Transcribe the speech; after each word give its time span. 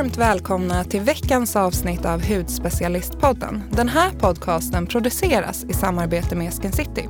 varmt 0.00 0.16
välkomna 0.16 0.84
till 0.84 1.00
veckans 1.00 1.56
avsnitt 1.56 2.04
av 2.04 2.22
Hudspecialistpodden. 2.22 3.62
Den 3.70 3.88
här 3.88 4.10
podcasten 4.10 4.86
produceras 4.86 5.64
i 5.64 5.72
samarbete 5.72 6.36
med 6.36 6.52
Skin 6.52 6.72
City. 6.72 7.08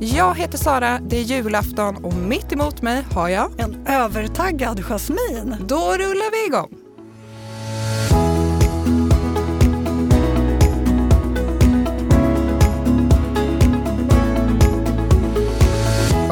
Jag 0.00 0.34
heter 0.34 0.58
Sara, 0.58 0.98
det 1.08 1.16
är 1.16 1.22
julafton 1.22 2.04
och 2.04 2.14
mitt 2.14 2.52
emot 2.52 2.82
mig 2.82 3.04
har 3.14 3.28
jag... 3.28 3.60
En 3.60 3.86
övertaggad 3.86 4.80
Jasmin. 4.80 5.56
Då 5.68 5.76
rullar 5.76 6.30
vi 6.30 6.46
igång! 6.46 6.87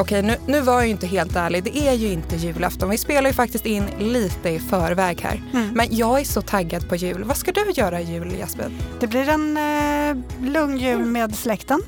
Okej, 0.07 0.21
nu, 0.21 0.37
nu 0.47 0.61
var 0.61 0.73
jag 0.73 0.85
ju 0.85 0.91
inte 0.91 1.07
helt 1.07 1.35
ärlig. 1.35 1.63
Det 1.63 1.77
är 1.77 1.93
ju 1.93 2.07
inte 2.11 2.35
julafton. 2.35 2.89
Vi 2.89 2.97
spelar 2.97 3.29
ju 3.29 3.33
faktiskt 3.33 3.65
in 3.65 3.85
lite 3.99 4.49
i 4.49 4.59
förväg 4.59 5.21
här. 5.21 5.43
Mm. 5.53 5.69
Men 5.73 5.87
jag 5.91 6.19
är 6.19 6.23
så 6.23 6.41
taggad 6.41 6.89
på 6.89 6.95
jul. 6.95 7.23
Vad 7.23 7.37
ska 7.37 7.51
du 7.51 7.71
göra 7.71 8.01
i 8.01 8.03
jul, 8.03 8.35
Jasmin? 8.39 8.81
Det 8.99 9.07
blir 9.07 9.29
en 9.29 9.57
eh, 9.57 10.23
lugn 10.51 10.77
jul 10.77 11.05
med 11.05 11.35
släkten. 11.35 11.81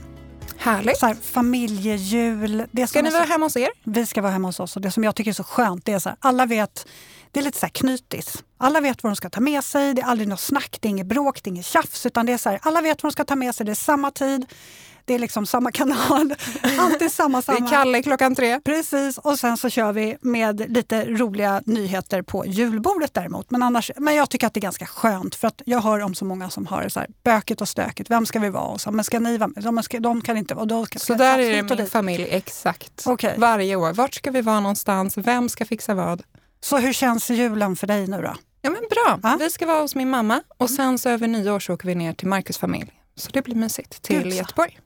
Härligt. 0.58 0.98
Så 0.98 1.06
här, 1.06 1.16
familjejul. 1.16 2.64
Det 2.72 2.88
Ska 2.88 3.02
ni 3.02 3.08
är 3.08 3.12
så- 3.12 3.18
vara 3.18 3.28
hemma 3.28 3.46
hos 3.46 3.58
er? 3.58 3.70
Vi 3.84 4.06
ska 4.06 4.22
vara 4.22 4.32
hemma 4.32 4.48
hos 4.48 4.60
oss 4.60 4.76
och 4.76 4.82
det 4.82 4.92
som 4.92 5.04
jag 5.04 5.16
tycker 5.16 5.32
är 5.32 5.36
så 5.36 5.44
skönt 5.44 5.86
det 5.86 5.94
är 5.94 6.00
så 6.00 6.10
här, 6.10 6.18
alla 6.22 6.46
vet, 6.46 6.88
det 7.32 7.40
är 7.40 7.44
lite 7.44 7.60
så 7.60 7.66
här 7.66 7.72
knytis. 7.74 8.44
Alla 8.58 8.82
vet 8.82 9.04
vad 9.04 9.12
de 9.12 9.16
ska 9.16 9.30
ta 9.30 9.40
med 9.42 9.64
sig, 9.64 9.94
det 9.94 10.02
är 10.02 10.06
aldrig 10.06 10.28
något 10.28 10.40
snack, 10.40 10.78
det 10.82 10.88
är 10.88 10.90
inget 10.90 11.08
bråk, 11.08 11.44
det 11.44 11.48
är 11.48 11.52
inget 11.52 11.66
tjafs 11.66 12.06
utan 12.06 12.26
det 12.26 12.34
är 12.34 12.38
så 12.38 12.50
här, 12.50 12.60
alla 12.62 12.82
vet 12.82 13.04
vad 13.04 13.12
de 13.12 13.14
ska 13.14 13.24
ta 13.24 13.36
med 13.36 13.56
sig, 13.56 13.66
det 13.66 13.72
är 13.72 13.76
samma 13.76 14.12
tid, 14.12 14.46
det 15.10 15.16
är 15.16 15.20
liksom 15.20 15.46
samma 15.46 15.72
kanal, 15.72 16.34
alltid 16.80 17.12
samma 17.12 17.38
Det 17.38 17.44
samma. 17.44 17.58
är 17.58 17.70
Kalle 17.70 18.04
klockan 18.04 18.36
tre. 18.36 18.60
Precis, 18.60 19.18
och 19.18 19.40
sen 19.40 19.58
så 19.58 19.70
kör 19.70 19.92
vi 19.94 20.18
med 20.22 20.72
lite 20.72 21.06
roliga 21.06 21.62
nyheter 21.66 22.22
på 22.22 22.46
julbordet 22.46 23.14
däremot. 23.14 23.52
Men, 23.52 23.64
annars, 23.64 23.92
men 23.98 24.16
jag 24.16 24.30
tycker 24.30 24.48
att 24.48 24.54
det 24.54 24.60
är 24.60 24.62
ganska 24.62 24.86
skönt 24.86 25.36
för 25.36 25.48
att 25.48 25.62
jag 25.66 25.82
hör 25.82 26.00
om 26.00 26.16
så 26.16 26.26
många 26.26 26.50
som 26.50 26.66
har 26.68 26.90
så 26.90 27.00
här, 27.00 27.10
böket 27.24 27.62
och 27.62 27.70
stökigt. 27.70 28.10
Vem 28.10 28.26
ska 28.26 28.40
vi 28.40 28.50
vara? 28.50 28.64
Och 28.64 28.82
så, 28.82 28.92
men 28.92 29.06
ska 29.06 29.20
ni 29.20 29.38
vara 29.38 29.48
med? 29.56 29.64
De, 29.64 29.84
ska, 29.84 30.00
de 30.00 30.22
kan 30.22 30.38
inte 30.38 30.56
vara. 30.56 30.66
Då 30.66 30.86
ska, 30.86 31.00
Så 31.00 31.14
där 31.14 31.40
är 31.40 31.52
det 31.56 31.64
min 31.64 31.78
dit. 31.78 31.92
familj, 31.92 32.28
exakt. 32.30 33.04
Okej. 33.06 33.36
Varje 33.38 33.76
år. 33.76 33.94
Vart 33.94 34.14
ska 34.14 34.32
vi 34.32 34.42
vara 34.42 34.60
någonstans? 34.60 35.18
Vem 35.18 35.50
ska 35.50 35.66
fixa 35.66 35.94
vad? 35.94 36.24
Så 36.62 36.78
hur 36.78 36.94
känns 36.94 37.30
julen 37.30 37.76
för 37.76 37.88
dig 37.88 38.08
nu 38.08 38.22
då? 38.22 38.34
Ja 38.62 38.70
men 38.70 38.82
bra. 38.90 39.20
Ja. 39.24 39.38
Vi 39.40 39.50
ska 39.50 39.66
vara 39.66 39.82
hos 39.82 39.96
min 39.96 40.10
mamma 40.10 40.42
och 40.58 40.70
sen 40.70 40.98
så 41.00 41.10
över 41.10 41.28
nyår 41.28 41.60
så 41.60 41.74
åker 41.74 41.88
vi 41.88 41.96
ner 41.96 42.14
till 42.14 42.28
Marcus 42.28 42.58
familj. 42.58 42.92
Så 43.16 43.30
det 43.34 43.42
blir 43.42 43.56
mysigt 43.56 44.02
till. 44.02 44.34
Göteborg. 44.38 44.80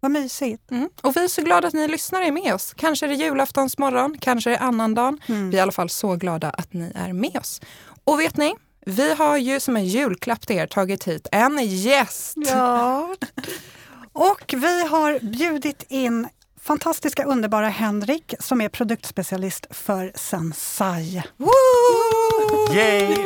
Vad 0.00 0.10
mysigt. 0.10 0.70
Mm. 0.70 0.88
Och 1.02 1.16
vi 1.16 1.24
är 1.24 1.28
så 1.28 1.42
glada 1.42 1.68
att 1.68 1.74
ni 1.74 1.88
lyssnare 1.88 2.26
är 2.26 2.32
med 2.32 2.54
oss. 2.54 2.74
Kanske 2.76 3.06
är 3.06 3.08
det 3.08 3.14
julaftonsmorgon, 3.14 4.18
kanske 4.20 4.50
är 4.50 4.52
det 4.52 4.58
annandagen. 4.58 5.20
Mm. 5.26 5.50
Vi 5.50 5.56
är 5.56 5.58
i 5.58 5.62
alla 5.62 5.72
fall 5.72 5.90
så 5.90 6.16
glada 6.16 6.50
att 6.50 6.72
ni 6.72 6.92
är 6.94 7.12
med 7.12 7.36
oss. 7.36 7.60
Och 8.04 8.20
vet 8.20 8.36
ni, 8.36 8.54
vi 8.86 9.14
har 9.14 9.36
ju 9.36 9.60
som 9.60 9.76
en 9.76 9.84
julklapp 9.84 10.46
till 10.46 10.56
er 10.56 10.66
tagit 10.66 11.04
hit 11.04 11.28
en 11.32 11.66
gäst. 11.66 12.34
Ja. 12.36 13.14
Och 14.12 14.54
vi 14.56 14.86
har 14.86 15.18
bjudit 15.20 15.84
in 15.88 16.28
fantastiska 16.62 17.24
underbara 17.24 17.68
Henrik 17.68 18.34
som 18.40 18.60
är 18.60 18.68
produktspecialist 18.68 19.66
för 19.70 20.12
Sensai. 20.14 21.22
Woo! 21.36 22.74
Yay! 22.74 23.16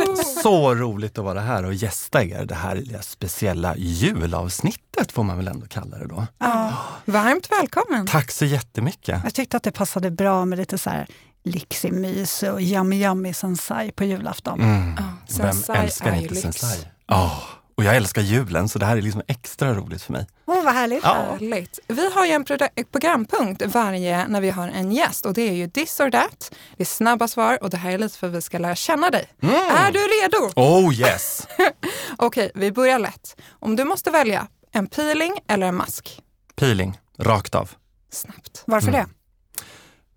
Så 0.43 0.75
roligt 0.75 1.19
att 1.19 1.25
vara 1.25 1.41
här 1.41 1.65
och 1.65 1.75
gästa 1.75 2.25
er 2.25 2.45
det 2.45 2.55
här 2.55 2.77
lilla 2.77 3.03
speciella 3.03 3.77
julavsnittet 3.77 5.13
får 5.13 5.23
man 5.23 5.37
väl 5.37 5.49
ändå 5.49 5.67
kalla 5.67 5.99
det 5.99 6.07
då. 6.07 6.27
Ja. 6.39 6.73
Varmt 7.05 7.53
välkommen. 7.53 8.07
Tack 8.07 8.31
så 8.31 8.45
jättemycket. 8.45 9.21
Jag 9.25 9.35
tyckte 9.35 9.57
att 9.57 9.63
det 9.63 9.73
passade 9.73 10.11
bra 10.11 10.45
med 10.45 10.59
lite 10.59 10.79
så 10.79 10.91
här 10.91 11.07
lyxig 11.45 11.93
mys 11.93 12.43
och 12.43 12.61
yummy 12.61 12.97
yummy 13.05 13.33
sensai 13.35 13.93
på 13.93 14.05
julafton. 14.05 14.61
Mm. 14.61 14.95
Ja, 14.99 15.03
Vem 15.39 15.53
Sensai 15.53 15.77
älskar 15.77 16.11
är 16.11 16.17
ju 16.17 16.23
inte 16.23 16.35
lyx. 16.35 16.43
Sensai? 16.43 16.89
Ja, 17.07 17.43
och 17.75 17.85
jag 17.85 17.97
älskar 17.97 18.23
julen 18.23 18.69
så 18.69 18.79
det 18.79 18.87
här 18.87 18.97
är 18.97 19.03
liksom 19.03 19.23
extra 19.29 19.75
roligt 19.75 20.03
för 20.03 20.13
mig. 20.13 20.27
Åh, 20.47 20.65
vad 20.65 20.75
härligt! 20.75 21.01
Ja. 21.05 21.15
Härligt. 21.15 21.79
Vi 21.89 22.11
har 22.13 22.27
ju 22.27 22.33
en 22.33 22.45
programpunkt 22.93 23.63
varje 23.67 24.27
när 24.29 24.41
vi 24.41 24.51
har 24.51 24.69
en 24.69 24.93
gäst 24.93 25.27
och 25.27 25.35
det 25.35 25.43
är 25.49 25.53
ju 25.53 25.71
this 25.71 26.01
or 26.01 26.11
that. 26.11 26.55
Det 26.77 26.83
är 26.83 26.87
snabba 26.87 27.29
svar 27.29 27.59
och 27.63 27.71
det 27.71 27.77
här 27.77 27.91
är 27.93 27.99
lite 27.99 28.19
för 28.19 28.27
att 28.27 28.33
vi 28.33 28.43
ska 28.43 28.59
lära 28.59 28.75
känna 28.75 29.11
dig. 29.11 29.29
Är 29.71 29.93
du 29.93 29.99
redo? 29.99 30.53
Oh 30.57 30.95
yes! 30.95 31.47
Okej, 32.17 32.51
vi 32.55 32.73
börjar 32.73 32.99
lätt. 32.99 33.37
Om 33.61 33.77
du 33.77 33.85
måste 33.85 34.11
välja 34.11 34.47
en 34.73 34.87
peeling 34.87 35.33
eller 35.49 35.67
en 35.67 35.75
mask? 35.75 36.23
Peeling, 36.57 36.99
rakt 37.19 37.55
av. 37.55 37.71
Snabbt. 38.13 38.63
Varför 38.67 38.89
Mm. 38.89 39.01
det? 39.01 39.07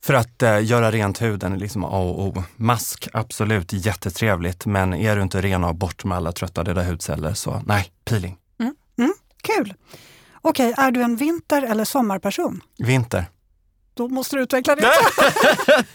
För 0.03 0.13
att 0.13 0.43
eh, 0.43 0.65
göra 0.65 0.91
rent 0.91 1.21
huden 1.21 1.53
är 1.53 1.57
liksom 1.57 1.83
A 1.83 1.99
och 1.99 2.27
O. 2.27 2.43
Mask, 2.55 3.07
absolut 3.13 3.73
jättetrevligt, 3.73 4.65
men 4.65 4.93
är 4.93 5.15
du 5.15 5.21
inte 5.21 5.41
ren 5.41 5.63
och 5.63 5.75
bort 5.75 6.03
med 6.03 6.17
alla 6.17 6.31
trötta 6.31 6.63
döda 6.63 6.83
hudceller 6.83 7.33
så 7.33 7.61
nej, 7.65 7.91
peeling. 8.05 8.37
Kul! 9.47 9.73
Okej, 10.41 10.73
är 10.77 10.91
du 10.91 11.01
en 11.01 11.15
vinter 11.15 11.61
eller 11.61 11.85
sommarperson? 11.85 12.61
Vinter. 12.77 13.25
Då 13.93 14.07
måste 14.07 14.35
du 14.35 14.41
utveckla 14.41 14.75
det. 14.75 14.87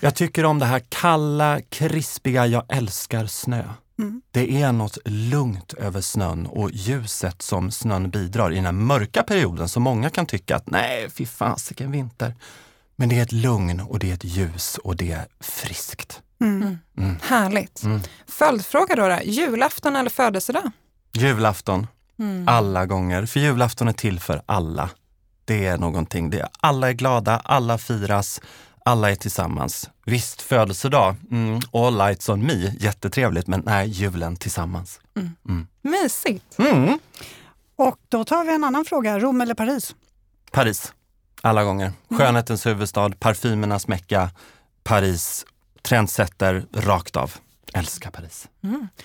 Jag 0.00 0.14
tycker 0.14 0.44
om 0.44 0.58
det 0.58 0.66
här 0.66 0.82
kalla, 0.88 1.60
krispiga, 1.68 2.46
jag 2.46 2.64
älskar 2.68 3.26
snö. 3.26 3.64
Mm. 3.98 4.22
Det 4.30 4.62
är 4.62 4.72
något 4.72 4.98
lugnt 5.04 5.72
över 5.72 6.00
snön 6.00 6.46
och 6.46 6.70
ljuset 6.70 7.42
som 7.42 7.70
snön 7.70 8.10
bidrar 8.10 8.52
i 8.52 8.54
den 8.54 8.64
här 8.64 8.72
mörka 8.72 9.22
perioden 9.22 9.68
som 9.68 9.82
många 9.82 10.10
kan 10.10 10.26
tycka 10.26 10.56
att 10.56 10.70
nej, 10.70 11.10
fy 11.10 11.26
fasiken 11.26 11.92
vinter. 11.92 12.34
Men 13.00 13.08
det 13.08 13.18
är 13.18 13.22
ett 13.22 13.32
lugn 13.32 13.80
och 13.80 13.98
det 13.98 14.10
är 14.10 14.14
ett 14.14 14.24
ljus 14.24 14.78
och 14.78 14.96
det 14.96 15.12
är 15.12 15.26
friskt. 15.40 16.22
Mm. 16.40 16.78
Härligt. 17.22 17.82
Mm. 17.82 18.00
Följdfråga 18.26 18.96
då, 18.96 19.08
då. 19.08 19.18
Julafton 19.24 19.96
eller 19.96 20.10
födelsedag? 20.10 20.70
Julafton, 21.12 21.86
Mm. 22.18 22.48
alla 22.48 22.86
gånger. 22.86 23.26
För 23.26 23.40
julafton 23.40 23.88
är 23.88 23.92
till 23.92 24.20
för 24.20 24.42
alla. 24.46 24.90
Det 25.44 25.66
är 25.66 25.78
någonting, 25.78 26.30
det 26.30 26.40
är, 26.40 26.48
alla 26.60 26.88
är 26.88 26.92
glada, 26.92 27.36
alla 27.44 27.78
firas, 27.78 28.40
alla 28.84 29.10
är 29.10 29.14
tillsammans. 29.16 29.90
Visst, 30.06 30.42
födelsedag, 30.42 31.14
mm, 31.30 31.60
all 31.72 31.98
lights 31.98 32.28
on 32.28 32.46
me, 32.46 32.72
jättetrevligt, 32.80 33.46
men 33.46 33.62
nej, 33.66 33.88
julen 33.88 34.36
tillsammans. 34.36 35.00
Mysigt. 35.82 36.58
Mm. 36.58 36.98
Och 37.76 37.98
då 38.08 38.24
tar 38.24 38.44
vi 38.44 38.54
en 38.54 38.64
annan 38.64 38.84
fråga. 38.84 39.18
Rom 39.18 39.40
eller 39.40 39.54
Paris? 39.54 39.94
Paris, 40.50 40.92
alla 41.40 41.64
gånger. 41.64 41.92
Skönhetens 42.10 42.66
huvudstad, 42.66 43.10
parfymernas 43.18 43.88
mecka, 43.88 44.30
Paris, 44.82 45.46
trendsetter 45.82 46.64
rakt 46.72 47.16
av. 47.16 47.34
Älskar 47.74 48.10
Paris. 48.10 48.48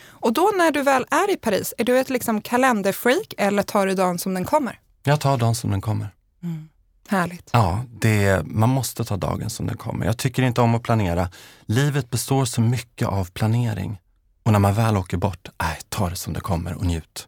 Och 0.07 0.33
då 0.33 0.51
när 0.57 0.71
du 0.71 0.81
väl 0.81 1.05
är 1.11 1.31
i 1.31 1.37
Paris, 1.37 1.73
är 1.77 1.83
du 1.83 1.99
ett 1.99 2.09
liksom 2.09 2.41
kalenderfreak 2.41 3.33
eller 3.37 3.63
tar 3.63 3.87
du 3.87 3.93
dagen 3.93 4.19
som 4.19 4.33
den 4.33 4.45
kommer? 4.45 4.79
Jag 5.03 5.19
tar 5.19 5.37
dagen 5.37 5.55
som 5.55 5.71
den 5.71 5.81
kommer. 5.81 6.07
Härligt. 7.07 7.49
Ja, 7.53 7.83
det, 7.99 8.45
man 8.45 8.69
måste 8.69 9.05
ta 9.05 9.17
dagen 9.17 9.49
som 9.49 9.67
den 9.67 9.77
kommer. 9.77 10.05
Jag 10.05 10.17
tycker 10.17 10.43
inte 10.43 10.61
om 10.61 10.75
att 10.75 10.83
planera. 10.83 11.29
Livet 11.65 12.09
består 12.09 12.45
så 12.45 12.61
mycket 12.61 13.07
av 13.07 13.31
planering. 13.31 14.01
Och 14.43 14.51
när 14.51 14.59
man 14.59 14.73
väl 14.73 14.97
åker 14.97 15.17
bort, 15.17 15.49
nej, 15.61 15.77
ta 15.89 16.09
det 16.09 16.15
som 16.15 16.33
det 16.33 16.39
kommer 16.39 16.73
och 16.73 16.85
njut. 16.85 17.27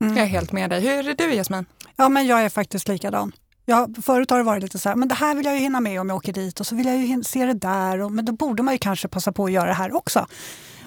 Mm. 0.00 0.16
Jag 0.16 0.26
är 0.26 0.28
helt 0.28 0.52
med 0.52 0.70
dig. 0.70 0.80
Hur 0.80 1.08
är 1.08 1.14
du 1.14 1.34
Jasmin? 1.34 1.66
Ja, 1.96 2.08
men 2.08 2.26
jag 2.26 2.42
är 2.42 2.48
faktiskt 2.48 2.88
likadan. 2.88 3.32
Jag, 3.70 3.96
förut 4.02 4.30
har 4.30 4.38
det 4.38 4.44
varit 4.44 4.62
lite 4.62 4.78
så 4.78 4.88
här, 4.88 4.96
men 4.96 5.08
det 5.08 5.14
här 5.14 5.34
vill 5.34 5.46
jag 5.46 5.54
ju 5.54 5.60
hinna 5.60 5.80
med 5.80 6.00
om 6.00 6.08
jag 6.08 6.16
åker 6.16 6.32
dit 6.32 6.60
och 6.60 6.66
så 6.66 6.74
vill 6.74 6.86
jag 6.86 6.96
ju 6.96 7.24
se 7.24 7.44
det 7.44 7.54
där. 7.54 8.00
Och, 8.00 8.12
men 8.12 8.24
då 8.24 8.32
borde 8.32 8.62
man 8.62 8.74
ju 8.74 8.78
kanske 8.78 9.08
passa 9.08 9.32
på 9.32 9.44
att 9.44 9.52
göra 9.52 9.66
det 9.66 9.74
här 9.74 9.96
också. 9.96 10.26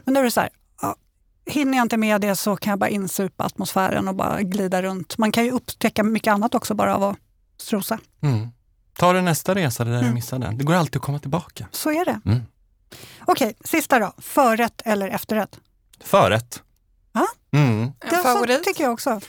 Men 0.03 0.13
nu 0.13 0.19
är 0.19 0.23
det 0.23 0.31
så 0.31 0.39
här, 0.41 0.49
ja, 0.81 0.95
hinner 1.45 1.77
jag 1.77 1.85
inte 1.85 1.97
med 1.97 2.21
det 2.21 2.35
så 2.35 2.55
kan 2.55 2.71
jag 2.71 2.79
bara 2.79 2.89
insupa 2.89 3.43
atmosfären 3.43 4.07
och 4.07 4.15
bara 4.15 4.41
glida 4.41 4.81
runt. 4.81 5.17
Man 5.17 5.31
kan 5.31 5.45
ju 5.45 5.51
upptäcka 5.51 6.03
mycket 6.03 6.31
annat 6.33 6.55
också 6.55 6.73
bara 6.73 6.95
av 6.95 7.03
att 7.03 7.17
strosa. 7.57 7.99
Mm. 8.21 8.47
Ta 8.97 9.13
det 9.13 9.21
nästa 9.21 9.55
resa, 9.55 9.83
det 9.83 9.91
där 9.91 9.97
Mm. 9.97 10.09
du 10.09 10.15
missade. 10.15 10.51
Det 10.55 10.63
går 10.63 10.73
alltid 10.73 10.95
att 10.95 11.01
komma 11.01 11.19
tillbaka. 11.19 11.67
Så 11.71 11.91
är 11.91 12.05
det. 12.05 12.19
Mm. 12.25 12.41
Okej, 13.25 13.55
sista 13.63 13.99
då. 13.99 14.11
Förrätt 14.17 14.81
eller 14.85 15.07
efterrätt? 15.07 15.59
Förrätt. 16.03 16.61
Ja. 17.13 17.27
Mm. 17.59 17.91
Det 18.09 18.15
favorit? 18.17 18.63
Tycker 18.63 18.83
jag 18.83 18.93
också. 18.93 19.21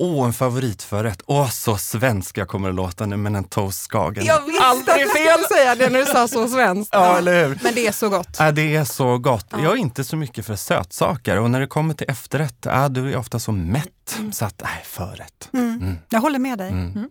Åh, 0.00 0.26
en 0.26 0.32
favoritförrätt. 0.32 1.22
Åh, 1.26 1.50
så 1.50 1.76
svensk 1.76 2.38
jag 2.38 2.48
kommer 2.48 2.68
att 2.68 2.74
låta 2.74 3.06
nu, 3.06 3.16
men 3.16 3.34
en 3.34 3.44
toast 3.44 3.82
Skagen. 3.82 4.24
Jag 4.24 4.46
visste 4.46 4.66
att 4.66 4.98
du 4.98 5.08
skulle 5.08 5.48
säga 5.48 5.74
det 5.74 5.88
när 5.90 5.98
du 5.98 6.06
sa 6.06 6.28
så 6.28 6.48
svenskt. 6.48 6.90
Ja, 6.92 7.18
eller 7.18 7.48
hur? 7.48 7.58
Men 7.62 7.74
det 7.74 7.86
är 7.86 7.92
så 7.92 8.08
gott. 8.08 8.40
Äh, 8.40 8.48
det 8.48 8.76
är 8.76 8.84
så 8.84 9.18
gott. 9.18 9.46
Ja. 9.50 9.62
Jag 9.62 9.72
är 9.72 9.76
inte 9.76 10.04
så 10.04 10.16
mycket 10.16 10.46
för 10.46 10.56
sötsaker 10.56 11.38
och 11.38 11.50
när 11.50 11.60
det 11.60 11.66
kommer 11.66 11.94
till 11.94 12.10
efterrätt, 12.10 12.66
äh, 12.66 12.88
du 12.88 13.12
är 13.12 13.16
ofta 13.16 13.38
så 13.38 13.52
mätt. 13.52 14.18
Så 14.32 14.44
att, 14.44 14.60
nej, 14.64 14.82
förrätt. 14.84 15.48
Mm. 15.52 15.80
Mm. 15.82 15.98
Jag 16.08 16.20
håller 16.20 16.38
med 16.38 16.58
dig. 16.58 16.68
Mm. 16.68 17.10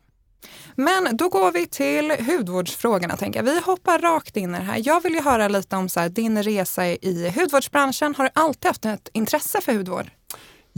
Men 0.75 1.17
då 1.17 1.29
går 1.29 1.51
vi 1.51 1.65
till 1.65 2.11
hudvårdsfrågorna. 2.11 3.17
Tänker 3.17 3.39
jag. 3.39 3.43
Vi 3.43 3.59
hoppar 3.59 3.99
rakt 3.99 4.37
in 4.37 4.55
i 4.55 4.57
det 4.57 4.63
här. 4.63 4.81
Jag 4.85 5.03
vill 5.03 5.13
ju 5.13 5.21
höra 5.21 5.47
lite 5.47 5.75
om 5.75 5.89
så 5.89 5.99
här, 5.99 6.09
din 6.09 6.43
resa 6.43 6.87
i 6.87 7.33
hudvårdsbranschen. 7.35 8.15
Har 8.15 8.23
du 8.23 8.29
alltid 8.33 8.65
haft 8.65 8.85
ett 8.85 9.09
intresse 9.13 9.61
för 9.61 9.73
hudvård? 9.73 10.11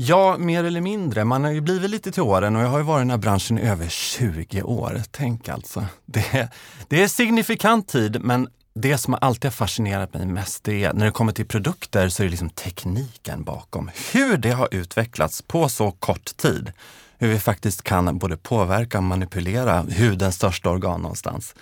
Ja, 0.01 0.37
mer 0.37 0.63
eller 0.63 0.81
mindre. 0.81 1.25
Man 1.25 1.43
har 1.43 1.51
ju 1.51 1.61
blivit 1.61 1.89
lite 1.89 2.11
till 2.11 2.21
åren 2.21 2.55
och 2.55 2.61
jag 2.61 2.67
har 2.67 2.77
ju 2.77 2.83
varit 2.83 2.99
i 2.99 3.01
den 3.01 3.09
här 3.09 3.17
branschen 3.17 3.59
i 3.59 3.61
över 3.61 3.89
20 3.89 4.61
år. 4.61 5.01
Tänk 5.11 5.49
alltså. 5.49 5.85
Det, 6.05 6.49
det 6.87 7.03
är 7.03 7.07
signifikant 7.07 7.87
tid, 7.87 8.21
men 8.21 8.47
det 8.73 8.97
som 8.97 9.17
alltid 9.21 9.45
har 9.45 9.51
fascinerat 9.51 10.13
mig 10.13 10.25
mest, 10.25 10.63
det 10.63 10.83
är 10.83 10.93
när 10.93 11.05
det 11.05 11.11
kommer 11.11 11.31
till 11.31 11.45
produkter 11.45 12.09
så 12.09 12.23
är 12.23 12.25
det 12.25 12.29
liksom 12.29 12.49
tekniken 12.49 13.43
bakom. 13.43 13.91
Hur 14.13 14.37
det 14.37 14.51
har 14.51 14.67
utvecklats 14.71 15.41
på 15.41 15.69
så 15.69 15.91
kort 15.91 16.37
tid. 16.37 16.71
Hur 17.17 17.27
vi 17.27 17.39
faktiskt 17.39 17.83
kan 17.83 18.17
både 18.17 18.37
påverka 18.37 18.97
och 18.97 19.03
manipulera 19.03 19.85
hudens 19.97 20.35
största 20.35 20.69
organ 20.69 21.01
någonstans. 21.01 21.55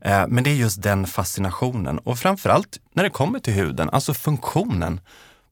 Eh, 0.00 0.24
men 0.28 0.44
det 0.44 0.50
är 0.50 0.54
just 0.54 0.82
den 0.82 1.06
fascinationen 1.06 1.98
och 1.98 2.18
framförallt 2.18 2.80
när 2.92 3.02
det 3.02 3.10
kommer 3.10 3.38
till 3.38 3.54
huden, 3.54 3.90
alltså 3.90 4.14
funktionen. 4.14 5.00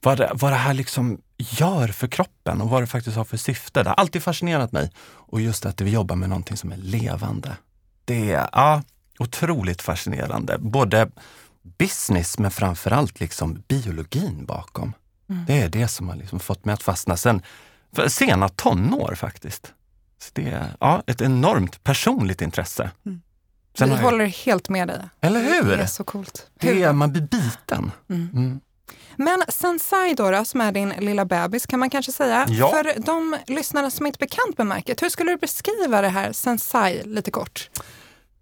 Vad 0.05 0.19
det, 0.19 0.31
vad 0.35 0.53
det 0.53 0.57
här 0.57 0.75
liksom 0.75 1.19
gör 1.51 1.89
för 1.89 2.09
kroppen 2.09 2.61
och 2.61 2.71
vad 2.71 2.83
det 2.83 2.87
faktiskt 2.87 3.17
har 3.17 3.25
för 3.25 3.37
syfte. 3.37 3.83
Det 3.83 3.89
har 3.91 3.95
alltid 3.95 4.23
fascinerat 4.23 4.73
mig. 4.73 4.91
Och 5.05 5.41
just 5.41 5.67
att 5.67 5.81
vi 5.81 5.91
jobbar 5.91 6.17
med 6.17 6.29
någonting 6.29 6.57
som 6.57 6.73
är 6.73 6.77
levande. 6.77 7.57
Det 8.05 8.33
är 8.33 8.49
ja, 8.53 8.83
otroligt 9.19 9.83
fascinerande. 9.83 10.59
Både 10.59 11.11
business 11.63 12.39
men 12.39 12.51
framförallt 12.51 13.21
liksom 13.21 13.63
biologin 13.69 14.45
bakom. 14.45 14.93
Mm. 15.31 15.45
Det 15.47 15.61
är 15.63 15.69
det 15.69 15.89
som 15.89 16.09
har 16.09 16.17
liksom 16.17 16.41
fått 16.41 16.65
mig 16.65 16.73
att 16.73 16.83
fastna 16.83 17.17
sen 17.17 17.43
sena 18.09 18.49
tonår 18.49 19.15
faktiskt. 19.15 19.73
Så 20.19 20.31
det 20.33 20.51
är 20.51 20.69
ja, 20.81 21.03
ett 21.07 21.21
enormt 21.21 21.85
personligt 21.85 22.43
intresse. 22.43 22.91
Mm. 23.07 23.23
Sen 23.79 23.91
Vi 23.91 23.97
håller 23.97 24.27
helt 24.27 24.69
med 24.69 24.89
dig. 24.89 25.01
Eller 25.21 25.41
hur? 25.41 25.77
Det 25.77 25.83
är 25.83 25.87
så 25.87 26.05
coolt. 26.05 26.51
Det 26.61 26.83
är, 26.83 26.93
man 26.93 27.13
blir 27.13 27.23
biten. 27.23 27.91
Mm. 28.11 28.61
Men 29.17 29.43
Sensai 29.49 30.15
då, 30.15 30.31
då, 30.31 30.45
som 30.45 30.61
är 30.61 30.73
din 30.73 30.89
lilla 30.89 31.25
bebis 31.25 31.67
kan 31.67 31.81
man 31.81 31.91
kanske 31.91 32.13
säga. 32.13 32.47
Ja. 32.49 32.71
För 32.71 33.01
de 33.01 33.37
lyssnare 33.47 33.91
som 33.91 34.07
inte 34.07 34.17
är 34.17 34.27
bekant 34.27 34.59
med 34.59 34.67
märket, 34.67 35.03
hur 35.03 35.09
skulle 35.09 35.31
du 35.31 35.37
beskriva 35.37 36.01
det 36.01 36.09
här 36.09 36.33
Sensai 36.33 37.03
lite 37.05 37.31
kort? 37.31 37.71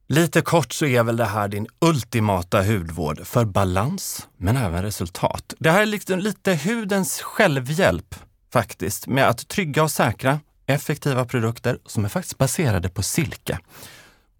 Lite 0.09 0.41
kort 0.41 0.73
så 0.73 0.87
är 0.87 1.03
väl 1.03 1.17
det 1.17 1.25
här 1.25 1.49
din 1.49 1.67
ultimata 1.79 2.63
hudvård 2.63 3.27
för 3.27 3.45
balans, 3.45 4.29
men 4.37 4.57
även 4.57 4.83
resultat. 4.83 5.55
Det 5.59 5.71
här 5.71 5.83
är 5.83 5.87
liksom 5.87 6.19
lite 6.19 6.55
hudens 6.55 7.21
självhjälp 7.21 8.15
faktiskt, 8.53 9.07
med 9.07 9.29
att 9.29 9.49
trygga 9.49 9.83
och 9.83 9.91
säkra 9.91 10.41
effektiva 10.67 11.25
produkter 11.25 11.79
som 11.87 12.05
är 12.05 12.09
faktiskt 12.09 12.39
baserade 12.39 12.89
på 12.89 13.03
silke. 13.03 13.59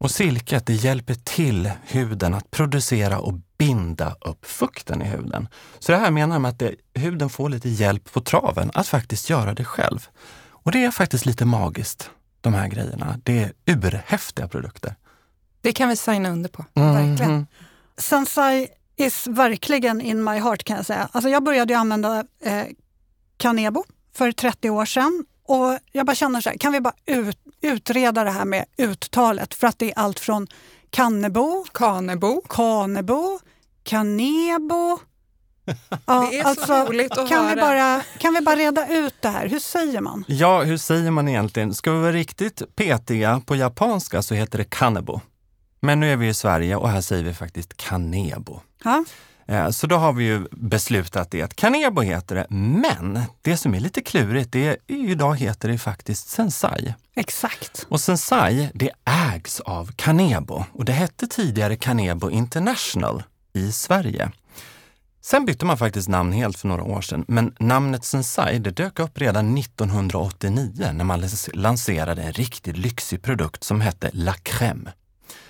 Och 0.01 0.11
silket 0.11 0.67
det 0.67 0.73
hjälper 0.73 1.15
till 1.15 1.71
huden 1.83 2.35
att 2.35 2.51
producera 2.51 3.19
och 3.19 3.35
binda 3.59 4.17
upp 4.21 4.47
fukten 4.47 5.03
i 5.03 5.05
huden. 5.05 5.49
Så 5.79 5.93
det 5.93 5.99
här 5.99 6.11
menar 6.11 6.39
man 6.39 6.51
att 6.51 6.59
det, 6.59 6.75
huden 6.95 7.31
får 7.31 7.49
lite 7.49 7.69
hjälp 7.69 8.13
på 8.13 8.21
traven 8.21 8.71
att 8.75 8.89
faktiskt 8.89 9.31
göra 9.31 9.55
det 9.55 9.65
själv. 9.65 10.09
Och 10.49 10.73
det 10.73 10.85
är 10.85 10.91
faktiskt 10.91 11.27
lite 11.27 11.45
magiskt, 11.45 12.11
de 12.41 12.55
här 12.55 12.69
grejerna. 12.69 13.21
Det 13.23 13.43
är 13.43 13.53
urhäftiga 13.67 14.49
produkter. 14.49 14.95
Det 15.61 15.73
kan 15.73 15.89
vi 15.89 15.97
signa 15.97 16.31
under 16.31 16.49
på. 16.49 16.65
Mm. 16.75 16.95
Verkligen. 16.95 17.47
Sensai 17.97 18.69
is 18.97 19.27
verkligen 19.27 20.01
in 20.01 20.25
my 20.25 20.39
heart 20.39 20.65
kan 20.65 20.77
jag 20.77 20.87
säga. 20.87 21.09
Alltså 21.13 21.31
jag 21.31 21.45
började 21.45 21.79
använda 21.79 22.25
eh, 22.45 22.65
Kanebo 23.37 23.85
för 24.15 24.33
30 24.33 24.71
år 24.71 24.85
sedan 24.85 25.25
och 25.51 25.79
jag 25.93 26.07
bara 26.07 26.15
känner 26.15 26.41
så 26.41 26.51
här, 26.51 26.57
kan 26.57 26.73
vi 26.73 26.81
bara 26.81 26.95
ut, 27.07 27.39
utreda 27.61 28.25
det 28.25 28.31
här 28.31 28.45
med 28.45 28.65
uttalet? 28.79 29.55
För 29.55 29.67
att 29.67 29.79
det 29.79 29.91
är 29.91 29.99
allt 29.99 30.21
från 30.21 30.47
Kannebo, 30.91 31.65
Kanebo, 31.73 32.43
Kanebo, 32.49 33.39
Kanebo. 33.83 34.99
Ja, 36.07 36.29
det 36.31 36.39
är 36.39 36.45
alltså, 36.45 36.67
så 36.67 36.85
roligt 36.85 37.13
att 37.19 37.29
kan 37.29 37.45
höra. 37.45 37.55
Vi 37.55 37.61
bara, 37.61 38.03
kan 38.19 38.35
vi 38.35 38.41
bara 38.41 38.57
reda 38.57 38.89
ut 38.89 39.15
det 39.21 39.29
här? 39.29 39.49
Hur 39.49 39.59
säger 39.59 40.01
man? 40.01 40.25
Ja, 40.29 40.63
hur 40.63 40.77
säger 40.77 41.11
man 41.11 41.29
egentligen? 41.29 41.75
Ska 41.75 41.93
vi 41.93 42.01
vara 42.01 42.13
riktigt 42.13 42.77
petiga 42.77 43.43
på 43.47 43.57
japanska 43.57 44.23
så 44.23 44.35
heter 44.35 44.59
det 44.59 44.65
Kanebo. 44.65 45.21
Men 45.81 46.01
nu 46.01 46.13
är 46.13 46.17
vi 46.17 46.29
i 46.29 46.35
Sverige 46.35 46.77
och 46.77 46.89
här 46.89 47.01
säger 47.01 47.25
vi 47.25 47.35
faktiskt 47.35 47.77
Kanebo. 47.77 48.61
Ja. 48.85 49.05
Eh, 49.51 49.71
så 49.71 49.87
då 49.87 49.97
har 49.97 50.13
vi 50.13 50.25
ju 50.25 50.47
beslutat 50.51 51.31
det 51.31 51.57
Kanebo 51.57 52.01
heter 52.01 52.35
det, 52.35 52.47
men 52.51 53.21
det 53.43 53.57
som 53.57 53.75
är 53.75 53.81
lite 53.81 54.01
klurigt, 54.01 54.53
det 54.53 54.67
är 54.67 54.77
idag 54.87 55.37
heter 55.37 55.69
det 55.69 55.79
faktiskt 55.79 56.29
Sensai. 56.29 56.95
Exakt. 57.17 57.87
Och 57.89 58.01
Sensai, 58.01 58.71
det 58.75 58.91
ägs 59.35 59.61
av 59.61 59.93
Kanebo 59.97 60.65
och 60.73 60.85
det 60.85 60.93
hette 60.93 61.27
tidigare 61.27 61.77
Kanebo 61.77 62.31
International 62.31 63.23
i 63.53 63.73
Sverige. 63.73 64.31
Sen 65.23 65.45
bytte 65.45 65.65
man 65.65 65.79
faktiskt 65.79 66.09
namn 66.09 66.33
helt 66.33 66.59
för 66.59 66.69
några 66.69 66.83
år 66.83 67.01
sedan, 67.01 67.25
men 67.29 67.55
namnet 67.59 68.05
Sensai 68.05 68.59
det 68.59 68.71
dök 68.71 68.99
upp 68.99 69.19
redan 69.19 69.59
1989 69.59 70.91
när 70.93 71.05
man 71.05 71.25
lanserade 71.53 72.23
en 72.23 72.33
riktigt 72.33 72.77
lyxig 72.77 73.23
produkt 73.23 73.65
som 73.65 73.81
hette 73.81 74.11
La 74.13 74.33
Crème. 74.33 74.89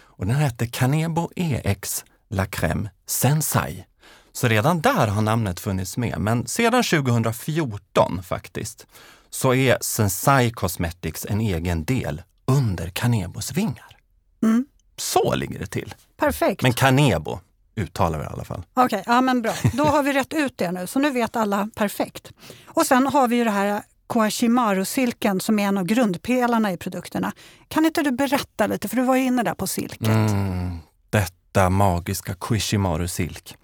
Och 0.02 0.26
den 0.26 0.36
hette 0.36 0.66
Kanebo 0.66 1.30
EX 1.36 2.04
La 2.30 2.44
Crème 2.44 2.88
Sensai. 3.06 3.84
Så 4.32 4.48
redan 4.48 4.80
där 4.80 5.06
har 5.06 5.22
namnet 5.22 5.60
funnits 5.60 5.96
med, 5.96 6.18
men 6.18 6.46
sedan 6.46 6.82
2014 6.82 8.22
faktiskt, 8.22 8.86
så 9.30 9.54
är 9.54 9.78
Sensai 9.80 10.50
Cosmetics 10.50 11.26
en 11.28 11.40
egen 11.40 11.84
del 11.84 12.22
under 12.44 12.90
Kanebos 12.90 13.52
vingar. 13.52 13.96
Mm. 14.42 14.66
Så 14.96 15.34
ligger 15.34 15.58
det 15.58 15.66
till. 15.66 15.94
Perfekt. 16.16 16.62
Men 16.62 16.72
Kanebo 16.72 17.40
uttalar 17.76 18.18
vi 18.18 18.24
i 18.24 18.28
alla 18.28 18.44
fall. 18.44 18.62
Okej, 18.74 18.84
okay, 18.84 19.02
ja 19.06 19.20
men 19.20 19.42
bra. 19.42 19.52
Då 19.74 19.84
har 19.84 20.02
vi 20.02 20.12
rätt 20.12 20.32
ut 20.32 20.58
det 20.58 20.72
nu, 20.72 20.86
så 20.86 20.98
nu 20.98 21.10
vet 21.10 21.36
alla 21.36 21.68
perfekt. 21.74 22.32
Och 22.66 22.86
sen 22.86 23.06
har 23.06 23.28
vi 23.28 23.36
ju 23.36 23.44
det 23.44 23.50
här 23.50 23.82
Koashimaru-silken 24.06 25.40
som 25.40 25.58
är 25.58 25.68
en 25.68 25.78
av 25.78 25.84
grundpelarna 25.84 26.72
i 26.72 26.76
produkterna. 26.76 27.32
Kan 27.68 27.86
inte 27.86 28.02
du 28.02 28.10
berätta 28.10 28.66
lite, 28.66 28.88
för 28.88 28.96
du 28.96 29.02
var 29.02 29.16
ju 29.16 29.22
inne 29.22 29.42
där 29.42 29.54
på 29.54 29.66
silket. 29.66 30.08
Mm, 30.08 30.78
detta 31.10 31.70
magiska 31.70 32.34
Koishimaru 32.34 33.08
silk. 33.08 33.56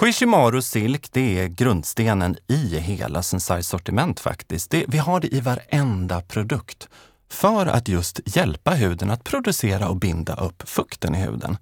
Koishimaru 0.00 0.62
silk 0.62 1.12
det 1.12 1.38
är 1.38 1.48
grundstenen 1.48 2.36
i 2.46 2.78
hela 2.78 3.22
Sensai 3.22 3.62
sortiment 3.62 4.20
faktiskt. 4.20 4.70
Det, 4.70 4.84
vi 4.88 4.98
har 4.98 5.20
det 5.20 5.34
i 5.34 5.40
varenda 5.40 6.20
produkt 6.20 6.88
för 7.30 7.66
att 7.66 7.88
just 7.88 8.20
hjälpa 8.24 8.70
huden 8.70 9.10
att 9.10 9.24
producera 9.24 9.88
och 9.88 9.96
binda 9.96 10.34
upp 10.34 10.68
fukten 10.68 11.14
i 11.14 11.18
huden. 11.18 11.56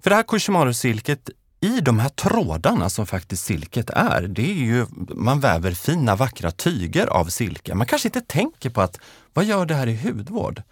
För 0.00 0.10
det 0.10 0.16
här 0.16 0.22
Koishimaru-silket 0.22 1.30
i 1.60 1.80
de 1.80 1.98
här 1.98 2.08
trådarna 2.08 2.90
som 2.90 3.06
faktiskt 3.06 3.44
silket 3.44 3.90
är, 3.90 4.22
det 4.22 4.50
är 4.50 4.54
ju, 4.54 4.86
man 5.14 5.40
väver 5.40 5.72
fina 5.72 6.16
vackra 6.16 6.50
tyger 6.50 7.06
av 7.06 7.24
silke. 7.24 7.74
Man 7.74 7.86
kanske 7.86 8.08
inte 8.08 8.20
tänker 8.20 8.70
på 8.70 8.80
att, 8.80 8.98
vad 9.32 9.44
gör 9.44 9.66
det 9.66 9.74
här 9.74 9.86
i 9.86 9.96
hudvård? 9.96 10.62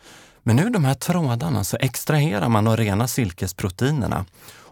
Men 0.43 0.59
ur 0.59 0.71
de 0.71 0.85
här 0.85 0.95
trådarna 0.95 1.65
så 1.65 1.77
extraherar 1.81 2.49
man 2.49 2.67
och 2.67 2.77
renar 2.77 3.07
silkesproteinerna. 3.07 4.25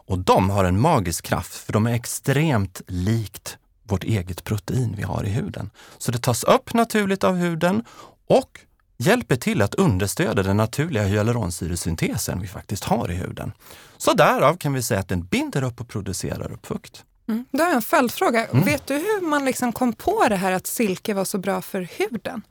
Och 0.07 0.19
de 0.19 0.51
har 0.51 0.65
en 0.65 0.81
magisk 0.81 1.25
kraft, 1.25 1.55
för 1.55 1.73
de 1.73 1.87
är 1.87 1.93
extremt 1.93 2.81
likt 2.87 3.59
vårt 3.83 4.05
eget 4.05 4.45
protein 4.45 4.95
vi 4.97 5.03
har 5.03 5.25
i 5.25 5.29
huden. 5.29 5.71
Så 5.99 6.13
det 6.13 6.19
tas 6.19 6.45
upp 6.45 6.75
naturligt 6.75 7.25
av 7.25 7.37
huden 7.37 7.85
och 8.29 8.61
hjälper 8.99 9.37
till 9.37 9.63
att 9.63 9.75
understödja 9.75 10.43
den 10.43 10.57
naturliga 10.57 11.03
hyaluronsyresyntesen 11.03 12.41
vi 12.41 12.47
faktiskt 12.47 12.85
har 12.85 13.11
i 13.11 13.15
huden. 13.15 13.53
Så 13.97 14.13
därav 14.13 14.57
kan 14.57 14.73
vi 14.73 14.83
säga 14.83 15.01
att 15.01 15.09
den 15.09 15.25
binder 15.25 15.63
upp 15.63 15.81
och 15.81 15.89
producerar 15.89 16.53
upp 16.53 16.67
fukt. 16.67 17.05
Mm. 17.29 17.45
Då 17.51 17.63
har 17.63 17.69
jag 17.69 17.77
en 17.77 17.83
följdfråga. 17.83 18.47
Mm. 18.47 18.65
Vet 18.65 18.87
du 18.87 18.95
hur 18.95 19.29
man 19.29 19.45
liksom 19.45 19.73
kom 19.73 19.93
på 19.93 20.27
det 20.29 20.37
här 20.37 20.53
att 20.53 20.67
silke 20.67 21.15
var 21.15 21.25
så 21.25 21.39
bra 21.39 21.63
för 21.63 21.89
huden? 21.99 22.43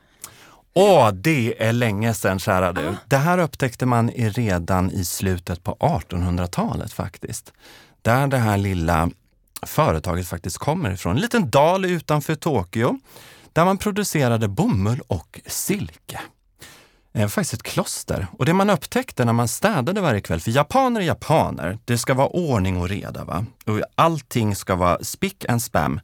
Åh, 0.78 1.12
det 1.12 1.64
är 1.64 1.74
länge 1.74 2.14
sedan 2.14 2.40
kära 2.40 2.74
du. 2.74 2.88
Ah. 2.88 2.96
Det 3.06 3.18
här 3.18 3.38
upptäckte 3.38 3.86
man 3.86 4.10
redan 4.10 4.92
i 4.92 5.06
slutet 5.06 5.64
på 5.64 5.78
1800-talet 5.80 6.94
faktiskt. 6.94 7.54
Där 8.02 8.28
det 8.28 8.38
här 8.38 8.58
lilla 8.58 9.10
företaget 9.66 10.28
faktiskt 10.28 10.58
kommer 10.58 10.92
ifrån. 10.92 11.16
En 11.16 11.22
liten 11.22 11.50
dal 11.50 11.86
utanför 11.86 12.36
Tokyo 12.36 13.00
där 13.54 13.66
man 13.66 13.78
producerade 13.78 14.48
bomull 14.48 15.02
och 15.08 15.42
silke 15.46 16.22
eh, 17.14 17.28
faktiskt 17.28 17.54
ett 17.54 17.64
kloster. 17.64 18.28
Och 18.32 18.46
det 18.46 18.54
man 18.54 18.70
upptäckte 18.70 19.26
när 19.26 19.34
man 19.34 19.48
städade 19.48 20.02
varje 20.02 20.22
kväll, 20.22 20.40
för 20.40 20.52
japaner 20.52 21.02
är 21.02 21.06
japaner, 21.06 21.80
det 21.86 21.98
ska 21.98 22.14
vara 22.14 22.28
ordning 22.28 22.78
och 22.78 22.90
reda. 22.90 23.24
Va? 23.24 23.46
Och 23.66 23.82
allting 23.96 24.56
ska 24.56 24.76
vara 24.76 25.04
spick 25.04 25.46
and 25.50 25.62
spam. 25.62 26.00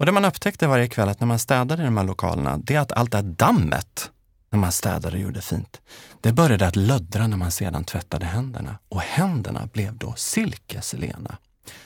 Och 0.00 0.06
det 0.06 0.12
man 0.12 0.24
upptäckte 0.24 0.66
varje 0.66 0.88
kväll 0.88 1.08
att 1.08 1.20
när 1.20 1.26
man 1.26 1.38
städade 1.38 1.82
i 1.82 1.84
de 1.84 1.96
här 1.96 2.04
lokalerna, 2.04 2.58
det 2.58 2.74
är 2.74 2.80
att 2.80 2.92
allt 2.92 3.10
det 3.10 3.16
här 3.18 3.24
dammet, 3.24 4.10
när 4.50 4.58
man 4.58 4.72
städade 4.72 5.16
och 5.16 5.22
gjorde 5.22 5.40
fint, 5.40 5.80
det 6.20 6.32
började 6.32 6.66
att 6.66 6.76
löddra 6.76 7.26
när 7.26 7.36
man 7.36 7.50
sedan 7.50 7.84
tvättade 7.84 8.26
händerna. 8.26 8.78
Och 8.88 9.00
händerna 9.00 9.68
blev 9.72 9.96
då 9.96 10.14
silkeslena. 10.16 11.36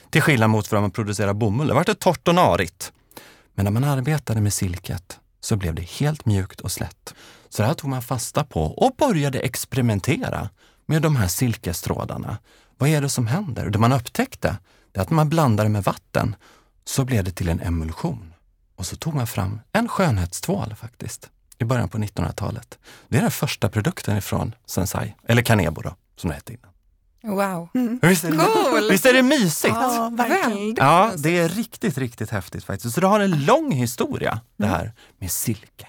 Till 0.09 0.21
skillnad 0.21 0.49
mot 0.49 0.67
för 0.67 0.77
att 0.77 0.83
man 0.83 0.91
producerar 0.91 1.33
bomull, 1.33 1.67
det 1.67 1.73
var 1.73 1.83
det 1.83 1.95
torrt 1.95 2.27
och 2.27 2.35
narigt. 2.35 2.93
Men 3.53 3.63
när 3.63 3.71
man 3.71 3.83
arbetade 3.83 4.41
med 4.41 4.53
silket 4.53 5.19
så 5.39 5.55
blev 5.55 5.75
det 5.75 5.89
helt 5.89 6.25
mjukt 6.25 6.61
och 6.61 6.71
slätt. 6.71 7.15
Så 7.49 7.61
det 7.61 7.67
här 7.67 7.75
tog 7.75 7.89
man 7.89 8.01
fasta 8.01 8.43
på 8.43 8.61
och 8.61 8.95
började 8.97 9.39
experimentera 9.39 10.49
med 10.85 11.01
de 11.01 11.15
här 11.15 11.27
silkestrådarna. 11.27 12.37
Vad 12.77 12.89
är 12.89 13.01
det 13.01 13.09
som 13.09 13.27
händer? 13.27 13.69
Det 13.69 13.79
man 13.79 13.93
upptäckte 13.93 14.57
är 14.93 15.01
att 15.01 15.09
när 15.09 15.15
man 15.15 15.29
blandade 15.29 15.69
med 15.69 15.83
vatten 15.83 16.35
så 16.87 17.05
blev 17.05 17.23
det 17.23 17.31
till 17.31 17.49
en 17.49 17.61
emulsion. 17.61 18.33
Och 18.75 18.85
så 18.85 18.95
tog 18.95 19.13
man 19.13 19.27
fram 19.27 19.61
en 19.73 19.87
skönhetstvål 19.87 20.75
faktiskt, 20.75 21.29
i 21.57 21.63
början 21.65 21.89
på 21.89 21.97
1900-talet. 21.97 22.77
Det 23.07 23.17
är 23.17 23.21
den 23.21 23.31
första 23.31 23.69
produkten 23.69 24.17
ifrån 24.17 24.55
Sensai, 24.65 25.13
eller 25.27 25.41
Kanebo 25.41 25.81
då, 25.81 25.95
som 26.15 26.27
det 26.29 26.33
hette 26.33 26.53
innan. 26.53 26.71
Wow. 27.35 27.69
Visst, 28.01 28.23
är 28.23 28.31
det, 28.31 28.37
Cool. 28.37 28.91
visst 28.91 29.05
är 29.05 29.13
det 29.13 29.23
mysigt? 29.23 29.73
Ja. 29.73 30.11
Väldigt 30.13 30.77
Ja, 30.77 31.11
det 31.17 31.37
är 31.37 31.49
riktigt, 31.49 31.97
riktigt 31.97 32.29
häftigt 32.29 32.63
faktiskt. 32.63 32.95
Så 32.95 33.01
det 33.01 33.07
har 33.07 33.19
en 33.19 33.45
lång 33.45 33.71
historia 33.71 34.39
det 34.57 34.67
här 34.67 34.93
med 35.17 35.31
silke. 35.31 35.87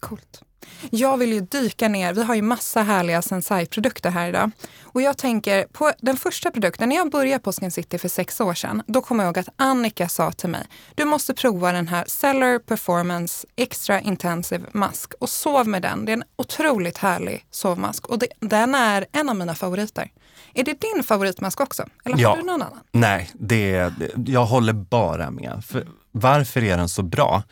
Coolt. 0.00 0.42
Jag 0.90 1.16
vill 1.16 1.32
ju 1.32 1.40
dyka 1.40 1.88
ner, 1.88 2.12
vi 2.14 2.22
har 2.22 2.34
ju 2.34 2.42
massa 2.42 2.82
härliga 2.82 3.22
Sensai-produkter 3.22 4.10
här 4.10 4.28
idag. 4.28 4.50
Och 4.82 5.02
jag 5.02 5.18
tänker 5.18 5.64
på 5.64 5.92
den 5.98 6.16
första 6.16 6.50
produkten, 6.50 6.88
när 6.88 6.96
jag 6.96 7.10
började 7.10 7.38
på 7.44 7.52
Skin 7.52 7.70
City 7.70 7.98
för 7.98 8.08
sex 8.08 8.40
år 8.40 8.54
sedan, 8.54 8.82
då 8.86 9.00
kommer 9.00 9.24
jag 9.24 9.28
ihåg 9.28 9.38
att 9.38 9.48
Annika 9.56 10.08
sa 10.08 10.32
till 10.32 10.48
mig, 10.48 10.66
du 10.94 11.04
måste 11.04 11.34
prova 11.34 11.72
den 11.72 11.88
här 11.88 12.04
Cellar 12.08 12.58
Performance 12.58 13.46
Extra 13.56 14.00
Intensive 14.00 14.64
Mask 14.72 15.12
och 15.20 15.28
sov 15.28 15.68
med 15.68 15.82
den. 15.82 16.04
Det 16.04 16.12
är 16.12 16.16
en 16.16 16.24
otroligt 16.36 16.98
härlig 16.98 17.44
sovmask 17.50 18.06
och 18.06 18.18
det, 18.18 18.26
den 18.40 18.74
är 18.74 19.06
en 19.12 19.28
av 19.28 19.36
mina 19.36 19.54
favoriter. 19.54 20.10
Är 20.54 20.64
det 20.64 20.80
din 20.80 21.02
favoritmask 21.04 21.60
också? 21.60 21.84
Eller 22.04 22.14
har 22.16 22.22
Ja. 22.22 22.36
du 22.36 22.42
någon 22.42 22.62
annan? 22.62 22.78
Nej, 22.92 23.30
det, 23.34 23.92
jag 24.26 24.44
håller 24.46 24.72
bara 24.72 25.30
med. 25.30 25.62
För 25.68 25.86
varför 26.12 26.64
är 26.64 26.76
den 26.76 26.88
så 26.88 27.02
bra? 27.02 27.42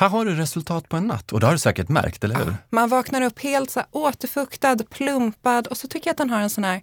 Här 0.00 0.08
har 0.08 0.24
du 0.24 0.34
resultat 0.34 0.88
på 0.88 0.96
en 0.96 1.06
natt 1.06 1.32
och 1.32 1.40
det 1.40 1.46
har 1.46 1.52
du 1.52 1.58
säkert 1.58 1.88
märkt, 1.88 2.24
eller 2.24 2.34
hur? 2.34 2.56
Man 2.70 2.88
vaknar 2.88 3.22
upp 3.22 3.40
helt 3.40 3.70
så 3.70 3.80
här 3.80 3.88
återfuktad, 3.92 4.76
plumpad 4.90 5.66
och 5.66 5.76
så 5.76 5.88
tycker 5.88 6.08
jag 6.08 6.12
att 6.12 6.18
den 6.18 6.30
har 6.30 6.40
en 6.40 6.50
sån 6.50 6.64
här 6.64 6.82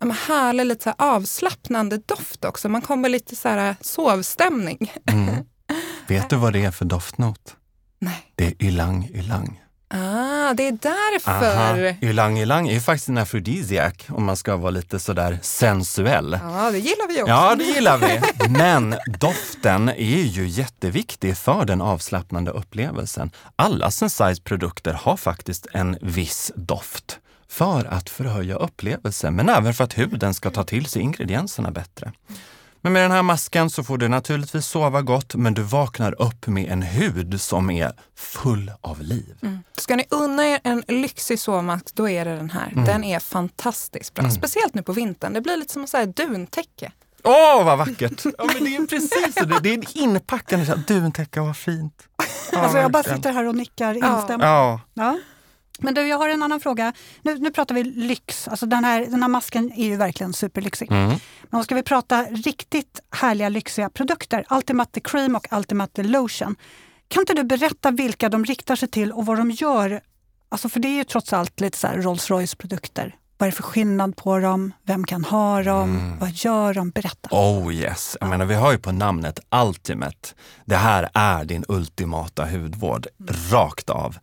ja, 0.00 0.06
men 0.06 0.16
härlig, 0.16 0.66
lite 0.66 0.82
så 0.82 0.90
här 0.90 1.14
avslappnande 1.14 1.98
doft 1.98 2.44
också. 2.44 2.68
Man 2.68 2.82
kommer 2.82 3.08
lite 3.08 3.36
så 3.36 3.48
här 3.48 3.76
sovstämning. 3.80 4.92
Vet 6.08 6.30
du 6.30 6.36
vad 6.36 6.52
det 6.52 6.64
är 6.64 6.70
för 6.70 6.84
doftnot? 6.84 7.56
Nej. 7.98 8.32
Det 8.34 8.46
är 8.46 8.62
ylang 8.62 9.10
ylang. 9.14 9.60
Ah, 9.90 10.54
det 10.54 10.68
är 10.68 10.72
därför. 10.72 11.96
Ylang 12.04 12.38
ylang 12.38 12.68
är 12.68 12.72
ju 12.74 12.80
faktiskt 12.80 13.08
en 13.08 13.18
afrodisiak 13.18 14.06
om 14.08 14.24
man 14.24 14.36
ska 14.36 14.56
vara 14.56 14.70
lite 14.70 14.98
sådär 14.98 15.38
sensuell. 15.42 16.38
Ja, 16.42 16.70
det 16.70 16.78
gillar 16.78 17.08
vi 17.08 17.22
också. 17.22 17.32
Ja, 17.32 17.54
det 17.54 17.64
gillar 17.64 17.98
vi. 17.98 18.20
Men 18.48 18.94
doften 19.20 19.88
är 19.88 20.22
ju 20.22 20.46
jätteviktig 20.48 21.36
för 21.36 21.64
den 21.64 21.80
avslappnande 21.80 22.50
upplevelsen. 22.50 23.30
Alla 23.56 23.90
Sensais 23.90 24.40
produkter 24.40 24.92
har 24.92 25.16
faktiskt 25.16 25.66
en 25.72 25.98
viss 26.00 26.52
doft 26.54 27.18
för 27.48 27.84
att 27.84 28.10
förhöja 28.10 28.54
upplevelsen, 28.54 29.34
men 29.36 29.48
även 29.48 29.74
för 29.74 29.84
att 29.84 29.98
huden 29.98 30.34
ska 30.34 30.50
ta 30.50 30.64
till 30.64 30.86
sig 30.86 31.02
ingredienserna 31.02 31.70
bättre. 31.70 32.12
Men 32.80 32.92
med 32.92 33.02
den 33.02 33.10
här 33.10 33.22
masken 33.22 33.70
så 33.70 33.84
får 33.84 33.98
du 33.98 34.08
naturligtvis 34.08 34.66
sova 34.66 35.02
gott, 35.02 35.34
men 35.34 35.54
du 35.54 35.62
vaknar 35.62 36.22
upp 36.22 36.46
med 36.46 36.72
en 36.72 36.82
hud 36.82 37.40
som 37.40 37.70
är 37.70 37.92
full 38.16 38.72
av 38.80 39.02
liv. 39.02 39.36
Ska 39.76 39.96
ni 39.96 40.04
unna 40.10 40.46
er 40.46 40.60
en 40.64 40.82
lyxig 40.88 41.40
sovmask, 41.40 41.94
då 41.94 42.08
är 42.08 42.24
det 42.24 42.36
den 42.36 42.50
här. 42.50 42.68
Mm. 42.72 42.84
Den 42.84 43.04
är 43.04 43.18
fantastiskt 43.18 44.14
bra. 44.14 44.30
Speciellt 44.30 44.74
nu 44.74 44.82
på 44.82 44.92
vintern. 44.92 45.32
Det 45.32 45.40
blir 45.40 45.56
lite 45.56 45.72
som 45.72 45.84
ett 45.84 46.16
duntäcke. 46.16 46.92
Åh, 47.22 47.64
vad 47.64 47.78
vackert! 47.78 48.24
Ja, 48.38 48.44
men 48.54 48.64
det 48.64 48.76
är 48.76 48.86
precis. 48.86 49.34
Det, 49.34 49.60
det 49.62 49.68
är 49.74 49.96
inpackande 50.02 50.74
duntäcke, 50.86 51.40
vad 51.40 51.56
fint. 51.56 52.08
Ja, 52.52 52.58
Alltså 52.58 52.78
jag 52.78 52.92
bara 52.92 53.02
sitter 53.02 53.32
här 53.32 53.46
och 53.48 53.54
nickar 53.54 53.94
instämmande. 53.94 54.46
Ja, 54.46 54.80
Ja. 54.94 55.18
Men 55.78 55.94
du, 55.94 56.08
jag 56.08 56.18
har 56.18 56.28
en 56.28 56.42
annan 56.42 56.60
fråga. 56.60 56.92
Nu, 57.22 57.38
nu 57.38 57.50
pratar 57.50 57.74
vi 57.74 57.84
lyx. 57.84 58.48
Alltså 58.48 58.66
den, 58.66 58.84
här, 58.84 59.06
den 59.06 59.22
här 59.22 59.28
masken 59.28 59.72
är 59.72 59.84
ju 59.84 59.96
verkligen 59.96 60.32
superlyxig. 60.32 60.92
Mm. 60.92 61.18
Men 61.50 61.64
ska 61.64 61.74
vi 61.74 61.82
prata 61.82 62.22
riktigt 62.22 63.00
härliga 63.10 63.48
lyxiga 63.48 63.90
produkter, 63.90 64.46
Ultimate 64.50 65.00
Cream 65.00 65.36
och 65.36 65.46
Ultimate 65.52 66.02
Lotion. 66.02 66.56
Kan 67.08 67.20
inte 67.20 67.34
du 67.34 67.44
berätta 67.44 67.90
vilka 67.90 68.28
de 68.28 68.44
riktar 68.44 68.76
sig 68.76 68.88
till 68.88 69.12
och 69.12 69.26
vad 69.26 69.38
de 69.38 69.50
gör? 69.50 70.00
Alltså 70.48 70.68
för 70.68 70.80
det 70.80 70.88
är 70.88 70.96
ju 70.96 71.04
trots 71.04 71.32
allt 71.32 71.60
lite 71.60 71.78
så 71.78 71.88
Rolls 71.88 72.30
Royce-produkter. 72.30 73.14
Vad 73.38 73.46
är 73.46 73.50
det 73.50 73.56
för 73.56 73.62
skillnad 73.62 74.16
på 74.16 74.38
dem? 74.38 74.72
Vem 74.82 75.04
kan 75.04 75.24
ha 75.24 75.62
dem? 75.62 75.98
Mm. 75.98 76.18
Vad 76.18 76.30
gör 76.30 76.74
de? 76.74 76.90
Berätta. 76.90 77.28
Oh 77.32 77.74
yes, 77.74 78.16
jag 78.20 78.30
menar 78.30 78.44
vi 78.44 78.54
har 78.54 78.72
ju 78.72 78.78
på 78.78 78.92
namnet 78.92 79.40
Ultimate. 79.50 80.28
Det 80.64 80.76
här 80.76 81.08
är 81.14 81.44
din 81.44 81.64
ultimata 81.68 82.46
hudvård, 82.46 83.06
rakt 83.50 83.90
av. 83.90 84.16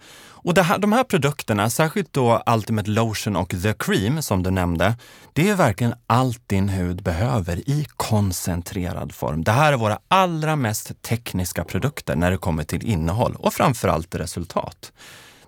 Och 0.45 0.57
här, 0.57 0.77
de 0.77 0.93
här 0.93 1.03
produkterna, 1.03 1.69
särskilt 1.69 2.13
då 2.13 2.43
Ultimate 2.45 2.89
Lotion 2.89 3.35
och 3.35 3.49
The 3.49 3.73
Cream 3.73 4.21
som 4.21 4.43
du 4.43 4.51
nämnde, 4.51 4.97
det 5.33 5.49
är 5.49 5.55
verkligen 5.55 5.93
allt 6.07 6.49
din 6.49 6.69
hud 6.69 7.03
behöver 7.03 7.69
i 7.69 7.87
koncentrerad 7.95 9.11
form. 9.11 9.43
Det 9.43 9.51
här 9.51 9.73
är 9.73 9.77
våra 9.77 9.99
allra 10.07 10.55
mest 10.55 11.01
tekniska 11.01 11.63
produkter 11.63 12.15
när 12.15 12.31
det 12.31 12.37
kommer 12.37 12.63
till 12.63 12.85
innehåll 12.85 13.35
och 13.39 13.53
framförallt 13.53 14.15
resultat. 14.15 14.91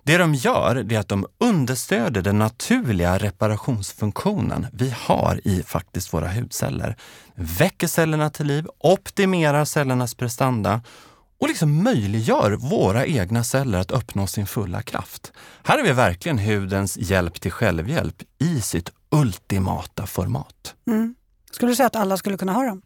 Det 0.02 0.18
de 0.18 0.34
gör 0.34 0.74
det 0.74 0.94
är 0.94 0.98
att 0.98 1.08
de 1.08 1.26
understöder 1.38 2.22
den 2.22 2.38
naturliga 2.38 3.18
reparationsfunktionen 3.18 4.66
vi 4.72 4.94
har 4.98 5.40
i 5.44 5.62
faktiskt 5.62 6.12
våra 6.12 6.28
hudceller. 6.28 6.96
Väcker 7.34 7.86
cellerna 7.86 8.30
till 8.30 8.46
liv, 8.46 8.66
optimerar 8.78 9.64
cellernas 9.64 10.14
prestanda 10.14 10.80
och 11.40 11.48
liksom 11.48 11.82
möjliggör 11.82 12.52
våra 12.52 13.06
egna 13.06 13.44
celler 13.44 13.78
att 13.78 13.90
uppnå 13.90 14.26
sin 14.26 14.46
fulla 14.46 14.82
kraft. 14.82 15.32
Här 15.62 15.78
är 15.78 15.82
vi 15.82 15.92
verkligen 15.92 16.38
hudens 16.38 16.96
hjälp 16.96 17.40
till 17.40 17.52
självhjälp 17.52 18.22
i 18.38 18.60
sitt 18.60 18.92
ultimata 19.10 20.06
format. 20.06 20.74
Mm. 20.86 21.14
Skulle 21.50 21.72
du 21.72 21.76
säga 21.76 21.86
att 21.86 21.96
alla 21.96 22.16
skulle 22.16 22.36
kunna 22.36 22.52
ha 22.52 22.64
dem? 22.64 22.82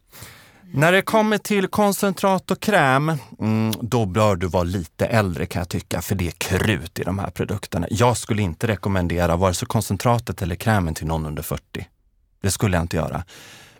När 0.75 0.91
det 0.91 1.01
kommer 1.01 1.37
till 1.37 1.67
koncentrat 1.67 2.51
och 2.51 2.59
kräm, 2.59 3.11
mm, 3.39 3.73
då 3.81 4.05
bör 4.05 4.35
du 4.35 4.47
vara 4.47 4.63
lite 4.63 5.05
äldre 5.05 5.45
kan 5.45 5.59
jag 5.59 5.69
tycka, 5.69 6.01
för 6.01 6.15
det 6.15 6.27
är 6.27 6.31
krut 6.31 6.99
i 6.99 7.03
de 7.03 7.19
här 7.19 7.29
produkterna. 7.29 7.87
Jag 7.89 8.17
skulle 8.17 8.41
inte 8.41 8.67
rekommendera 8.67 9.35
vare 9.35 9.53
sig 9.53 9.67
koncentratet 9.67 10.41
eller 10.41 10.55
krämen 10.55 10.93
till 10.93 11.07
någon 11.07 11.25
under 11.25 11.43
40. 11.43 11.87
Det 12.41 12.51
skulle 12.51 12.77
jag 12.77 12.83
inte 12.83 12.97
göra. 12.97 13.23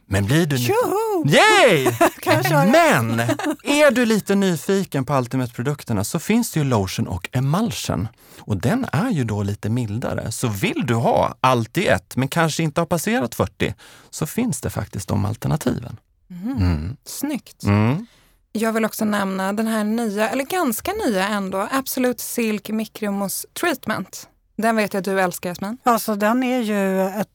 Men 0.06 0.26
blir 0.26 0.46
du... 0.46 0.58
Tjoho! 0.58 1.28
Yay! 1.28 1.86
Men 2.72 3.20
är 3.64 3.92
du 3.92 4.06
lite 4.06 4.36
nyfiken 4.36 5.06
på 5.06 5.14
Ultimate-produkterna 5.14 6.04
så 6.04 6.20
finns 6.20 6.52
det 6.52 6.60
ju 6.60 6.64
lotion 6.64 7.08
och 7.08 7.30
emulsion. 7.32 8.08
Och 8.40 8.58
den 8.58 8.86
är 8.92 9.10
ju 9.10 9.24
då 9.24 9.44
lite 9.44 9.70
mildare. 9.70 10.32
Så 10.32 10.48
vill 10.48 10.86
du 10.86 10.94
ha 10.94 11.38
allt 11.42 11.78
i 11.78 11.88
ett, 11.88 12.16
men 12.16 12.28
kanske 12.28 12.64
inte 12.64 12.82
har 12.82 12.86
passerat 12.86 13.36
40, 13.36 13.74
så 14.10 14.26
finns 14.26 14.62
det 14.62 14.70
faktiskt 14.70 15.08
de 15.08 15.26
alternativen. 15.26 16.00
Mm. 16.30 16.98
Snyggt. 17.06 17.64
Mm. 17.64 18.06
Jag 18.52 18.74
vill 18.74 18.86
också 18.86 19.06
nämna 19.06 19.54
den 19.54 19.68
här 19.68 19.84
nya, 19.84 20.30
eller 20.30 20.44
ganska 20.44 20.92
nya 21.08 21.28
ändå, 21.28 21.68
Absolute 21.72 22.24
Silk 22.24 22.70
Micromousse 22.70 23.48
Treatment. 23.54 24.30
Den 24.56 24.76
vet 24.76 24.94
jag 24.94 25.00
att 25.02 25.06
du 25.06 25.22
älskar 25.22 25.50
Jasmin. 25.50 25.78
Alltså 25.84 26.16
den 26.16 26.44
är 26.44 26.60
ju 26.60 27.02
ett, 27.02 27.30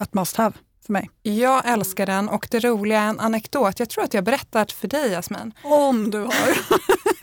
ett 0.00 0.14
must 0.14 0.36
have 0.36 0.54
för 0.86 0.92
mig. 0.92 1.10
Jag 1.22 1.62
älskar 1.68 2.06
den 2.06 2.28
och 2.28 2.48
det 2.50 2.60
roliga 2.60 3.00
är 3.00 3.08
en 3.08 3.20
anekdot. 3.20 3.78
Jag 3.78 3.88
tror 3.88 4.04
att 4.04 4.14
jag 4.14 4.24
berättat 4.24 4.72
för 4.72 4.88
dig 4.88 5.10
Jasmin. 5.10 5.52
Om 5.62 6.10
du 6.10 6.18
har. 6.18 6.32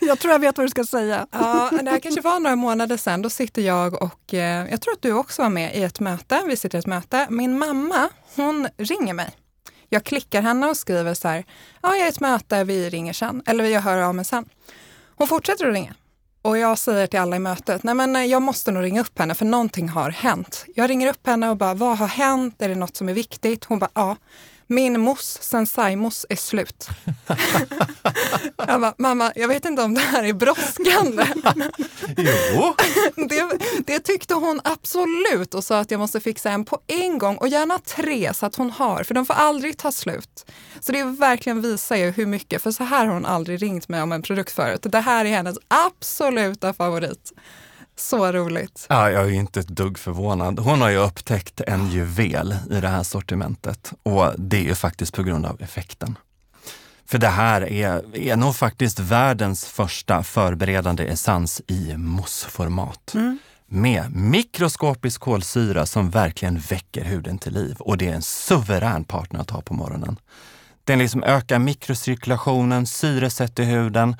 jag 0.00 0.18
tror 0.18 0.32
jag 0.32 0.38
vet 0.38 0.58
vad 0.58 0.66
du 0.66 0.70
ska 0.70 0.84
säga. 0.84 1.26
Ja, 1.30 1.70
det 1.82 1.90
här 1.90 2.00
kanske 2.00 2.20
var 2.20 2.40
några 2.40 2.56
månader 2.56 2.96
sedan. 2.96 3.22
Då 3.22 3.30
sitter 3.30 3.62
jag 3.62 4.02
och, 4.02 4.34
eh, 4.34 4.70
jag 4.70 4.80
tror 4.80 4.92
att 4.92 5.02
du 5.02 5.12
också 5.12 5.42
var 5.42 5.50
med 5.50 5.76
i 5.76 5.82
ett 5.82 6.00
möte. 6.00 6.42
Vi 6.46 6.56
sitter 6.56 6.78
i 6.78 6.80
ett 6.80 6.86
möte. 6.86 7.26
Min 7.30 7.58
mamma, 7.58 8.08
hon 8.36 8.68
ringer 8.76 9.14
mig. 9.14 9.30
Jag 9.88 10.04
klickar 10.04 10.42
henne 10.42 10.66
och 10.66 10.76
skriver 10.76 11.14
så 11.14 11.28
här, 11.28 11.44
ja 11.82 11.88
jag 11.96 12.00
är 12.00 12.06
i 12.06 12.08
ett 12.08 12.20
möte, 12.20 12.64
vi 12.64 12.90
ringer 12.90 13.12
sen. 13.12 13.42
Eller 13.46 13.64
jag 13.64 13.80
hör 13.80 13.96
av 14.02 14.14
mig 14.14 14.24
sen. 14.24 14.44
Hon 15.16 15.26
fortsätter 15.26 15.66
att 15.66 15.74
ringa. 15.74 15.94
Och 16.42 16.58
jag 16.58 16.78
säger 16.78 17.06
till 17.06 17.20
alla 17.20 17.36
i 17.36 17.38
mötet, 17.38 17.82
nej 17.82 17.94
men 17.94 18.16
eh, 18.16 18.24
jag 18.24 18.42
måste 18.42 18.72
nog 18.72 18.82
ringa 18.82 19.00
upp 19.00 19.18
henne 19.18 19.34
för 19.34 19.44
någonting 19.44 19.88
har 19.88 20.10
hänt. 20.10 20.64
Jag 20.74 20.90
ringer 20.90 21.08
upp 21.08 21.26
henne 21.26 21.50
och 21.50 21.56
bara, 21.56 21.74
vad 21.74 21.98
har 21.98 22.06
hänt? 22.06 22.62
Är 22.62 22.68
det 22.68 22.74
något 22.74 22.96
som 22.96 23.08
är 23.08 23.14
viktigt? 23.14 23.64
Hon 23.64 23.78
bara, 23.78 23.90
ja. 23.94 24.16
Min 24.72 25.00
mousse, 25.00 25.38
sensai-mousse, 25.42 26.26
är 26.28 26.36
slut. 26.36 26.88
jag 28.56 28.80
bara, 28.80 28.94
mamma, 28.98 29.32
jag 29.36 29.48
vet 29.48 29.64
inte 29.64 29.82
om 29.82 29.94
det 29.94 30.00
här 30.00 30.24
är 30.24 30.32
brådskande. 30.32 31.26
Jo, 32.16 32.74
Det, 33.16 33.58
det 33.86 33.98
tyckte 33.98 34.34
hon 34.34 34.60
absolut 34.64 35.54
och 35.54 35.64
sa 35.64 35.78
att 35.78 35.90
jag 35.90 36.00
måste 36.00 36.20
fixa 36.20 36.50
en 36.50 36.64
på 36.64 36.78
en 36.86 37.18
gång 37.18 37.36
och 37.36 37.48
gärna 37.48 37.78
tre 37.78 38.34
så 38.34 38.46
att 38.46 38.56
hon 38.56 38.70
har, 38.70 39.04
för 39.04 39.14
de 39.14 39.26
får 39.26 39.34
aldrig 39.34 39.78
ta 39.78 39.92
slut. 39.92 40.50
Så 40.80 40.92
det 40.92 41.04
verkligen 41.04 41.62
visar 41.62 41.96
ju 41.96 42.10
hur 42.10 42.26
mycket, 42.26 42.62
för 42.62 42.70
så 42.70 42.84
här 42.84 43.06
har 43.06 43.14
hon 43.14 43.26
aldrig 43.26 43.62
ringt 43.62 43.88
mig 43.88 44.02
om 44.02 44.12
en 44.12 44.22
produkt 44.22 44.52
förut. 44.52 44.80
Det 44.82 45.00
här 45.00 45.24
är 45.24 45.30
hennes 45.30 45.58
absoluta 45.68 46.72
favorit. 46.72 47.32
Så 48.00 48.32
roligt. 48.32 48.86
ja, 48.88 49.10
jag 49.10 49.24
är 49.24 49.30
inte 49.30 49.60
ett 49.60 49.68
dugg 49.68 49.98
förvånad. 49.98 50.58
Hon 50.58 50.80
har 50.80 50.88
ju 50.88 50.96
upptäckt 50.96 51.60
en 51.60 51.90
juvel 51.90 52.56
i 52.70 52.80
det 52.80 52.88
här 52.88 53.02
sortimentet 53.02 53.92
och 54.02 54.32
det 54.38 54.56
är 54.56 54.62
ju 54.62 54.74
faktiskt 54.74 55.14
på 55.14 55.22
grund 55.22 55.46
av 55.46 55.62
effekten. 55.62 56.18
För 57.06 57.18
det 57.18 57.28
här 57.28 57.72
är, 57.72 58.16
är 58.16 58.36
nog 58.36 58.56
faktiskt 58.56 58.98
världens 58.98 59.64
första 59.64 60.22
förberedande 60.22 61.04
essens 61.04 61.62
i 61.66 61.96
mousseformat. 61.96 63.14
Med 63.66 64.16
mikroskopisk 64.16 65.20
kolsyra 65.20 65.86
som 65.86 66.10
verkligen 66.10 66.58
väcker 66.58 67.04
huden 67.04 67.38
till 67.38 67.52
liv 67.52 67.76
och 67.78 67.98
det 67.98 68.08
är 68.08 68.14
en 68.14 68.22
suverän 68.22 69.04
partner 69.04 69.40
att 69.40 69.50
ha 69.50 69.62
på 69.62 69.74
morgonen. 69.74 70.16
Den 70.84 70.98
liksom 70.98 71.22
ökar 71.22 71.58
mikrocirkulationen, 71.58 72.86
syresätter 72.86 73.64
huden 73.64 74.16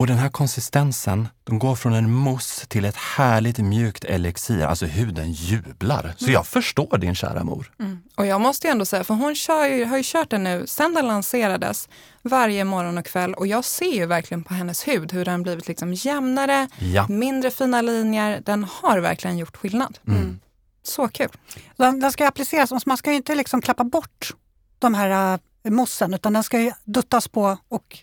Och 0.00 0.06
den 0.06 0.18
här 0.18 0.28
konsistensen, 0.28 1.28
de 1.44 1.58
går 1.58 1.74
från 1.76 1.92
en 1.92 2.10
mousse 2.12 2.66
till 2.66 2.84
ett 2.84 2.96
härligt 2.96 3.58
mjukt 3.58 4.04
elixir. 4.04 4.64
Alltså 4.64 4.86
huden 4.86 5.32
jublar. 5.32 6.14
Så 6.16 6.30
jag 6.30 6.46
förstår 6.46 6.98
din 6.98 7.14
kära 7.14 7.44
mor. 7.44 7.72
Mm. 7.80 7.98
Och 8.14 8.26
jag 8.26 8.40
måste 8.40 8.66
ju 8.66 8.70
ändå 8.70 8.84
säga, 8.84 9.04
för 9.04 9.14
hon 9.14 9.34
kör 9.34 9.66
ju, 9.66 9.84
har 9.84 9.96
ju 9.96 10.02
kört 10.06 10.30
den 10.30 10.44
nu 10.44 10.66
sedan 10.66 10.94
den 10.94 11.06
lanserades 11.06 11.88
varje 12.22 12.64
morgon 12.64 12.98
och 12.98 13.06
kväll 13.06 13.34
och 13.34 13.46
jag 13.46 13.64
ser 13.64 13.94
ju 13.94 14.06
verkligen 14.06 14.44
på 14.44 14.54
hennes 14.54 14.88
hud 14.88 15.12
hur 15.12 15.24
den 15.24 15.42
blivit 15.42 15.68
liksom 15.68 15.92
jämnare, 15.94 16.68
Ja. 16.78 17.06
mindre 17.08 17.50
fina 17.50 17.82
linjer. 17.82 18.42
Den 18.44 18.64
har 18.64 18.98
verkligen 18.98 19.38
gjort 19.38 19.56
skillnad. 19.56 19.98
Mm. 20.08 20.40
Så 20.82 21.08
kul. 21.08 21.28
Den, 21.76 22.00
den 22.00 22.12
ska 22.12 22.24
ju 22.24 22.28
appliceras, 22.28 22.72
och 22.72 22.82
man 22.86 22.96
ska 22.96 23.10
ju 23.10 23.16
inte 23.16 23.34
liksom 23.34 23.62
klappa 23.62 23.84
bort 23.84 24.34
de 24.78 24.94
här 24.94 25.38
äh, 25.64 25.70
mossen 25.70 26.14
utan 26.14 26.32
den 26.32 26.42
ska 26.42 26.60
ju 26.60 26.72
duttas 26.84 27.28
på 27.28 27.58
och 27.68 27.98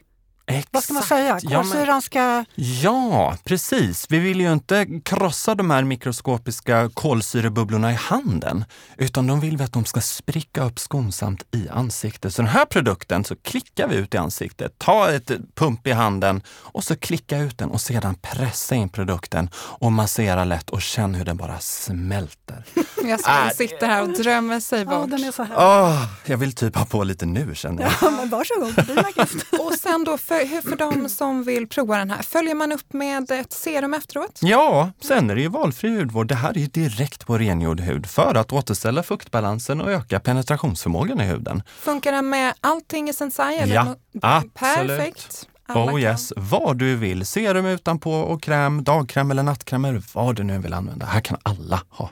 Exakt. 0.47 0.67
vad 0.71 0.83
ska 0.83 0.93
man 0.93 1.03
säga? 1.03 1.39
Ja, 1.41 1.49
men- 1.63 1.71
Kolsyran 1.71 2.01
ska... 2.01 2.45
Ja, 2.55 3.37
precis. 3.43 4.05
Vi 4.09 4.19
vill 4.19 4.41
ju 4.41 4.53
inte 4.53 4.85
krossa 5.05 5.55
de 5.55 5.69
här 5.71 5.83
mikroskopiska 5.83 6.89
kolsyrebubblorna 6.93 7.91
i 7.91 7.95
handen, 7.95 8.65
utan 8.97 9.27
de 9.27 9.39
vill 9.39 9.57
vi 9.57 9.63
att 9.63 9.73
de 9.73 9.85
ska 9.85 10.01
spricka 10.01 10.63
upp 10.63 10.79
skonsamt 10.79 11.43
i 11.51 11.69
ansiktet. 11.69 12.33
Så 12.33 12.41
den 12.41 12.49
här 12.51 12.65
produkten 12.65 13.23
så 13.23 13.35
klickar 13.35 13.87
vi 13.87 13.95
ut 13.95 14.13
i 14.13 14.17
ansiktet, 14.17 14.79
ta 14.79 15.11
ett 15.11 15.31
pump 15.55 15.87
i 15.87 15.91
handen 15.91 16.41
och 16.49 16.83
så 16.83 16.95
klicka 16.95 17.37
ut 17.37 17.57
den 17.57 17.69
och 17.69 17.81
sedan 17.81 18.15
pressa 18.21 18.75
in 18.75 18.89
produkten 18.89 19.49
och 19.55 19.91
massera 19.91 20.43
lätt 20.45 20.69
och 20.69 20.81
känn 20.81 21.15
hur 21.15 21.25
den 21.25 21.37
bara 21.37 21.59
smälter. 21.59 22.63
Jag 23.03 23.19
Äh, 23.45 23.49
sitter 23.55 23.87
här 23.87 24.01
och 24.01 24.09
drömmer 24.09 24.59
sig 24.59 24.79
Ja, 24.79 24.85
bort. 24.99 25.09
den 25.09 25.23
är 25.23 25.31
så 25.31 25.43
här. 25.43 25.55
Åh, 25.57 26.05
jag 26.25 26.37
vill 26.37 26.53
typ 26.53 26.75
ha 26.75 26.85
på 26.85 27.03
lite 27.03 27.25
nu 27.25 27.55
känner 27.55 27.83
jag. 27.83 27.91
Ja, 28.01 28.09
men 28.09 28.29
varsågod, 28.29 28.87
dina 28.87 29.03
gift. 29.17 29.45
Och 29.59 29.73
sen 29.73 30.03
då, 30.03 30.17
för, 30.17 30.34
hur- 30.37 30.61
för 30.61 30.75
de 30.75 31.09
som 31.09 31.43
vill 31.43 31.67
prova 31.67 31.97
den 31.97 32.11
här, 32.11 32.21
följer 32.21 32.55
man 32.55 32.71
upp 32.71 32.93
med 32.93 33.31
ett 33.31 33.53
serum 33.53 33.93
efteråt? 33.93 34.39
Ja, 34.41 34.91
sen 35.01 35.29
är 35.29 35.35
det 35.35 35.41
ju 35.41 35.47
valfri 35.47 35.97
hudvård. 35.97 36.27
Det 36.27 36.35
här 36.35 36.49
är 36.49 36.57
ju 36.59 36.67
direkt 36.67 37.25
på 37.27 37.37
rengjord 37.37 37.79
hud 37.79 38.05
för 38.05 38.35
att 38.35 38.53
återställa 38.53 39.03
fuktbalansen 39.03 39.81
och 39.81 39.91
öka 39.91 40.19
penetrationsförmågan 40.19 41.21
i 41.21 41.23
huden. 41.23 41.63
Funkar 41.79 42.11
den 42.11 42.29
med 42.29 42.53
allting 42.61 43.09
i 43.09 43.13
Sensai? 43.13 43.57
eller 43.57 43.75
Ja, 43.75 43.95
absolut. 44.21 44.53
Perfekt. 44.97 45.47
Alla 45.67 45.81
oh 45.81 45.89
kan. 45.89 45.99
yes, 45.99 46.33
vad 46.35 46.77
du 46.77 46.95
vill. 46.95 47.25
Serum 47.25 47.65
utanpå 47.65 48.11
och 48.13 48.41
kräm, 48.43 48.83
dagkräm 48.83 49.31
eller 49.31 49.43
nattkräm 49.43 49.85
eller 49.85 50.03
vad 50.13 50.35
du 50.35 50.43
nu 50.43 50.57
vill 50.59 50.73
använda. 50.73 51.05
Här 51.05 51.21
kan 51.21 51.37
alla 51.43 51.81
ha. 51.89 52.09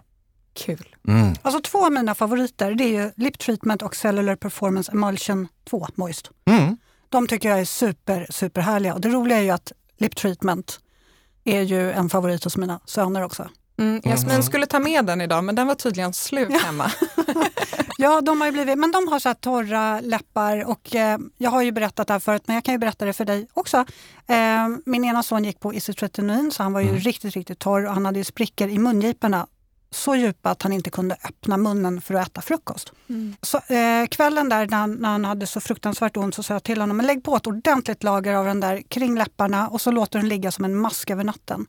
Kul. 0.65 0.95
Mm. 1.07 1.33
Alltså 1.41 1.61
två 1.61 1.85
av 1.85 1.91
mina 1.91 2.15
favoriter 2.15 2.71
det 2.75 2.83
är 2.83 3.03
ju 3.03 3.11
Lip 3.15 3.39
Treatment 3.39 3.81
och 3.81 3.95
Cellular 3.95 4.35
Performance 4.35 4.91
Emulsion 4.91 5.47
2 5.69 5.87
Moist. 5.95 6.29
Mm. 6.45 6.77
De 7.13 7.27
tycker 7.27 7.49
jag 7.49 7.59
är 7.59 7.65
super, 7.65 8.27
super 8.29 8.61
härliga. 8.61 8.93
Och 8.93 9.01
det 9.01 9.09
roliga 9.09 9.37
är 9.37 9.41
ju 9.41 9.49
att 9.49 9.71
Lip 9.97 10.15
Treatment 10.15 10.79
är 11.43 11.61
ju 11.61 11.91
en 11.91 12.09
favorit 12.09 12.43
hos 12.43 12.57
mina 12.57 12.79
söner 12.85 13.23
också. 13.23 13.49
Mm, 13.79 14.01
Jasmin 14.03 14.33
Mhm. 14.35 14.43
skulle 14.43 14.65
ta 14.65 14.79
med 14.79 15.05
den 15.05 15.21
idag 15.21 15.43
men 15.43 15.55
den 15.55 15.67
var 15.67 15.75
tydligen 15.75 16.13
slut 16.13 16.61
hemma. 16.61 16.91
Ja, 17.97 18.21
de 18.21 18.41
har 18.41 18.45
ju 18.47 18.51
blivit, 18.51 18.77
men 18.77 18.91
de 18.91 19.07
har 19.07 19.19
så 19.19 19.29
här 19.29 19.33
torra 19.33 19.99
läppar 19.99 20.65
och 20.69 20.95
eh, 20.95 21.17
jag 21.37 21.51
har 21.51 21.61
ju 21.61 21.71
berättat 21.71 22.07
det 22.07 22.13
här 22.13 22.19
förut 22.19 22.43
men 22.45 22.53
jag 22.55 22.63
kan 22.63 22.73
ju 22.73 22.77
berätta 22.77 23.05
det 23.05 23.13
för 23.13 23.25
dig 23.25 23.47
också. 23.53 23.85
Eh, 24.27 24.67
min 24.85 25.05
ena 25.05 25.23
son 25.23 25.43
gick 25.43 25.59
på 25.59 25.73
isotretinoin 25.73 26.51
så 26.51 26.63
han 26.63 26.73
var 26.73 26.81
ju 26.81 26.87
Mm. 26.89 26.99
riktigt, 26.99 27.33
riktigt 27.33 27.59
torr 27.59 27.85
och 27.85 27.93
han 27.93 28.05
hade 28.05 28.17
ju 28.19 28.23
sprickor 28.23 28.69
i 28.69 28.77
mungiporna 28.79 29.47
så 29.93 30.15
djupa 30.15 30.49
att 30.49 30.61
han 30.61 30.73
inte 30.73 30.89
kunde 30.89 31.15
öppna 31.23 31.57
munnen 31.57 32.01
för 32.01 32.13
att 32.13 32.27
äta 32.27 32.41
frukost. 32.41 32.93
Mm. 33.09 33.35
Så, 33.41 33.57
eh, 33.57 34.07
kvällen 34.07 34.49
där 34.49 34.67
när 34.67 34.77
han, 34.77 34.93
när 34.93 35.09
han 35.09 35.25
hade 35.25 35.47
så 35.47 35.59
fruktansvärt 35.59 36.17
ont 36.17 36.35
så 36.35 36.43
sa 36.43 36.53
jag 36.53 36.63
till 36.63 36.81
honom, 36.81 36.97
men 36.97 37.05
lägg 37.05 37.23
på 37.23 37.35
ett 37.35 37.47
ordentligt 37.47 38.03
lager 38.03 38.33
av 38.33 38.45
den 38.45 38.59
där 38.59 38.81
kring 38.81 39.17
läpparna 39.17 39.67
och 39.67 39.81
så 39.81 39.91
låter 39.91 40.19
den 40.19 40.29
ligga 40.29 40.51
som 40.51 40.65
en 40.65 40.75
mask 40.75 41.09
över 41.09 41.23
natten. 41.23 41.65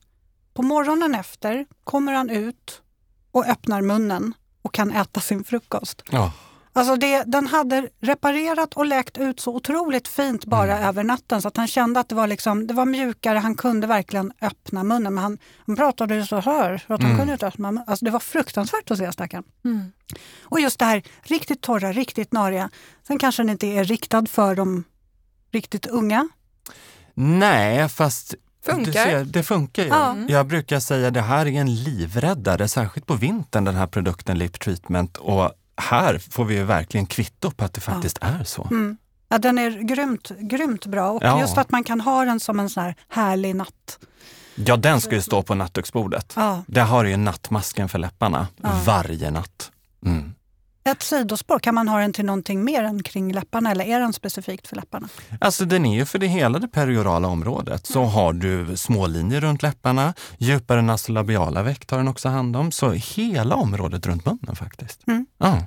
På 0.54 0.62
morgonen 0.62 1.14
efter 1.14 1.66
kommer 1.84 2.12
han 2.12 2.30
ut 2.30 2.82
och 3.30 3.46
öppnar 3.46 3.82
munnen 3.82 4.34
och 4.62 4.74
kan 4.74 4.90
äta 4.90 5.20
sin 5.20 5.44
frukost. 5.44 6.02
Ja. 6.10 6.32
Alltså 6.76 6.96
det, 6.96 7.22
den 7.26 7.46
hade 7.46 7.88
reparerat 8.00 8.74
och 8.74 8.86
läkt 8.86 9.18
ut 9.18 9.40
så 9.40 9.54
otroligt 9.56 10.08
fint 10.08 10.44
bara 10.44 10.78
över 10.78 11.04
natten 11.04 11.42
så 11.42 11.48
att 11.48 11.56
han 11.56 11.66
kände 11.66 12.00
att 12.00 12.08
det 12.08 12.14
var, 12.14 12.26
liksom, 12.26 12.66
det 12.66 12.74
var 12.74 12.86
mjukare, 12.86 13.38
han 13.38 13.54
kunde 13.54 13.86
verkligen 13.86 14.32
öppna 14.40 14.84
munnen. 14.84 15.14
Men 15.14 15.24
han, 15.24 15.38
han 15.66 15.76
pratade 15.76 16.14
ju 16.14 16.26
så 16.26 16.40
här, 16.40 16.84
så 16.86 16.94
att 16.94 17.00
han 17.02 17.10
Mm. 17.10 17.18
kunde 17.18 17.32
inte 17.32 17.46
öppna 17.46 17.70
munnen. 17.70 17.84
Alltså 17.86 18.04
det 18.04 18.10
var 18.10 18.20
fruktansvärt 18.20 18.90
att 18.90 18.98
se 18.98 19.12
stackaren. 19.12 19.44
Mm. 19.64 19.92
Och 20.42 20.60
just 20.60 20.78
det 20.78 20.84
här 20.84 21.02
riktigt 21.22 21.60
torra, 21.60 21.92
riktigt 21.92 22.32
nariga. 22.32 22.70
Sen 23.06 23.18
kanske 23.18 23.42
den 23.42 23.50
inte 23.50 23.66
är 23.66 23.84
riktad 23.84 24.26
för 24.26 24.54
de 24.54 24.84
riktigt 25.52 25.86
unga. 25.86 26.28
Nej, 27.14 27.88
fast 27.88 28.34
Funkar. 28.64 28.92
Ser, 28.92 29.24
det 29.24 29.42
funkar 29.42 29.82
ju. 29.82 29.88
Ja. 29.88 30.16
Jag 30.28 30.46
brukar 30.46 30.80
säga 30.80 31.10
det 31.10 31.20
här 31.20 31.46
är 31.46 31.50
en 31.60 31.74
livräddare, 31.74 32.68
särskilt 32.68 33.06
på 33.06 33.14
vintern, 33.14 33.64
den 33.64 33.74
här 33.74 33.86
produkten 33.86 34.38
Lip 34.38 34.60
Treatment. 34.60 35.16
Och 35.16 35.50
här 35.76 36.18
får 36.18 36.44
vi 36.44 36.54
ju 36.54 36.62
verkligen 36.64 37.06
kvitto 37.06 37.50
på 37.50 37.64
att 37.64 37.72
det 37.72 37.80
faktiskt 37.80 38.18
är 38.20 38.44
så. 38.44 38.62
Mm. 38.70 38.96
Ja, 39.28 39.38
den 39.38 39.58
är 39.58 39.70
grymt, 39.70 40.30
grymt 40.38 40.86
bra 40.86 41.10
och 41.10 41.22
Ja. 41.24 41.40
just 41.40 41.58
att 41.58 41.70
man 41.70 41.84
kan 41.84 42.00
ha 42.00 42.24
den 42.24 42.40
som 42.40 42.60
en 42.60 42.68
sån 42.70 42.82
här 42.82 42.94
härlig 43.08 43.56
natt. 43.56 43.98
Ja, 44.54 44.76
den 44.76 45.00
ska 45.00 45.14
ju 45.14 45.20
stå 45.22 45.42
på 45.42 45.54
nattduksbordet. 45.54 46.32
Ja. 46.36 46.62
Det 46.66 46.80
har 46.80 47.04
ju 47.04 47.16
nattmasken 47.16 47.88
för 47.88 47.98
läpparna 47.98 48.46
Ja. 48.62 48.70
varje 48.86 49.30
natt. 49.30 49.70
Mm. 50.06 50.34
Ett 50.88 51.02
sidospår, 51.02 51.58
kan 51.58 51.74
man 51.74 51.88
ha 51.88 51.98
den 51.98 52.12
till 52.12 52.24
någonting 52.24 52.64
mer 52.64 52.82
än 52.84 53.02
kring 53.02 53.32
läpparna 53.32 53.70
eller 53.70 53.84
är 53.84 54.00
den 54.00 54.12
specifikt 54.12 54.68
för 54.68 54.76
läpparna? 54.76 55.08
Alltså 55.40 55.64
den 55.64 55.86
är 55.86 55.94
ju 55.98 56.04
för 56.06 56.18
det 56.18 56.26
hela 56.26 56.58
det 56.58 56.68
periorala 56.68 57.28
området. 57.28 57.86
Så 57.86 58.04
har 58.04 58.32
du 58.32 58.76
små 58.76 59.06
linjer 59.06 59.40
runt 59.40 59.62
läpparna, 59.62 60.14
djupare 60.38 60.82
nasolabiala 60.82 61.62
veck 61.62 61.86
tar 61.86 61.96
den 61.96 62.08
också 62.08 62.28
hand 62.28 62.56
om. 62.56 62.72
Så 62.72 62.90
hela 62.90 63.54
området 63.54 64.06
runt 64.06 64.26
munnen 64.26 64.56
faktiskt. 64.56 65.00
Mm. 65.08 65.26
Ja. 65.38 65.58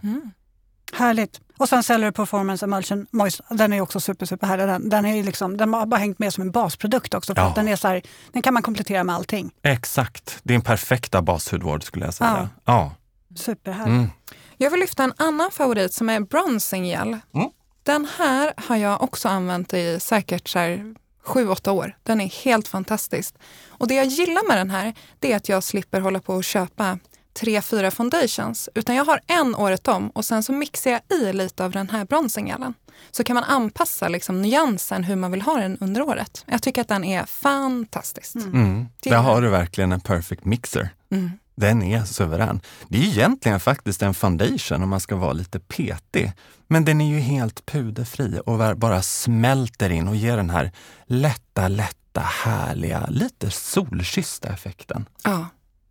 Härligt. 0.93 1.41
Och 1.57 1.69
sen 1.69 1.83
Cellular 1.83 2.11
Performance 2.11 2.65
Emulsion 2.65 3.05
Moist, 3.11 3.41
den 3.49 3.73
är 3.73 3.81
också 3.81 3.99
super, 3.99 4.25
super 4.25 4.47
härlig. 4.47 4.67
Den, 4.67 4.89
den, 4.89 5.05
är 5.05 5.23
liksom, 5.23 5.57
den 5.57 5.73
har 5.73 5.85
bara 5.85 5.97
hängt 5.99 6.19
med 6.19 6.33
som 6.33 6.41
en 6.41 6.51
basprodukt 6.51 7.13
också. 7.13 7.35
För 7.35 7.41
Ja. 7.41 7.47
att 7.47 7.55
den, 7.55 7.67
är 7.67 7.75
så 7.75 7.87
här, 7.87 8.01
den 8.33 8.41
kan 8.41 8.53
man 8.53 8.63
komplettera 8.63 9.03
med 9.03 9.15
allting. 9.15 9.51
Exakt, 9.63 10.39
din 10.43 10.61
perfekta 10.61 11.21
bashudvård 11.21 11.83
skulle 11.83 12.05
jag 12.05 12.13
säga. 12.13 12.49
Ja. 12.65 12.91
Superhärlig. 13.35 13.93
Mm. 13.95 14.09
Jag 14.57 14.71
vill 14.71 14.79
lyfta 14.79 15.03
en 15.03 15.13
annan 15.17 15.51
favorit 15.51 15.93
som 15.93 16.09
är 16.09 16.19
bronzing 16.19 16.85
gel. 16.85 17.07
Mm. 17.33 17.49
Den 17.83 18.07
här 18.17 18.53
har 18.57 18.75
jag 18.77 19.01
också 19.03 19.29
använt 19.29 19.73
i 19.73 19.99
säkert 19.99 20.47
så 20.47 20.59
här 20.59 20.95
sju, 21.23 21.47
åtta 21.49 21.71
år. 21.71 21.97
Den 22.03 22.21
är 22.21 22.43
helt 22.43 22.67
fantastisk. 22.67 23.35
Och 23.67 23.87
det 23.87 23.93
jag 23.95 24.05
gillar 24.05 24.47
med 24.47 24.57
den 24.57 24.69
här, 24.69 24.93
det 25.19 25.31
är 25.31 25.35
att 25.37 25.49
jag 25.49 25.63
slipper 25.63 25.99
hålla 26.01 26.19
på 26.19 26.33
och 26.35 26.43
köpa 26.43 26.99
tre, 27.33 27.61
fyra 27.61 27.91
foundations. 27.91 28.69
Utan 28.75 28.95
jag 28.95 29.05
har 29.05 29.19
en 29.27 29.55
året 29.55 29.87
om 29.87 30.09
och 30.09 30.25
sen 30.25 30.43
så 30.43 30.51
mixar 30.53 30.91
jag 30.91 31.01
i 31.19 31.33
lite 31.33 31.65
av 31.65 31.71
den 31.71 31.89
här 31.89 32.05
bronzinggelen. 32.05 32.73
Så 33.11 33.23
kan 33.23 33.33
man 33.33 33.43
anpassa 33.43 34.07
liksom 34.07 34.41
nyansen 34.41 35.03
hur 35.03 35.15
man 35.15 35.31
vill 35.31 35.41
ha 35.41 35.55
den 35.57 35.77
under 35.81 36.01
året. 36.01 36.43
Jag 36.47 36.61
tycker 36.61 36.81
att 36.81 36.87
den 36.87 37.03
är 37.03 37.25
fantastisk. 37.25 38.35
Mm. 38.35 38.85
Det 39.01 39.09
Där 39.09 39.17
är- 39.17 39.21
har 39.21 39.41
du 39.41 39.49
verkligen 39.49 39.91
en 39.91 40.01
perfect 40.01 40.45
mixer. 40.45 40.89
Mm. 41.11 41.31
Den 41.57 41.83
är 41.83 42.03
suverän. 42.03 42.61
Det 42.87 42.97
är 42.97 43.03
egentligen 43.03 43.59
faktiskt 43.59 44.01
en 44.01 44.13
foundation 44.13 44.83
om 44.83 44.89
man 44.89 44.99
ska 44.99 45.15
vara 45.15 45.33
lite 45.33 45.59
petig. 45.59 46.31
Men 46.67 46.85
den 46.85 47.01
är 47.01 47.09
ju 47.09 47.19
helt 47.19 47.65
puderfri 47.65 48.41
och 48.45 48.77
bara 48.77 49.01
smälter 49.01 49.89
in 49.89 50.07
och 50.07 50.15
ger 50.15 50.37
den 50.37 50.49
här 50.49 50.71
lätta, 51.05 51.67
lätta, 51.67 52.21
härliga, 52.21 53.05
lite 53.09 53.51
solkyssta 53.51 54.49
effekten. 54.49 55.05
Ja, 55.23 55.47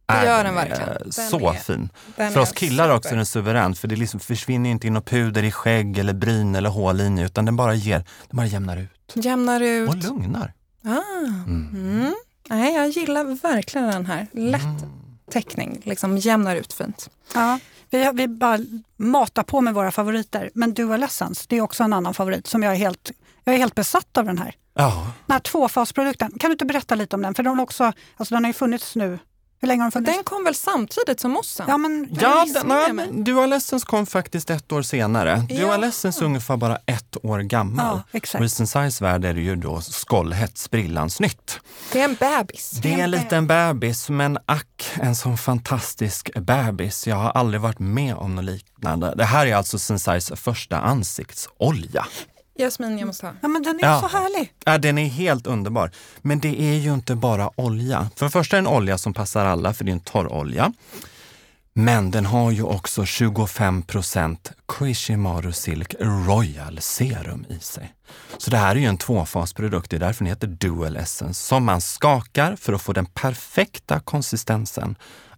det 0.06 0.24
gör 0.26 0.44
den 0.44 0.54
verkligen. 0.54 0.88
Den 1.02 1.12
så 1.12 1.50
är- 1.50 1.54
fin. 1.58 1.88
För 2.16 2.38
oss 2.38 2.52
killar 2.52 2.88
också 2.90 3.08
är 3.12 3.16
den 3.16 3.26
suverän, 3.26 3.74
för 3.74 3.88
det 3.88 3.96
liksom 3.96 4.20
försvinner 4.20 4.70
inte 4.70 4.86
in 4.86 4.94
något 4.94 5.10
puder 5.10 5.42
i 5.42 5.50
skägg 5.52 5.98
eller 5.98 6.12
bryn 6.14 6.54
eller 6.54 6.70
hårlinje, 6.70 7.24
utan 7.26 7.44
den 7.44 7.56
bara 7.56 7.74
ger, 7.74 7.98
den 8.28 8.36
bara 8.36 8.46
jämnar 8.46 8.76
ut. 8.76 9.12
Jämnar 9.14 9.60
ut. 9.60 9.88
Och 9.88 9.96
lugnar. 9.96 10.52
Ah. 10.84 11.26
Mm. 11.46 11.68
Mm. 11.74 12.14
Nej, 12.48 12.74
jag 12.74 12.88
gillar 12.88 13.24
verkligen 13.42 13.86
den 13.90 14.06
här. 14.06 14.26
Lätt 14.32 14.62
Mm. 14.62 14.76
Teckning, 15.30 15.80
liksom 15.84 16.18
jämnar 16.18 16.56
ut 16.56 16.72
fint. 16.72 17.10
Ja, 17.34 17.58
vi, 17.90 18.10
vi 18.14 18.28
bara 18.28 18.58
matar 18.96 19.42
på 19.42 19.60
med 19.60 19.74
våra 19.74 19.90
favoriter. 19.90 20.50
Men 20.54 20.74
Dual 20.74 21.02
Essence, 21.02 21.46
det 21.48 21.56
är 21.56 21.60
också 21.60 21.84
en 21.84 21.92
annan 21.92 22.14
favorit 22.14 22.46
som 22.46 22.62
jag 22.62 22.72
är 22.72 22.76
helt, 22.76 23.10
jag 23.44 23.54
är 23.54 23.58
helt 23.58 23.74
besatt 23.74 24.16
av 24.18 24.24
den 24.24 24.38
här. 24.38 24.54
Ja, 24.74 25.12
Den 25.26 25.32
här 25.34 25.40
tvåfasprodukten, 25.40 26.32
kan 26.38 26.50
du 26.50 26.52
inte 26.52 26.64
berätta 26.64 26.94
lite 26.94 27.16
om 27.16 27.22
den? 27.22 27.34
För 27.34 27.42
den, 27.42 27.60
också, 27.60 27.92
alltså 28.16 28.34
den 28.34 28.44
har 28.44 28.48
ju 28.48 28.52
funnits 28.54 28.96
nu. 28.96 29.18
Hur 29.60 29.68
länge 29.68 29.82
har 29.82 29.86
den 29.86 29.92
funnits? 29.92 30.16
Den 30.16 30.24
kom 30.24 30.44
väl 30.44 30.54
samtidigt 30.54 31.20
som 31.20 31.30
mossen? 31.30 31.66
ja, 31.68 31.76
men, 31.76 32.08
Ja, 32.20 32.46
den, 32.54 32.68
nej, 32.68 32.92
men 32.92 33.24
kom 33.84 34.06
faktiskt 34.06 34.50
ett 34.50 34.72
år 34.72 34.82
senare. 34.82 35.46
Ja. 35.48 35.84
Essence 35.86 36.20
är 36.20 36.24
ungefär 36.24 36.56
bara 36.56 36.78
ett 36.86 37.16
år 37.22 37.38
gammal. 37.38 37.96
ja 38.12 38.18
exakt. 38.18 38.40
Och 38.40 38.46
i 38.46 38.48
Sensais 38.48 39.00
värld 39.00 39.24
är 39.24 39.34
det 39.34 39.40
ju 39.40 39.56
då 39.56 39.80
skållhett 39.80 40.58
sprillans 40.58 41.20
nytt. 41.20 41.60
Det 41.92 42.00
är 42.00 42.04
en 42.04 42.14
bebis. 42.14 42.70
Det 42.70 42.94
är 42.94 42.98
en 42.98 43.10
liten 43.10 43.46
bebis, 43.46 44.08
men 44.10 44.38
ack, 44.46 44.90
en 44.94 45.16
sån 45.16 45.38
fantastisk 45.38 46.30
bebis. 46.34 47.06
Jag 47.06 47.16
har 47.16 47.30
aldrig 47.30 47.60
varit 47.60 47.78
med 47.78 48.14
om 48.14 48.34
något 48.34 48.44
liknande. 48.44 49.14
Det 49.16 49.24
här 49.24 49.46
är 49.46 49.54
alltså 49.54 49.78
Sensais 49.78 50.32
första 50.36 50.80
ansiktsolja. 50.80 52.06
Jasmin, 52.58 52.98
jag 52.98 53.06
måste 53.06 53.26
ha. 53.26 53.32
Ja, 53.40 53.48
men 53.48 53.62
den 53.62 53.76
är 53.80 53.86
Ja. 53.88 54.00
så 54.00 54.08
härlig. 54.18 54.52
Ja, 54.64 54.78
den 54.78 54.98
är 54.98 55.06
helt 55.08 55.46
underbar. 55.46 55.90
Men 56.22 56.40
det 56.40 56.62
är 56.62 56.74
ju 56.74 56.94
inte 56.94 57.14
bara 57.14 57.50
olja. 57.60 58.10
För 58.16 58.26
det 58.26 58.30
första 58.30 58.56
är 58.58 58.62
det 58.62 58.68
en 58.68 58.74
olja 58.74 58.98
som 58.98 59.14
passar 59.14 59.46
alla, 59.46 59.74
för 59.74 59.84
det 59.84 59.90
är 59.90 59.92
en 59.92 60.00
torrolja. 60.00 60.72
Men 61.78 62.10
den 62.10 62.26
har 62.26 62.50
ju 62.50 62.62
också 62.62 63.02
25% 63.02 64.36
Kishimaru 64.78 65.52
Silk 65.52 65.94
Royal 66.00 66.80
Serum 66.80 67.44
i 67.48 67.58
sig. 67.58 67.94
Så 68.38 68.50
det 68.50 68.56
här 68.56 68.76
är 68.76 68.80
ju 68.80 68.86
en 68.86 68.98
tvåfasprodukt, 68.98 69.90
det 69.90 69.96
är 69.96 70.00
därför 70.00 70.24
den 70.24 70.28
heter 70.30 70.46
Dual 70.46 70.96
Essence, 70.96 71.42
som 71.46 71.64
man 71.64 71.80
skakar 71.80 72.56
för 72.56 72.72
att 72.72 72.82
få 72.82 72.92
den 72.92 73.06
perfekta 73.06 74.00
konsistensen 74.00 74.96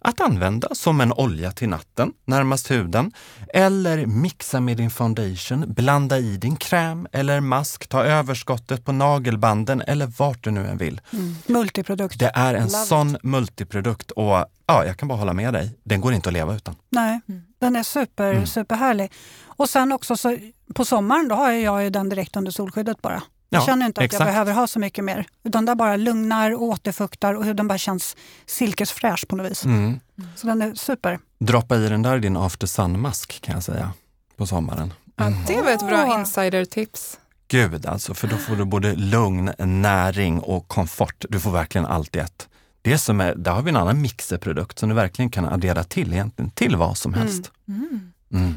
att 0.09 0.21
använda 0.21 0.67
som 0.71 1.01
en 1.01 1.13
olja 1.13 1.51
till 1.51 1.69
natten 1.69 2.13
närmast 2.25 2.71
huden. 2.71 3.11
Eller 3.53 4.05
mixa 4.05 4.59
med 4.59 4.77
din 4.77 4.89
foundation, 4.89 5.73
blanda 5.73 6.17
i 6.19 6.37
din 6.37 6.55
kräm 6.55 7.07
eller 7.11 7.39
mask, 7.39 7.87
ta 7.87 8.03
överskottet 8.03 8.85
på 8.85 8.91
nagelbanden 8.91 9.81
eller 9.81 10.07
vart 10.17 10.43
du 10.43 10.51
nu 10.51 10.67
än 10.67 10.77
vill. 10.77 11.01
Multiprodukt. 11.47 12.19
Det 12.19 12.31
är 12.35 12.53
en 12.53 12.63
Love 12.67 12.81
it. 12.81 12.87
sån 12.87 13.17
multiprodukt 13.23 14.11
och 14.11 14.45
ja, 14.65 14.85
jag 14.85 14.97
kan 14.97 15.07
bara 15.07 15.17
hålla 15.19 15.33
med 15.33 15.53
dig. 15.53 15.79
Den 15.83 16.01
går 16.01 16.13
inte 16.13 16.29
att 16.29 16.33
leva 16.33 16.55
utan. 16.55 16.75
Nej, 16.89 17.19
den 17.59 17.75
är 17.75 17.83
super, 17.83 18.31
Mm. 18.33 18.47
superhärlig. 18.47 19.11
Och 19.45 19.69
sen 19.69 19.91
också 19.91 20.17
så, 20.17 20.37
på 20.75 20.85
sommaren 20.85 21.27
då 21.27 21.35
har 21.35 21.51
jag 21.51 21.83
ju 21.83 21.89
den 21.89 22.09
direkt 22.09 22.35
under 22.37 22.51
solskyddet 22.51 23.01
bara. 23.01 23.21
Jag 23.49 23.61
Ja, 23.61 23.65
känner 23.65 23.85
inte 23.85 24.01
att 24.01 24.05
exakt. 24.05 24.19
jag 24.19 24.27
behöver 24.27 24.53
ha 24.53 24.67
så 24.67 24.79
mycket 24.79 25.03
mer. 25.03 25.25
Utan 25.43 25.65
det 25.65 25.75
bara 25.75 25.95
lugnar 25.95 26.51
och 26.51 26.61
återfuktar 26.63 27.33
och 27.33 27.45
huden 27.45 27.67
bara 27.67 27.77
känns 27.77 28.15
silkesfräsch 28.45 29.27
på 29.27 29.35
något 29.35 29.51
vis. 29.51 29.65
Mm. 29.65 29.99
Så 30.35 30.47
den 30.47 30.61
är 30.61 30.75
super. 30.75 31.19
Droppa 31.39 31.75
i 31.77 31.89
den 31.89 32.01
där 32.01 32.17
i 32.17 32.19
din 32.19 32.37
after 32.37 32.67
sun-mask 32.67 33.41
kan 33.41 33.53
jag 33.55 33.63
säga 33.63 33.91
på 34.37 34.45
sommaren. 34.47 34.93
Ja, 35.15 35.33
det 35.47 35.61
var 35.61 35.71
ett 35.71 35.87
bra 35.87 36.15
insider-tips. 36.19 37.19
Gud 37.47 37.85
alltså, 37.85 38.13
för 38.13 38.27
då 38.27 38.37
får 38.37 38.55
du 38.55 38.65
både 38.65 38.95
lugn, 38.95 39.51
näring 39.57 40.39
och 40.39 40.67
komfort. 40.67 41.25
Du 41.29 41.39
får 41.39 41.51
verkligen 41.51 41.85
allt 41.85 42.15
i 42.15 42.19
ett. 42.19 42.47
Det 42.81 42.97
som 42.97 43.21
är, 43.21 43.35
där 43.35 43.51
har 43.51 43.61
vi 43.61 43.69
en 43.69 43.77
annan 43.77 44.01
mixerprodukt 44.01 44.79
som 44.79 44.89
du 44.89 44.95
verkligen 44.95 45.31
kan 45.31 45.45
addera 45.45 45.83
till 45.83 46.13
egentligen, 46.13 46.51
till 46.51 46.75
vad 46.75 46.97
som 46.97 47.13
helst. 47.13 47.51
Mm. 47.67 48.11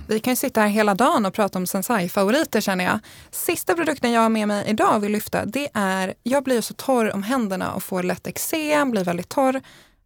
Vi 0.09 0.21
kan 0.21 0.33
ju 0.33 0.37
sitta 0.37 0.61
här 0.61 0.69
hela 0.69 0.95
dagen 0.95 1.27
och 1.27 1.35
prata 1.35 1.59
om 1.59 1.67
Sensai-favoriter 1.67 2.61
känner 2.61 2.85
jag. 2.85 2.99
Sista 3.31 3.75
produkten 3.75 4.13
jag 4.13 4.21
har 4.21 4.29
med 4.29 4.49
mig 4.49 4.65
idag 4.69 4.97
och 4.97 5.05
vill 5.05 5.13
lyfta, 5.13 5.45
det 5.45 5.69
är, 5.75 6.15
jag 6.23 6.45
blir 6.45 6.61
så 6.61 6.75
torr 6.75 7.15
om 7.15 7.23
händerna 7.23 7.73
och 7.73 7.83
får 7.83 8.03
lätt 8.03 8.27
eksem, 8.27 8.91
blir 8.91 9.05
väldigt 9.05 9.29
torr. 9.29 9.61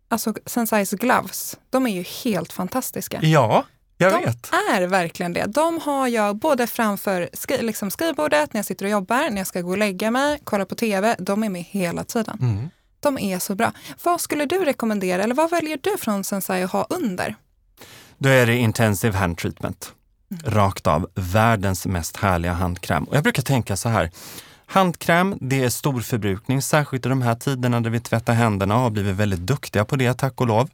Alltså 0.09 0.35
Sensais 0.47 0.91
gloves, 0.91 1.59
de 1.71 1.87
är 1.87 1.91
ju 1.91 2.03
helt 2.03 2.53
fantastiska. 2.53 3.19
Ja, 3.23 3.65
jag 3.97 4.13
de 4.13 4.25
vet. 4.25 4.51
är 4.73 4.87
verkligen 4.87 5.33
det. 5.33 5.45
De 5.47 5.81
har 5.81 6.09
jag 6.09 6.37
både 6.37 6.67
framför 6.67 7.29
skri 7.33 7.63
liksom 7.63 7.91
skrivbordet, 7.91 8.53
när 8.53 8.59
jag 8.59 8.67
sitter 8.67 8.85
och 8.85 8.91
jobbar, 8.91 9.31
när 9.31 9.37
jag 9.37 9.47
ska 9.47 9.61
gå 9.61 9.71
och 9.71 9.79
lägga 9.79 10.11
mig, 10.11 10.41
kolla 10.45 10.65
på 10.65 10.75
TV. 10.75 11.17
De 11.19 11.45
är 11.45 11.49
med 11.49 11.63
hela 11.63 12.05
tiden. 12.05 12.39
Mm. 12.41 12.71
De 13.01 13.19
är 13.19 13.39
så 13.39 13.55
bra. 13.55 13.73
Vad 14.03 14.21
skulle 14.21 14.47
du 14.47 14.65
rekommendera 14.65 15.23
eller 15.23 15.35
vad 15.35 15.51
väljer 15.51 15.79
du 15.83 15.97
från 15.99 16.25
Sensai 16.25 16.63
att 16.63 16.73
ha 16.73 16.87
under? 16.91 17.37
Då 18.19 18.29
är 18.29 18.47
det 18.47 18.57
intensive 18.57 19.19
hand 19.19 19.39
treatment. 19.39 19.93
Mm. 20.31 20.55
Rakt 20.57 20.87
av. 20.87 21.11
Världens 21.15 21.87
mest 21.87 22.17
härliga 22.17 22.53
handkräm. 22.53 23.05
Och 23.05 23.17
jag 23.17 23.23
brukar 23.23 23.43
tänka 23.43 23.77
så 23.77 23.89
här. 23.89 24.11
Handkräm, 24.67 25.39
det 25.41 25.65
är 25.65 25.69
stor 25.69 26.01
förbrukning, 26.01 26.63
särskilt 26.63 27.07
i 27.07 27.09
de 27.09 27.23
här 27.23 27.35
tiderna 27.35 27.81
där 27.81 27.91
vi 27.91 28.01
tvättar 28.01 28.35
händerna 28.35 28.75
och 28.75 28.81
har 28.81 28.91
blivit 28.91 29.17
väldigt 29.17 29.41
duktiga 29.41 29.85
på 29.85 29.97
det, 29.97 30.15
tack 30.15 30.41
och 30.41 30.47
lov. 30.47 30.71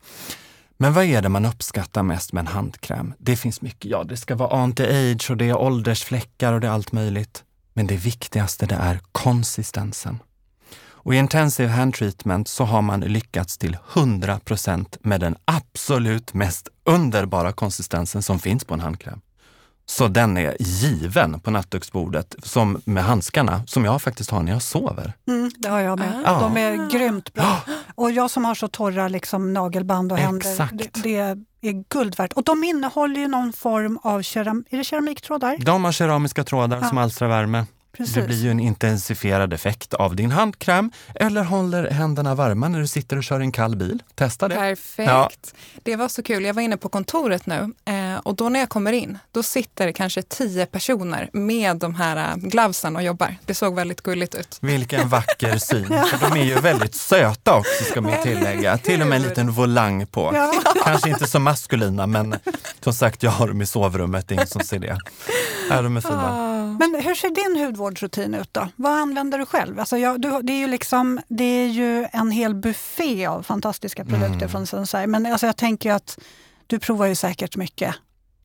Men 0.76 0.92
vad 0.92 1.05
är 1.05 1.22
det 1.22 1.28
man 1.28 1.44
uppskattar 1.44 2.02
mest 2.02 2.33
med 2.33 2.40
en 2.40 2.46
handkräm? 2.46 3.14
Det 3.18 3.37
finns 3.37 3.62
mycket. 3.62 3.90
Ja, 3.90 4.05
det 4.05 4.16
ska 4.16 4.35
vara 4.35 4.66
anti-age 4.66 5.31
och 5.31 5.37
det 5.37 5.48
är 5.48 5.59
åldersfläckar 5.59 6.52
och 6.52 6.61
det 6.61 6.66
är 6.66 6.70
allt 6.70 6.92
möjligt. 6.92 7.44
Men 7.72 7.87
det 7.87 7.96
viktigaste 7.96 8.66
det 8.66 8.74
är 8.74 9.00
konsistensen. 9.12 10.18
Och 11.04 11.14
i 11.14 11.16
Intensive 11.16 11.68
Hand 11.68 11.94
Treatment 11.94 12.48
så 12.48 12.64
har 12.64 12.82
man 12.82 13.00
lyckats 13.00 13.58
till 13.58 13.76
100% 13.92 14.96
med 15.00 15.20
den 15.20 15.36
absolut 15.44 16.34
mest 16.34 16.68
underbara 16.84 17.52
konsistensen 17.52 18.22
som 18.22 18.38
finns 18.38 18.64
på 18.64 18.74
en 18.74 18.80
handkräm. 18.80 19.20
Så 19.86 20.08
den 20.08 20.36
är 20.38 20.56
given 20.60 21.40
på 21.40 21.50
nattduksbordet 21.50 22.34
som 22.42 22.80
med 22.84 23.04
handskarna 23.04 23.62
som 23.66 23.84
jag 23.84 24.02
faktiskt 24.02 24.30
har 24.30 24.42
när 24.42 24.52
jag 24.52 24.62
sover. 24.62 25.12
Mm, 25.28 25.50
det 25.58 25.68
har 25.68 25.80
jag 25.80 25.98
med. 25.98 26.22
Ah. 26.26 26.40
De 26.40 26.56
är 26.56 26.90
grymt 26.90 27.32
bra. 27.34 27.56
Och 27.94 28.10
jag 28.10 28.30
som 28.30 28.44
har 28.44 28.54
så 28.54 28.68
torra 28.68 29.08
liksom, 29.08 29.52
nagelband 29.52 30.12
och 30.12 30.18
händer, 30.18 30.68
det, 30.72 30.90
det 31.02 31.16
är 31.68 31.84
guld 31.88 32.16
värt. 32.18 32.32
Och 32.32 32.44
de 32.44 32.64
innehåller 32.64 33.20
ju 33.20 33.28
någon 33.28 33.52
form 33.52 33.98
av 34.02 34.22
keram, 34.22 34.64
är 34.70 34.78
det 34.78 34.84
keramiktrådar. 34.84 35.56
De 35.60 35.84
har 35.84 35.92
keramiska 35.92 36.44
trådar 36.44 36.78
Ja. 36.82 36.88
som 36.88 36.98
alstrar 36.98 37.28
värme. 37.28 37.64
Precis. 37.96 38.14
Det 38.14 38.22
blir 38.22 38.37
ju 38.37 38.50
en 38.50 38.61
intensifierad 38.61 39.52
effekt 39.52 39.94
av 39.94 40.16
din 40.16 40.31
handkräm 40.31 40.90
eller 41.14 41.44
håller 41.44 41.90
händerna 41.90 42.35
varma 42.35 42.68
när 42.68 42.81
du 42.81 42.87
sitter 42.87 43.16
och 43.16 43.24
kör 43.24 43.40
en 43.40 43.52
kall 43.52 43.76
bil. 43.76 44.02
Testa 44.14 44.48
det. 44.48 44.55
Perfekt. 44.55 45.11
Ja. 45.11 45.31
Det 45.83 45.96
var 45.96 46.09
så 46.09 46.22
kul. 46.22 46.44
Jag 46.44 46.55
var 46.55 46.62
inne 46.62 46.76
på 46.76 46.88
kontoret 46.88 47.46
nu 47.46 47.72
eh, 47.85 48.18
och 48.22 48.35
då 48.35 48.48
när 48.48 48.61
jag 48.61 48.68
kommer 48.68 48.92
in, 48.92 49.18
då 49.33 49.42
sitter 49.42 49.87
det 49.87 49.92
kanske 49.92 50.22
tio 50.22 50.66
personer 50.66 51.31
med 51.33 51.76
de 51.76 51.94
här 51.94 52.16
eh, 52.16 52.37
glovesen 52.37 52.96
och 52.96 53.02
jobbar. 53.02 53.37
Det 53.46 53.55
såg 53.55 53.74
väldigt 53.74 54.00
gulligt 54.02 54.35
ut. 54.35 54.59
Vilken 54.61 55.09
vacker 55.09 55.59
syn. 55.59 55.87
För 55.87 56.31
de 56.31 56.40
är 56.40 56.44
ju 56.44 56.55
väldigt 56.55 56.94
söta 56.94 57.55
också 57.55 57.85
ska 57.85 58.00
man 58.00 58.22
tillägga. 58.22 58.78
Till 58.78 59.02
och 59.02 59.09
med 59.09 59.16
en 59.16 59.22
liten 59.22 59.50
volang 59.50 60.07
på. 60.07 60.31
Ja. 60.35 60.52
Kanske 60.85 61.09
inte 61.11 61.26
så 61.26 61.38
maskulina 61.38 62.07
men 62.07 62.35
som 62.81 62.94
sagt 62.94 63.22
jag 63.22 63.31
har 63.31 63.48
dem 63.48 63.62
i 63.62 63.66
sovrummet, 63.66 64.28
det 64.28 64.33
är 64.33 64.37
ingen 64.37 64.46
som 64.46 64.61
ser 64.61 64.78
det. 64.78 64.98
Ja, 65.70 65.83
de 65.83 65.96
är 65.96 66.00
fina. 66.00 66.51
Men 66.78 66.94
hur 66.94 67.14
ser 67.14 67.30
din 67.30 67.64
hudvårdsrutin 67.64 68.35
ut 68.35 68.54
då? 68.54 68.68
Vad 68.76 68.92
använder 68.92 69.38
du 69.38 69.46
själv? 69.46 69.80
Alltså 69.80 69.98
jag, 69.98 70.20
du, 70.20 70.40
det, 70.42 70.52
är 70.52 70.58
ju 70.58 70.66
liksom, 70.66 71.20
det 71.28 71.44
är 71.44 71.66
ju 71.68 72.06
en 72.12 72.30
hel 72.30 72.54
buffé 72.54 73.26
av 73.26 73.42
fantastiska 73.42 74.04
produkter 74.04 74.37
Mm. 74.37 74.48
från 74.48 74.66
Sensai. 74.66 75.06
Men 75.06 75.26
alltså 75.26 75.46
jag 75.46 75.56
tänker 75.56 75.88
ju 75.90 75.96
att 75.96 76.18
du 76.66 76.78
provar 76.78 77.06
ju 77.06 77.14
säkert 77.14 77.56
mycket. 77.56 77.94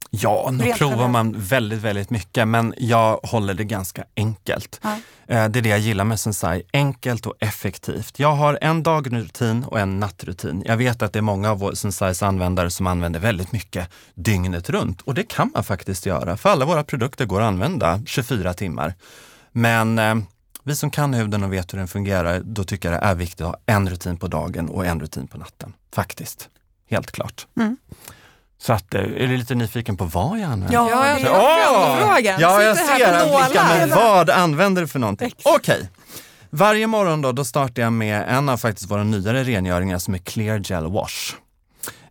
Ja, 0.10 0.50
nu 0.52 0.64
Rent 0.64 0.78
provar 0.78 1.08
man 1.08 1.36
väldigt, 1.38 1.80
väldigt 1.80 2.10
mycket 2.10 2.48
men 2.48 2.74
jag 2.78 3.20
håller 3.24 3.54
det 3.54 3.64
ganska 3.64 4.04
enkelt. 4.16 4.80
Ja. 4.84 4.90
Eh, 5.28 5.50
Det 5.50 5.60
är 5.60 5.64
det 5.64 5.70
jag 5.70 5.80
gillar 5.80 6.04
med 6.04 6.20
Sensai, 6.20 6.64
enkelt 6.74 7.26
och 7.26 7.34
effektivt. 7.40 8.20
Jag 8.20 8.36
har 8.36 8.58
en 8.62 8.84
dagrutin 8.84 9.64
och 9.64 9.80
en 9.80 10.00
nattrutin. 10.00 10.64
Jag 10.66 10.78
vet 10.78 11.02
att 11.02 11.14
det 11.14 11.20
är 11.20 11.24
många 11.24 11.52
av 11.52 11.74
Sensais 11.74 12.24
användare 12.24 12.70
som 12.70 12.88
använder 12.88 13.20
väldigt 13.20 13.52
mycket 13.52 13.90
dygnet 14.16 14.70
runt 14.70 15.02
och 15.02 15.14
det 15.14 15.24
kan 15.24 15.52
man 15.54 15.64
faktiskt 15.64 16.06
göra 16.06 16.38
för 16.38 16.50
alla 16.50 16.66
våra 16.66 16.84
produkter 16.84 17.26
går 17.26 17.42
att 17.42 17.48
använda 17.48 18.02
24 18.06 18.54
timmar. 18.54 18.94
Men 19.52 20.00
eh, 20.00 20.16
vi 20.64 20.76
som 20.76 20.92
kan 20.92 21.14
huden 21.14 21.44
och 21.44 21.54
vet 21.54 21.74
hur 21.74 21.78
den 21.78 21.88
fungerar, 21.88 22.42
då 22.46 22.64
tycker 22.64 22.92
jag 22.92 23.02
det 23.02 23.06
är 23.06 23.16
viktigt 23.16 23.42
att 23.42 23.48
ha 23.48 23.58
en 23.66 23.90
rutin 23.90 24.18
på 24.18 24.28
dagen 24.28 24.70
och 24.70 24.86
en 24.86 25.00
rutin 25.00 25.28
på 25.28 25.38
natten. 25.38 25.74
Faktiskt, 25.94 26.50
helt 26.90 27.12
klart. 27.12 27.48
Mm. 27.58 27.78
Så 28.60 28.74
att, 28.74 28.94
eh, 28.94 29.02
är 29.02 29.28
du 29.28 29.38
lite 29.38 29.56
nyfiken 29.56 29.98
på 29.98 30.06
vad 30.06 30.40
jag 30.40 30.44
använder? 30.46 30.74
Ja, 30.74 30.90
Ja, 30.90 30.98
det- 31.16 31.22
jag 31.22 31.32
tar 31.74 31.98
frågan. 32.16 32.40
Ja, 32.40 32.64
jag 32.64 32.78
ser 32.78 33.14
att 33.14 33.50
vilka, 33.50 33.64
men 33.64 33.90
vad 33.90 34.30
använder 34.30 34.82
du 34.82 34.88
för 34.88 35.00
någonting? 35.00 35.32
Okej. 35.44 35.90
Varje 36.50 36.88
morgon 36.88 37.22
då, 37.22 37.32
då 37.32 37.46
startar 37.46 37.82
jag 37.82 37.94
med 37.94 38.26
en 38.30 38.50
av 38.50 38.58
faktiskt 38.58 38.92
våra 38.92 39.04
nyare 39.04 39.44
rengöringar 39.44 39.98
som 39.98 40.14
är 40.14 40.18
Clear 40.18 40.60
Gel 40.64 40.92
Wash. 40.92 41.34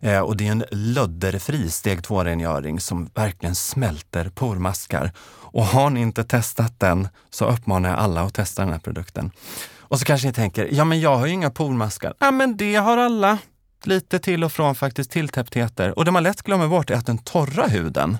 Eh, 0.01 0.19
och 0.19 0.37
det 0.37 0.47
är 0.47 0.51
en 0.51 0.63
lödderfri 0.71 1.69
steg 1.71 1.99
2-rengöring 2.01 2.79
som 2.79 3.09
verkligen 3.15 3.55
smälter 3.55 4.29
pormaskar. 4.29 5.11
Och 5.49 5.65
har 5.65 5.89
ni 5.89 6.01
inte 6.01 6.23
testat 6.23 6.79
den 6.79 7.07
så 7.29 7.45
uppmanar 7.45 7.89
jag 7.89 7.99
alla 7.99 8.21
att 8.21 8.33
testa 8.33 8.61
den 8.61 8.71
här 8.71 8.79
produkten. 8.79 9.31
Och 9.79 9.99
så 9.99 10.05
kanske 10.05 10.27
ni 10.27 10.33
tänker, 10.33 10.67
ja 10.71 10.83
men 10.83 10.99
jag 10.99 11.15
har 11.15 11.25
ju 11.25 11.33
inga 11.33 11.49
pormaskar. 11.49 12.13
Ja 12.19 12.31
men 12.31 12.57
det 12.57 12.75
har 12.75 12.97
alla. 12.97 13.37
Lite 13.83 14.19
till 14.19 14.43
och 14.43 14.51
från 14.51 14.75
faktiskt 14.75 15.11
tilltäpptheter. 15.11 15.97
Och 15.97 16.05
det 16.05 16.11
man 16.11 16.23
lätt 16.23 16.41
glömmer 16.41 16.67
bort 16.67 16.89
är 16.89 16.95
att 16.95 17.05
den 17.05 17.17
torra 17.17 17.67
huden, 17.67 18.17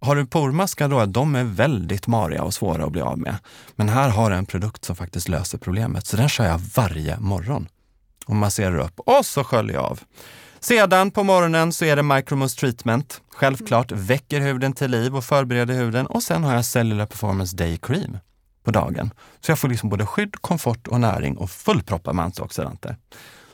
har 0.00 0.16
du 0.16 0.26
pormaskar 0.26 0.88
då, 0.88 1.06
de 1.06 1.34
är 1.34 1.44
väldigt 1.44 2.06
mariga 2.06 2.42
och 2.42 2.54
svåra 2.54 2.84
att 2.84 2.92
bli 2.92 3.00
av 3.00 3.18
med. 3.18 3.36
Men 3.76 3.88
här 3.88 4.08
har 4.08 4.30
jag 4.30 4.38
en 4.38 4.46
produkt 4.46 4.84
som 4.84 4.96
faktiskt 4.96 5.28
löser 5.28 5.58
problemet. 5.58 6.06
Så 6.06 6.16
den 6.16 6.28
kör 6.28 6.44
jag 6.44 6.58
varje 6.58 7.20
morgon. 7.20 7.68
Och 8.26 8.36
masserar 8.36 8.78
upp 8.78 9.00
och 9.00 9.26
så 9.26 9.44
sköljer 9.44 9.74
jag 9.74 9.84
av. 9.84 10.00
Sedan 10.60 11.10
på 11.10 11.24
morgonen 11.24 11.72
så 11.72 11.84
är 11.84 11.96
det 11.96 12.02
Micromousse 12.02 12.60
treatment. 12.60 13.20
Självklart 13.28 13.92
väcker 13.92 14.40
huden 14.40 14.72
till 14.72 14.90
liv 14.90 15.16
och 15.16 15.24
förbereder 15.24 15.74
huden. 15.74 16.06
Och 16.06 16.22
sen 16.22 16.44
har 16.44 16.54
jag 16.54 16.64
Cellular 16.64 17.06
Performance 17.06 17.56
Day 17.56 17.78
Cream 17.82 18.18
på 18.64 18.70
dagen. 18.70 19.10
Så 19.40 19.50
jag 19.50 19.58
får 19.58 19.68
liksom 19.68 19.88
både 19.88 20.06
skydd, 20.06 20.36
komfort 20.40 20.88
och 20.88 21.00
näring 21.00 21.36
och 21.36 21.50
fullproppar 21.50 22.12
med 22.12 22.24
antioxidanter. 22.24 22.96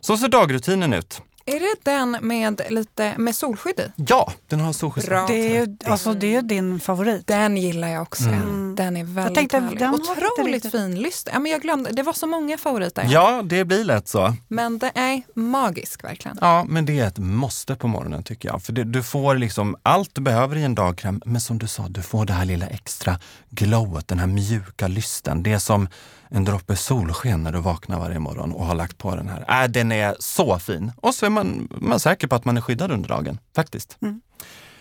Så 0.01 0.17
ser 0.17 0.29
dagrutinen 0.29 0.93
ut. 0.93 1.23
Är 1.49 1.61
det 1.61 1.77
den 1.83 2.17
med 2.21 2.61
lite 2.71 3.15
med 3.19 3.37
solskydd 3.37 3.81
i? 3.81 3.93
Ja, 3.97 4.33
den 4.49 4.61
har 4.61 4.73
solskydd. 4.73 5.05
Det 5.29 5.57
är 5.57 5.67
ju 5.67 5.77
alltså, 5.85 6.15
det 6.15 6.27
är 6.27 6.31
ju 6.31 6.43
din 6.43 6.81
favorit. 6.81 7.27
Den 7.27 7.57
gillar 7.57 7.89
jag 7.89 8.03
också. 8.03 8.25
Mm. 8.25 8.43
Mm. 8.43 8.77
Den 8.77 8.97
är 8.97 9.05
väldigt 9.05 9.35
tänkte, 9.35 9.59
härlig. 9.59 9.79
den 9.79 9.95
Otroligt 9.95 10.71
fin 10.71 11.03
lyster. 11.03 11.33
Ja, 11.33 11.39
men 11.39 11.53
jag 11.53 11.63
glömde, 11.63 11.91
det 11.93 12.03
var 12.03 12.13
så 12.13 12.27
många 12.27 12.59
favoriter. 12.59 13.07
Ja, 13.11 13.43
det 13.45 13.65
blir 13.65 13.85
lätt 13.85 14.09
så. 14.09 14.35
Men 14.49 14.79
det 14.79 14.93
är 14.95 15.23
magisk 15.35 16.05
verkligen. 16.05 16.39
Ja, 16.41 16.65
men 16.69 16.87
det 16.87 17.01
är 17.01 17.07
ett 17.07 17.19
måste 17.19 17.77
på 17.77 17.89
morgonen 17.89 18.23
tycker 18.23 18.49
jag. 18.49 18.63
För 18.63 18.73
det, 18.73 18.85
du 18.85 19.03
får 19.03 19.35
liksom 19.35 19.77
allt 19.83 20.15
du 20.15 20.21
behöver 20.21 20.57
i 20.57 20.63
en 20.63 20.75
dagkräm, 20.75 21.23
men 21.25 21.41
som 21.41 21.59
du 21.59 21.67
sa, 21.67 21.89
du 21.89 22.03
får 22.03 22.25
det 22.25 22.33
här 22.33 22.45
lilla 22.45 22.67
extra 22.67 23.21
glowet, 23.51 24.09
den 24.09 24.19
här 24.19 24.27
mjuka 24.27 24.89
lysten. 24.89 25.43
Det 25.43 25.53
är 25.53 25.59
som 25.59 25.89
en 26.31 26.45
droppe 26.45 26.77
solsken 26.77 27.43
när 27.43 27.53
du 27.53 27.59
vaknar 27.59 27.99
varje 27.99 28.19
morgon 28.19 28.53
och 28.53 28.67
har 28.67 28.75
lagt 28.75 28.99
på 28.99 29.17
den 29.17 29.29
här. 29.29 29.63
Äh, 29.65 29.69
den 29.69 29.93
är 29.93 30.17
så 30.19 30.59
fin! 30.59 30.93
Och 30.97 31.15
så 31.15 31.27
är 31.27 31.31
man, 31.31 31.69
man 31.81 32.01
säker 32.01 32.27
på 32.27 32.35
att 32.35 32.45
man 32.45 32.57
är 32.57 32.61
skyddad 32.61 32.91
under 32.91 33.09
dagen, 33.09 33.39
faktiskt. 33.55 33.99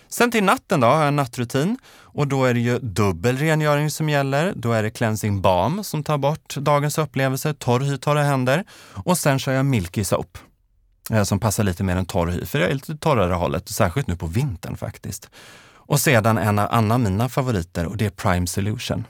Sen 0.07 0.31
till 0.31 0.43
natten 0.43 0.79
då 0.79 0.87
har 0.87 0.99
jag 0.99 1.07
en 1.07 1.15
nattrutin 1.15 1.77
och 1.87 2.27
då 2.27 2.45
är 2.45 2.53
det 2.53 2.59
ju 2.59 2.79
dubbel 2.79 3.37
rengöring 3.37 3.91
som 3.91 4.09
gäller. 4.09 4.53
Då 4.55 4.71
är 4.71 4.83
det 4.83 4.89
cleansing 4.89 5.41
balm 5.41 5.83
som 5.83 6.03
tar 6.03 6.17
bort 6.17 6.55
dagens 6.55 6.97
upplevelser, 6.97 7.53
torr 7.53 7.79
hy, 7.79 7.97
torra 7.97 8.23
händer. 8.23 8.63
Och 8.93 9.17
sen 9.17 9.39
kör 9.39 9.53
jag 9.53 9.65
milky 9.65 10.03
soap 10.03 10.37
eh, 11.11 11.23
som 11.23 11.39
passar 11.39 11.63
lite 11.63 11.83
mer 11.83 11.95
än 11.95 12.05
torr 12.05 12.27
hy, 12.27 12.45
för 12.45 12.59
det 12.59 12.67
är 12.67 12.73
lite 12.73 12.97
torrare 12.97 13.33
hållet, 13.33 13.69
särskilt 13.69 14.07
nu 14.07 14.15
på 14.15 14.27
vintern 14.27 14.77
faktiskt. 14.77 15.29
Och 15.87 15.99
sedan 15.99 16.37
en 16.37 16.59
annan 16.59 16.91
av 16.91 16.99
mina 16.99 17.29
favoriter 17.29 17.85
och 17.85 17.97
det 17.97 18.05
är 18.05 18.09
Prime 18.09 18.47
Solution. 18.47 19.07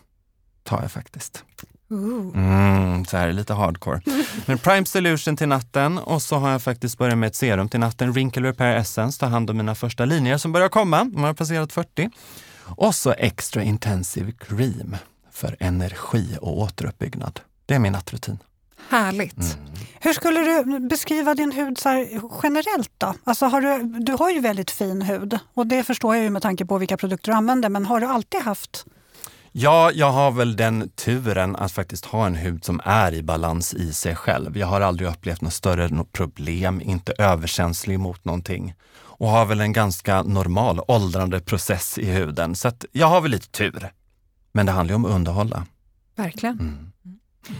Tar 0.64 0.82
jag 0.82 0.92
faktiskt. 0.92 1.44
Mm, 1.92 3.06
så 3.06 3.18
här 3.18 3.34
lite 3.34 3.54
hardcore. 3.54 4.02
Men 4.46 4.58
Prime 4.58 4.86
Solution 4.86 5.38
till 5.38 5.48
natten 5.48 5.98
och 5.98 6.22
så 6.22 6.36
har 6.36 6.52
jag 6.52 6.62
faktiskt 6.62 6.98
börjat 6.98 7.18
med 7.18 7.28
ett 7.28 7.36
serum 7.36 7.70
till 7.70 7.80
natten. 7.80 8.12
Wrinkle 8.12 8.50
Repair 8.50 8.76
Essence, 8.76 9.20
tar 9.20 9.28
hand 9.28 9.50
om 9.50 9.58
mina 9.58 9.76
första 9.76 10.06
linjer 10.06 10.38
som 10.38 10.52
börjar 10.52 10.70
komma. 10.70 11.04
De 11.04 11.24
har 11.24 11.34
passerat 11.34 11.74
40. 11.74 12.10
Och 12.58 12.96
så 12.96 13.12
Extra 13.12 13.64
Intensive 13.64 14.32
Cream 14.32 14.96
för 15.32 15.56
energi 15.60 16.38
och 16.42 16.60
återuppbyggnad. 16.60 17.40
Det 17.66 17.76
är 17.76 17.80
min 17.80 17.92
nattrutin. 17.92 18.38
Härligt. 18.90 19.38
Mm. 19.38 19.68
Hur 20.00 20.14
skulle 20.14 20.40
du 20.40 20.80
beskriva 20.80 21.36
din 21.36 21.52
hud 21.52 21.78
så 21.78 22.08
generellt 22.44 22.92
då? 22.98 23.14
Alltså 23.24 23.46
har 23.46 23.62
du, 23.62 23.84
du 24.00 24.14
har 24.14 24.30
ju 24.30 24.40
väldigt 24.40 24.72
fin 24.72 25.02
hud 25.02 25.40
och 25.54 25.68
det 25.68 25.84
förstår 25.84 26.16
jag 26.16 26.24
ju 26.24 26.30
med 26.30 26.42
tanke 26.42 26.66
på 26.66 26.78
vilka 26.78 26.98
produkter 26.98 27.32
du 27.32 27.38
använder, 27.38 27.70
men 27.70 27.86
har 27.86 28.00
du 28.00 28.06
alltid 28.08 28.42
haft 28.42 28.86
Ja, 29.58 29.92
jag 29.92 30.12
har 30.12 30.32
väl 30.32 30.56
den 30.56 30.90
turen 30.90 31.56
att 31.56 31.72
faktiskt 31.72 32.06
ha 32.06 32.26
en 32.26 32.36
hud 32.36 32.64
som 32.66 32.82
är 32.84 33.14
i 33.14 33.24
balans 33.24 33.74
i 33.74 33.94
sig 33.94 34.16
själv. 34.16 34.58
Jag 34.58 34.68
har 34.68 34.82
aldrig 34.82 35.10
upplevt 35.10 35.42
något 35.42 35.54
större 35.54 36.06
problem, 36.12 36.82
inte 36.82 37.14
överkänslig 37.18 38.00
mot 38.00 38.26
någonting 38.26 38.74
och 38.96 39.30
har 39.30 39.46
väl 39.46 39.62
en 39.62 39.74
ganska 39.74 40.24
normal 40.24 40.82
åldrande 40.88 41.40
process 41.40 41.98
i 41.98 42.06
huden. 42.06 42.56
Så 42.56 42.68
att 42.68 42.86
jag 42.92 43.08
har 43.08 43.22
väl 43.22 43.32
lite 43.32 43.50
tur. 43.50 43.92
Men 44.52 44.66
det 44.66 44.72
handlar 44.72 44.92
ju 44.92 44.96
om 44.96 45.06
att 45.06 45.12
underhålla. 45.12 45.66
Verkligen. 46.16 46.60
Mm. 46.60 46.92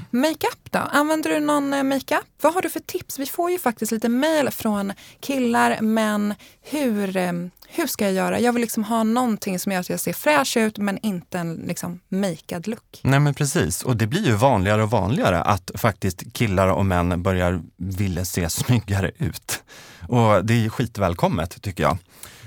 Makeup 0.10 0.72
då? 0.72 0.80
Använder 0.80 1.30
du 1.30 1.40
någon 1.40 1.74
eh, 1.74 1.84
makeup? 1.84 2.26
Vad 2.42 2.54
har 2.54 2.62
du 2.62 2.70
för 2.70 2.80
tips? 2.80 3.20
Vi 3.20 3.26
får 3.26 3.52
ju 3.52 3.60
faktiskt 3.60 3.92
lite 3.92 4.10
mejl 4.10 4.52
från 4.52 4.94
killar, 5.20 5.82
men 5.82 6.34
hur, 6.62 7.18
eh, 7.18 7.32
hur 7.68 7.88
ska 7.88 8.06
jag 8.06 8.14
göra? 8.14 8.40
Jag 8.40 8.54
vill 8.54 8.62
liksom 8.62 8.84
ha 8.84 9.04
någonting 9.04 9.60
som 9.60 9.72
gör 9.72 9.80
att 9.80 9.90
jag 9.90 10.00
ser 10.00 10.14
fräsch 10.14 10.58
ut, 10.58 10.78
men 10.78 10.98
inte 10.98 11.40
en 11.40 11.56
liksom 11.56 12.00
makead 12.10 12.68
look. 12.68 13.00
Nej 13.02 13.20
men 13.20 13.34
precis, 13.34 13.84
och 13.84 13.98
det 13.98 14.08
blir 14.08 14.26
ju 14.26 14.34
vanligare 14.34 14.84
och 14.84 14.90
vanligare 14.90 15.42
att 15.42 15.72
faktiskt 15.76 16.34
killar 16.34 16.68
och 16.68 16.86
män 16.86 17.24
börjar 17.24 17.62
vilja 17.78 18.26
se 18.26 18.50
snyggare 18.50 19.12
ut. 19.18 19.64
Och 20.10 20.46
det 20.46 20.66
är 20.66 20.70
skitvälkommet 20.70 21.62
tycker 21.62 21.84
jag. 21.84 21.98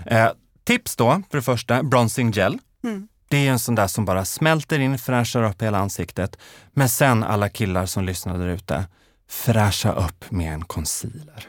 Eh, 0.06 0.28
tips 0.64 0.96
då, 0.96 1.22
för 1.30 1.38
det 1.38 1.42
första, 1.42 1.82
bronzing 1.82 2.30
gel. 2.30 2.58
Mm. 2.84 3.08
Det 3.28 3.46
är 3.46 3.50
en 3.50 3.58
sån 3.58 3.74
där 3.74 3.86
som 3.86 4.04
bara 4.04 4.24
smälter 4.24 4.78
in, 4.78 4.98
fräschar 4.98 5.42
upp 5.42 5.62
hela 5.62 5.78
ansiktet. 5.78 6.36
Men 6.72 6.88
sen 6.88 7.24
alla 7.24 7.48
killar 7.48 7.86
som 7.86 8.04
lyssnar 8.04 8.38
där 8.38 8.48
ute, 8.48 8.84
fräscha 9.30 9.92
upp 9.92 10.30
med 10.30 10.54
en 10.54 10.64
concealer. 10.64 11.48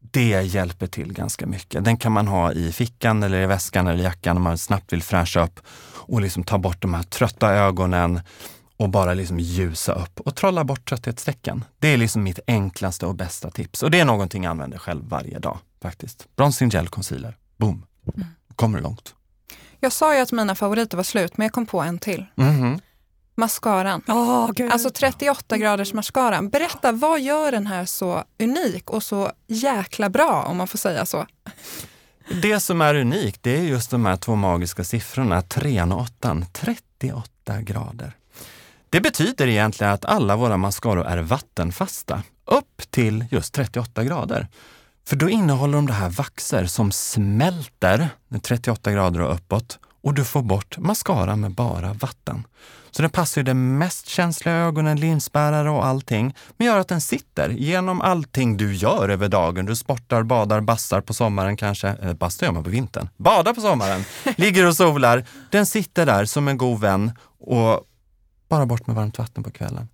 Det 0.00 0.42
hjälper 0.42 0.86
till 0.86 1.12
ganska 1.12 1.46
mycket. 1.46 1.84
Den 1.84 1.96
kan 1.96 2.12
man 2.12 2.28
ha 2.28 2.52
i 2.52 2.72
fickan 2.72 3.22
eller 3.22 3.42
i 3.42 3.46
väskan 3.46 3.86
eller 3.86 4.00
i 4.00 4.02
jackan 4.02 4.36
om 4.36 4.42
man 4.42 4.58
snabbt 4.58 4.92
vill 4.92 5.02
fräscha 5.02 5.44
upp 5.44 5.60
och 5.94 6.20
liksom 6.20 6.44
ta 6.44 6.58
bort 6.58 6.82
de 6.82 6.94
här 6.94 7.02
trötta 7.02 7.54
ögonen 7.54 8.20
och 8.76 8.88
bara 8.88 9.14
liksom 9.14 9.38
ljusa 9.38 9.92
upp 9.92 10.20
och 10.20 10.36
trolla 10.36 10.64
bort 10.64 10.88
trötthetstecken. 10.88 11.64
Det 11.78 11.88
är 11.88 11.96
liksom 11.96 12.22
mitt 12.22 12.38
enklaste 12.46 13.06
och 13.06 13.14
bästa 13.14 13.50
tips 13.50 13.82
och 13.82 13.90
det 13.90 14.00
är 14.00 14.04
någonting 14.04 14.44
jag 14.44 14.50
använder 14.50 14.78
själv 14.78 15.08
varje 15.08 15.38
dag 15.38 15.58
faktiskt. 15.82 16.28
Bronzing 16.36 16.68
gel 16.68 16.88
concealer, 16.88 17.36
boom, 17.56 17.86
kommer 18.56 18.78
du 18.78 18.82
långt. 18.82 19.14
Jag 19.80 19.92
sa 19.92 20.14
ju 20.14 20.20
att 20.20 20.32
mina 20.32 20.54
favoriter 20.54 20.96
var 20.96 21.04
slut, 21.04 21.36
men 21.36 21.44
jag 21.44 21.52
kom 21.52 21.66
på 21.66 21.80
en 21.80 21.98
till. 21.98 22.26
Mhm. 22.34 22.80
Mascaran. 23.34 24.02
Gud. 24.54 24.72
Alltså 24.72 24.90
38 24.90 25.58
graders 25.58 25.92
mascaran. 25.92 26.48
Berätta, 26.48 26.92
vad 26.92 27.20
gör 27.20 27.52
den 27.52 27.66
här 27.66 27.84
så 27.84 28.24
unik 28.38 28.90
och 28.90 29.02
så 29.02 29.32
jäkla 29.46 30.10
bra 30.10 30.42
om 30.42 30.56
man 30.56 30.68
får 30.68 30.78
säga 30.78 31.06
så? 31.06 31.26
Det 32.42 32.60
som 32.60 32.80
är 32.80 32.94
unikt 32.94 33.42
det 33.42 33.56
är 33.56 33.62
just 33.62 33.90
de 33.90 34.06
här 34.06 34.16
två 34.16 34.34
magiska 34.34 34.84
siffrorna, 34.84 35.42
3 35.42 35.82
och 35.82 36.00
8, 36.00 36.36
38 36.52 37.60
grader. 37.60 38.12
Det 38.90 39.00
betyder 39.00 39.46
egentligen 39.46 39.92
att 39.92 40.04
alla 40.04 40.36
våra 40.36 40.56
mascaror 40.56 41.06
är 41.06 41.18
vattenfasta 41.18 42.22
upp 42.44 42.90
till 42.90 43.24
just 43.30 43.54
38 43.54 44.04
grader. 44.04 44.48
För 45.08 45.16
då 45.16 45.28
innehåller 45.28 45.74
de 45.74 45.86
det 45.86 45.92
här 45.92 46.08
vaxer 46.08 46.66
som 46.66 46.92
smälter 46.92 48.08
med 48.28 48.42
38 48.42 48.92
grader 48.92 49.20
och 49.20 49.34
uppåt 49.34 49.78
och 50.02 50.14
du 50.14 50.24
får 50.24 50.42
bort 50.42 50.78
mascara 50.78 51.36
med 51.36 51.50
bara 51.50 51.92
vatten. 51.92 52.46
Så 52.90 53.02
den 53.02 53.10
passar 53.10 53.40
ju 53.40 53.44
de 53.44 53.78
mest 53.78 54.08
känsliga 54.08 54.54
ögonen, 54.54 55.00
linsbärare 55.00 55.70
och 55.70 55.86
allting, 55.86 56.34
men 56.56 56.66
gör 56.66 56.78
att 56.78 56.88
den 56.88 57.00
sitter 57.00 57.48
genom 57.48 58.00
allting 58.00 58.56
du 58.56 58.74
gör 58.74 59.08
över 59.08 59.28
dagen. 59.28 59.66
Du 59.66 59.76
sportar, 59.76 60.22
badar, 60.22 60.60
bastar 60.60 61.00
på 61.00 61.14
sommaren 61.14 61.56
kanske. 61.56 61.88
Eller 61.88 62.14
bastar 62.14 62.46
gör 62.46 62.52
man 62.52 62.64
på 62.64 62.70
vintern. 62.70 63.08
Badar 63.16 63.54
på 63.54 63.60
sommaren. 63.60 64.04
Ligger 64.36 64.66
och 64.66 64.76
solar. 64.76 65.24
Den 65.50 65.66
sitter 65.66 66.06
där 66.06 66.24
som 66.24 66.48
en 66.48 66.58
god 66.58 66.80
vän 66.80 67.12
och 67.40 67.84
bara 68.48 68.66
bort 68.66 68.86
med 68.86 68.96
varmt 68.96 69.18
vatten 69.18 69.44
på 69.44 69.50
kvällen. 69.50 69.88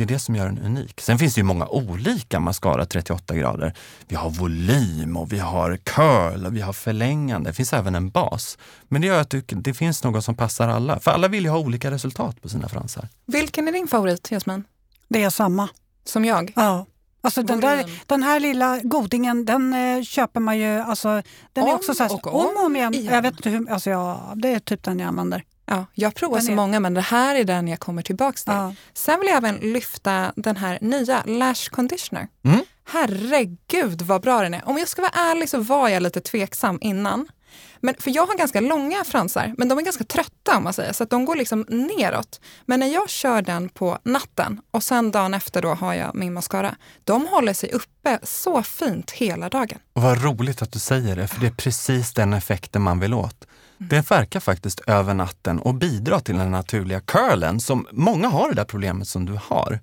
Det 0.00 0.04
är 0.04 0.06
det 0.06 0.18
som 0.18 0.34
gör 0.34 0.46
den 0.46 0.58
unik. 0.58 1.00
Sen 1.00 1.18
finns 1.18 1.34
det 1.34 1.38
ju 1.38 1.44
många 1.44 1.66
olika 1.66 2.40
mascara 2.40 2.86
38 2.86 3.34
grader. 3.34 3.74
Vi 4.08 4.16
har 4.16 4.30
volym 4.30 5.16
och 5.16 5.32
vi 5.32 5.38
har 5.38 5.76
curl 5.76 6.46
och 6.46 6.56
vi 6.56 6.60
har 6.60 6.72
förlängande. 6.72 7.50
Det 7.50 7.54
finns 7.54 7.72
även 7.72 7.94
en 7.94 8.10
bas. 8.10 8.58
Men 8.88 9.00
det 9.00 9.06
gör 9.06 9.20
att 9.20 9.34
det 9.48 9.74
finns 9.74 10.04
något 10.04 10.24
som 10.24 10.36
passar 10.36 10.68
alla. 10.68 11.00
För 11.00 11.10
alla 11.10 11.28
vill 11.28 11.44
ju 11.44 11.50
ha 11.50 11.58
olika 11.58 11.90
resultat 11.90 12.42
på 12.42 12.48
sina 12.48 12.68
fransar. 12.68 13.08
Vilken 13.26 13.68
är 13.68 13.72
din 13.72 13.88
favorit, 13.88 14.28
Jasmin? 14.30 14.64
Det 15.08 15.22
är 15.22 15.30
samma. 15.30 15.68
Som 16.04 16.24
jag? 16.24 16.52
Ja. 16.56 16.86
Alltså 17.20 17.42
den, 17.42 17.60
där, 17.60 17.90
den 18.06 18.22
här 18.22 18.40
lilla 18.40 18.80
godingen, 18.82 19.44
den 19.44 19.74
eh, 19.74 20.02
köper 20.02 20.40
man 20.40 20.58
ju, 20.58 20.80
alltså, 20.80 21.22
den 21.52 21.64
är 21.64 21.68
Om 21.68 21.74
också 21.74 21.94
så 21.94 22.02
här, 22.02 22.12
och 22.12 22.26
om 22.26 22.56
och 22.56 22.64
om 22.64 22.76
igen. 22.76 22.94
igen. 22.94 23.14
Jag 23.14 23.22
vet 23.22 23.32
inte 23.36 23.50
hur, 23.50 23.70
alltså 23.70 23.90
ja, 23.90 24.32
det 24.36 24.48
är 24.48 24.58
typ 24.58 24.82
den 24.82 24.98
jag 24.98 25.08
använder. 25.08 25.44
Ja, 25.70 25.86
jag 25.94 26.14
provar 26.14 26.40
så 26.40 26.52
många, 26.52 26.80
men 26.80 26.94
det 26.94 27.00
här 27.00 27.34
är 27.34 27.44
den 27.44 27.68
jag 27.68 27.80
kommer 27.80 28.02
tillbaks 28.02 28.44
till. 28.44 28.52
Ja. 28.52 28.74
Sen 28.94 29.20
vill 29.20 29.28
jag 29.28 29.36
även 29.36 29.56
lyfta 29.56 30.32
den 30.36 30.56
här 30.56 30.78
nya 30.80 31.22
Lash 31.26 31.70
Conditioner. 31.70 32.28
Mm. 32.44 32.60
Herregud 32.84 34.02
vad 34.02 34.22
bra 34.22 34.42
den 34.42 34.54
är. 34.54 34.68
Om 34.68 34.78
jag 34.78 34.88
ska 34.88 35.02
vara 35.02 35.12
ärlig 35.14 35.48
så 35.48 35.60
var 35.60 35.88
jag 35.88 36.02
lite 36.02 36.20
tveksam 36.20 36.78
innan. 36.80 37.28
Men, 37.80 37.94
för 37.98 38.10
jag 38.10 38.26
har 38.26 38.38
ganska 38.38 38.60
långa 38.60 39.04
fransar, 39.04 39.54
men 39.58 39.68
de 39.68 39.78
är 39.78 39.82
ganska 39.82 40.04
trötta 40.04 40.56
om 40.56 40.64
man 40.64 40.72
säger, 40.72 40.92
så 40.92 41.02
att 41.02 41.10
de 41.10 41.24
går 41.24 41.36
liksom 41.36 41.66
neråt. 41.68 42.40
Men 42.66 42.80
när 42.80 42.86
jag 42.86 43.10
kör 43.10 43.42
den 43.42 43.68
på 43.68 43.98
natten 44.02 44.60
och 44.70 44.82
sen 44.82 45.10
dagen 45.10 45.34
efter 45.34 45.62
då 45.62 45.74
har 45.74 45.94
jag 45.94 46.14
min 46.14 46.32
mascara, 46.32 46.76
de 47.04 47.26
håller 47.26 47.52
sig 47.52 47.72
uppe 47.72 48.18
så 48.22 48.62
fint 48.62 49.10
hela 49.10 49.48
dagen. 49.48 49.78
Och 49.92 50.02
vad 50.02 50.24
roligt 50.24 50.62
att 50.62 50.72
du 50.72 50.78
säger 50.78 51.16
det, 51.16 51.28
för 51.28 51.40
det 51.40 51.46
är 51.46 51.50
precis 51.50 52.14
den 52.14 52.32
effekten 52.32 52.82
man 52.82 53.00
vill 53.00 53.14
åt. 53.14 53.46
Det 53.88 54.10
verkar 54.10 54.40
faktiskt 54.40 54.80
över 54.80 55.14
natten 55.14 55.58
och 55.58 55.74
bidra 55.74 56.20
till 56.20 56.36
den 56.38 56.50
naturliga 56.50 57.00
curlen 57.00 57.60
som 57.60 57.86
många 57.92 58.28
har 58.28 58.48
det 58.48 58.54
där 58.54 58.64
problemet 58.64 59.08
som 59.08 59.26
du 59.26 59.38
har. 59.42 59.80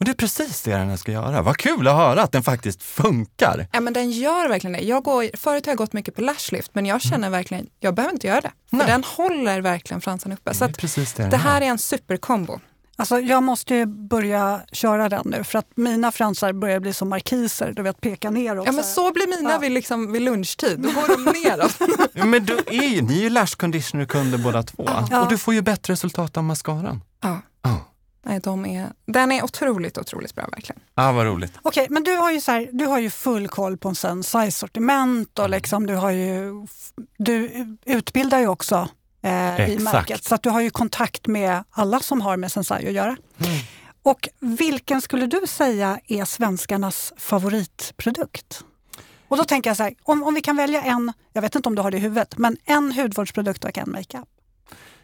Och 0.00 0.04
det 0.04 0.10
är 0.10 0.14
precis 0.14 0.62
det 0.62 0.70
den 0.70 0.98
ska 0.98 1.12
göra. 1.12 1.42
Vad 1.42 1.56
kul 1.56 1.88
att 1.88 1.96
höra 1.96 2.22
att 2.22 2.32
den 2.32 2.42
faktiskt 2.42 2.82
funkar. 2.82 3.66
Ja, 3.72 3.80
men 3.80 3.92
den 3.92 4.10
gör 4.10 4.48
verkligen 4.48 4.72
det. 4.72 4.80
Jag 4.80 5.04
går, 5.04 5.36
förut 5.36 5.66
har 5.66 5.70
jag 5.70 5.78
gått 5.78 5.92
mycket 5.92 6.14
på 6.14 6.20
lashlift, 6.20 6.70
men 6.74 6.86
jag 6.86 7.02
känner 7.02 7.30
verkligen, 7.30 7.66
jag 7.80 7.94
behöver 7.94 8.12
inte 8.12 8.26
göra 8.26 8.40
det. 8.40 8.52
För 8.70 8.76
Nej. 8.76 8.86
den 8.86 9.04
håller 9.04 9.60
verkligen 9.60 10.00
fransarna 10.00 10.34
uppe. 10.34 10.54
Så 10.54 10.66
Det 10.66 11.16
det 11.16 11.28
det 11.30 11.36
här 11.36 11.60
är 11.60 11.66
en 11.66 11.78
superkombo. 11.78 12.60
Alltså, 13.00 13.20
jag 13.20 13.42
måste 13.42 13.74
ju 13.74 13.86
börja 13.86 14.60
köra 14.72 15.08
den 15.08 15.22
nu 15.24 15.44
för 15.44 15.58
att 15.58 15.66
mina 15.74 16.12
fransar 16.12 16.52
börjar 16.52 16.80
bli 16.80 16.92
som 16.92 17.08
markiser, 17.08 17.72
du 17.76 17.82
vet 17.82 18.00
peka 18.00 18.30
neråt. 18.30 18.66
Ja 18.66 18.72
men 18.72 18.84
så 18.84 19.12
blir 19.12 19.26
mina 19.38 19.50
Ja. 19.52 19.58
vid, 19.58 19.72
liksom, 19.72 20.12
vid 20.12 20.22
lunchtid, 20.22 20.78
då 20.80 20.88
går 20.88 21.08
de 21.08 21.48
neråt. 21.48 21.76
Ja, 22.12 22.24
Men 22.24 22.44
du 22.44 22.56
är 22.66 22.88
ju, 22.88 23.02
ni 23.02 23.18
är 23.18 23.22
ju 23.22 23.30
lash 23.30 23.56
conditioner-kunder 23.56 24.38
båda 24.38 24.62
två. 24.62 24.84
Ja. 25.10 25.22
Och 25.22 25.28
du 25.28 25.38
får 25.38 25.54
ju 25.54 25.62
bättre 25.62 25.92
resultat 25.92 26.36
av 26.36 26.44
mascaran. 26.44 27.00
ja. 27.22 27.38
Ja, 27.62 27.84
Nej, 28.22 28.40
de 28.40 28.66
är, 28.66 28.86
den 29.06 29.32
är 29.32 29.44
otroligt, 29.44 29.98
otroligt 29.98 30.34
bra 30.34 30.46
verkligen. 30.52 30.80
ah, 30.94 31.12
vad 31.12 31.26
roligt. 31.26 31.52
Okej, 31.62 31.86
men 31.90 32.02
du 32.04 32.16
har 32.16 32.30
ju, 32.30 32.40
så 32.40 32.52
här, 32.52 32.68
du 32.72 32.86
har 32.86 32.98
ju 32.98 33.10
full 33.10 33.48
koll 33.48 33.76
på 33.78 33.88
en 33.88 34.22
size-sortiment 34.22 35.38
och 35.38 35.50
liksom, 35.50 35.86
du, 35.86 35.94
har 35.94 36.10
ju, 36.10 36.52
du 37.18 37.50
utbildar 37.86 38.38
ju 38.40 38.46
också 38.48 38.88
eh, 39.22 39.70
i 39.70 39.78
märket. 39.78 40.24
Så 40.24 40.34
att 40.34 40.42
du 40.42 40.50
har 40.50 40.60
ju 40.60 40.70
kontakt 40.70 41.26
med 41.26 41.64
alla 41.70 42.00
som 42.00 42.20
har 42.20 42.36
med 42.36 42.52
Sensai 42.52 42.88
att 42.88 42.92
göra. 42.92 43.16
Mm. 43.38 43.58
Och 44.02 44.28
vilken 44.40 45.00
skulle 45.00 45.26
du 45.26 45.46
säga 45.46 46.00
är 46.06 46.24
svenskarnas 46.24 47.12
favoritprodukt? 47.16 48.64
Och 49.28 49.36
då 49.36 49.44
tänker 49.44 49.70
jag 49.70 49.76
så 49.76 49.82
här, 49.82 49.94
om, 50.02 50.22
om 50.22 50.34
vi 50.34 50.40
kan 50.40 50.56
välja 50.56 50.82
en, 50.82 51.12
jag 51.32 51.42
vet 51.42 51.54
inte 51.54 51.68
om 51.68 51.74
du 51.74 51.82
har 51.82 51.90
det 51.90 51.96
i 51.96 52.00
huvudet, 52.00 52.38
men 52.38 52.56
en 52.64 52.92
hudvårdsprodukt 52.92 53.64
och 53.64 53.78
en 53.78 53.90
makeup. 53.90 54.28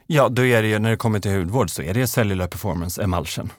Ja, 0.07 0.29
då 0.29 0.45
är 0.45 0.63
det 0.63 0.69
ju, 0.69 0.79
när 0.79 0.91
det 0.91 0.97
kommer 0.97 1.21
till 1.21 1.31
hudvård 1.31 1.71
så 1.71 1.83
är 1.83 1.95
det 1.95 2.07
Cellular 2.07 2.47
Performance 2.47 3.03
Emulsion. 3.03 3.53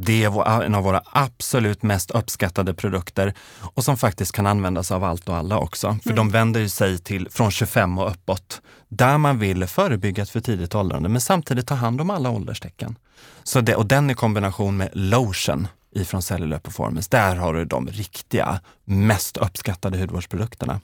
Det 0.00 0.24
är 0.24 0.62
en 0.62 0.74
av 0.74 0.84
våra 0.84 1.02
absolut 1.12 1.82
mest 1.82 2.10
uppskattade 2.10 2.74
produkter 2.74 3.34
och 3.60 3.84
som 3.84 3.96
faktiskt 3.96 4.32
kan 4.32 4.46
användas 4.46 4.90
av 4.90 5.04
allt 5.04 5.28
och 5.28 5.36
alla 5.36 5.58
också. 5.58 5.98
För 6.04 6.12
de 6.12 6.30
vänder 6.30 6.60
ju 6.60 6.68
sig 6.68 6.98
till 6.98 7.28
från 7.30 7.50
25 7.50 7.98
och 7.98 8.10
uppåt, 8.10 8.62
där 8.88 9.18
man 9.18 9.38
vill 9.38 9.66
förebygga 9.66 10.22
ett 10.22 10.30
för 10.30 10.40
tidigt 10.40 10.74
åldrande 10.74 11.08
men 11.08 11.20
samtidigt 11.20 11.66
ta 11.66 11.74
hand 11.74 12.00
om 12.00 12.10
alla 12.10 12.30
ålderstecken. 12.30 12.96
Så 13.42 13.60
det, 13.60 13.76
och 13.76 13.86
den 13.86 14.10
i 14.10 14.14
kombination 14.14 14.76
med 14.76 14.90
lotion 14.92 15.68
ifrån 15.94 16.22
Cellular 16.22 16.58
Performance, 16.58 17.08
där 17.10 17.36
har 17.36 17.54
du 17.54 17.64
de 17.64 17.86
riktiga, 17.86 18.60
mest 18.84 19.36
uppskattade 19.36 19.98
hudvårdsprodukterna. 19.98 20.80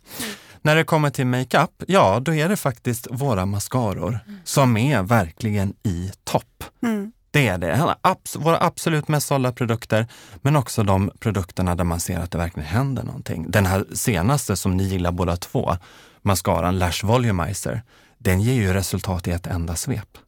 När 0.63 0.77
det 0.77 0.85
kommer 0.85 1.11
till 1.11 1.27
makeup, 1.27 1.71
ja 1.87 2.21
då 2.21 2.35
är 2.35 2.49
det 2.49 2.57
faktiskt 2.57 3.07
våra 3.11 3.47
mascaror 3.47 4.19
som 4.45 4.77
är 4.77 5.03
verkligen 5.03 5.75
i 5.83 6.13
topp. 6.25 6.65
Mm. 7.35 7.61
Det 7.61 7.69
är 7.69 7.77
det. 7.77 7.95
Abs- 8.03 8.39
våra 8.39 8.59
absolut 8.61 9.09
mest 9.09 9.27
sålda 9.27 9.53
produkter, 9.53 10.07
men 10.43 10.57
också 10.57 10.83
de 10.83 11.11
produkterna 11.19 11.75
där 11.75 11.85
man 11.85 12.01
ser 12.01 12.19
att 12.19 12.31
det 12.31 12.39
verkligen 12.39 12.69
händer 12.69 13.03
någonting. 13.03 13.51
Den 13.51 13.67
här 13.67 13.85
senaste 13.95 14.57
som 14.57 14.77
ni 14.77 14.85
gillar 14.85 15.13
båda 15.13 15.37
två, 15.37 15.77
mascaran 16.23 16.79
Lash 16.79 17.05
Volumizer, 17.07 17.83
den 18.19 18.41
ger 18.41 18.53
ju 18.55 18.73
resultat 18.73 19.29
i 19.29 19.31
ett 19.31 19.47
enda 19.47 19.77
svep. 19.77 20.19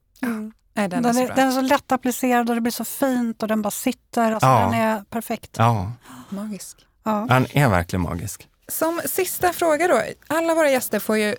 Nej, 0.75 0.88
den, 0.88 1.03
Den, 1.03 1.07
är 1.07 1.12
så 1.27 1.33
är, 1.33 1.37
den 1.37 1.49
är 1.49 1.53
så 1.53 1.61
lätt 1.61 1.92
applicerad 1.92 2.49
och 2.49 2.55
det 2.55 2.61
blir 2.61 2.73
så 2.73 2.85
fint 2.85 3.42
och 3.42 3.49
den 3.49 3.62
bara 3.62 3.71
sitter. 3.71 4.33
Alltså, 4.33 4.47
Ja. 4.49 4.61
Den 4.61 4.75
är 4.75 5.03
perfekt. 5.11 5.51
Ja, 5.59 5.92
Magisk. 6.29 6.77
Ja. 7.05 7.27
den 7.29 7.47
är 7.53 7.69
verkligen 7.69 8.03
magisk. 8.03 8.49
Som 8.69 9.01
sista 9.07 9.53
fråga 9.53 9.88
då. 9.88 10.03
Alla 10.27 10.55
våra 10.55 10.71
gäster 10.71 10.99
får 10.99 11.16
ju 11.19 11.37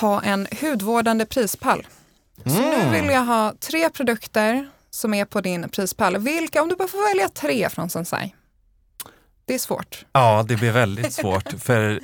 ha 0.00 0.22
en 0.22 0.46
hudvårdande 0.60 1.26
prispall. 1.26 1.86
Så 2.44 2.50
nu 2.60 2.74
Mm. 2.74 2.92
vill 2.92 3.06
jag 3.14 3.24
ha 3.24 3.52
tre 3.60 3.88
produkter 3.90 4.68
som 4.98 5.14
är 5.14 5.24
på 5.24 5.40
din 5.40 5.68
prispall. 5.68 6.18
Vilka, 6.18 6.62
om 6.62 6.68
du 6.68 6.76
bara 6.76 6.88
får 6.88 7.10
välja 7.10 7.28
tre 7.28 7.68
från 7.70 7.90
Sensai. 7.90 8.34
Det 9.44 9.54
är 9.54 9.58
svårt. 9.58 10.04
Ja, 10.12 10.44
det 10.48 10.56
blir 10.56 10.72
väldigt 10.72 11.12
svårt 11.12 11.52
för 11.62 12.00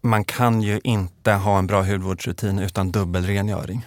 man 0.00 0.24
kan 0.24 0.62
ju 0.62 0.80
inte 0.84 1.32
ha 1.32 1.58
en 1.58 1.66
bra 1.66 1.82
hudvårdsrutin 1.82 2.58
utan 2.58 2.92
dubbelrengöring. 2.92 3.86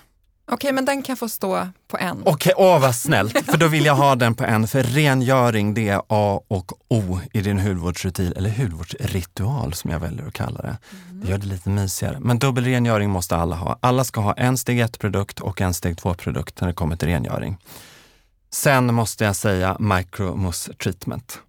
Okej, 0.51 0.73
men 0.73 0.85
den 0.85 1.01
kan 1.01 1.17
få 1.17 1.29
stå 1.29 1.67
på 1.87 1.97
en. 1.97 2.21
Okej, 2.25 2.53
åh 2.57 2.79
vad 2.81 2.95
snällt, 2.95 3.45
för 3.45 3.57
då 3.57 3.67
vill 3.67 3.85
jag 3.85 3.95
ha 3.95 4.15
den 4.15 4.35
på 4.35 4.43
en. 4.43 4.67
För 4.67 4.83
rengöring, 4.83 5.73
det 5.73 5.89
är 5.89 6.01
A 6.07 6.41
och 6.47 6.71
O 6.87 7.19
i 7.33 7.41
din 7.41 7.59
hudvårdsrutin, 7.59 8.33
eller 8.35 8.49
hudvårdsritual 8.49 9.73
som 9.73 9.91
jag 9.91 9.99
väljer 9.99 10.27
att 10.27 10.33
kalla 10.33 10.61
det. 10.61 10.77
Det 11.11 11.29
gör 11.29 11.37
det 11.37 11.47
lite 11.47 11.69
mysigare. 11.69 12.17
Men 12.19 12.39
dubbelrengöring 12.39 13.09
måste 13.09 13.35
alla 13.35 13.55
ha. 13.55 13.79
Alla 13.81 14.03
ska 14.03 14.21
ha 14.21 14.33
en 14.33 14.57
steg 14.57 14.81
1-produkt 14.81 15.39
och 15.39 15.61
en 15.61 15.73
steg 15.73 15.95
2-produkt 15.95 16.61
när 16.61 16.67
det 16.67 16.73
kommer 16.73 16.95
till 16.95 17.07
rengöring. 17.07 17.57
Sen 18.53 18.93
måste 18.93 19.23
jag 19.23 19.35
säga 19.35 19.77
micromousse 19.79 20.73
treatment. 20.73 21.39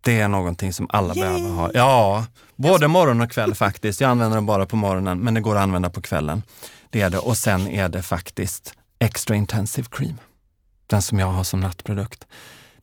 Det 0.00 0.20
är 0.20 0.28
någonting 0.28 0.72
som 0.72 0.86
alla 0.90 1.14
Yay! 1.14 1.24
behöver 1.24 1.50
ha. 1.50 1.70
Ja, 1.74 2.26
både 2.56 2.88
morgon 2.88 3.20
och 3.20 3.30
kväll 3.30 3.54
faktiskt. 3.54 4.00
Jag 4.00 4.10
använder 4.10 4.36
den 4.36 4.46
bara 4.46 4.66
på 4.66 4.76
morgonen, 4.76 5.18
men 5.18 5.34
det 5.34 5.40
går 5.40 5.56
att 5.56 5.62
använda 5.62 5.90
på 5.90 6.00
kvällen. 6.02 6.42
Det 6.90 7.00
är 7.00 7.10
det. 7.10 7.18
Och 7.18 7.36
sen 7.36 7.68
är 7.68 7.88
det 7.88 8.02
faktiskt 8.02 8.74
Extra 8.98 9.36
Intensive 9.36 9.88
Cream. 9.90 10.18
Den 10.86 11.02
som 11.02 11.18
jag 11.18 11.26
har 11.26 11.44
som 11.44 11.60
nattprodukt. 11.60 12.26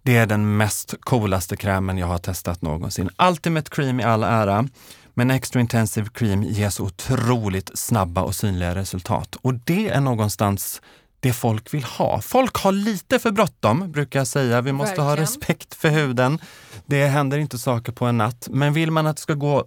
Det 0.01 0.17
är 0.17 0.25
den 0.25 0.57
mest 0.57 0.95
coolaste 0.99 1.57
krämen 1.57 1.97
jag 1.97 2.07
har 2.07 2.17
testat 2.17 2.61
någonsin. 2.61 3.09
Ultimate 3.29 3.69
Cream 3.69 3.99
i 3.99 4.03
all 4.03 4.23
ära, 4.23 4.67
men 5.13 5.31
Extra 5.31 5.59
Intensive 5.61 6.09
Cream 6.13 6.43
ger 6.43 6.69
så 6.69 6.83
otroligt 6.83 7.77
snabba 7.77 8.21
och 8.21 8.35
synliga 8.35 8.75
resultat. 8.75 9.35
Och 9.41 9.53
det 9.53 9.89
är 9.89 10.01
någonstans 10.01 10.81
det 11.23 11.33
folk 11.33 11.73
vill 11.73 11.83
ha. 11.83 12.21
Folk 12.21 12.55
har 12.57 12.71
lite 12.71 13.19
för 13.19 13.31
bråttom, 13.31 13.91
brukar 13.91 14.19
jag 14.19 14.27
säga. 14.27 14.61
Vi 14.61 14.71
måste 14.71 15.01
ha 15.01 15.07
Verkligen. 15.09 15.27
respekt 15.27 15.75
för 15.75 15.89
huden. 15.89 16.39
Det 16.85 17.05
händer 17.07 17.37
inte 17.37 17.57
saker 17.57 17.91
på 17.91 18.05
en 18.05 18.17
natt. 18.17 18.47
Men 18.51 18.73
vill 18.73 18.91
man 18.91 19.07
att 19.07 19.15
det 19.15 19.21
ska 19.21 19.33
gå 19.33 19.65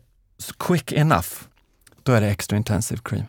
quick 0.59 0.93
enough, 0.93 1.29
då 2.03 2.13
är 2.13 2.21
det 2.21 2.27
Extra 2.31 2.57
Intensive 2.57 3.01
Cream. 3.05 3.25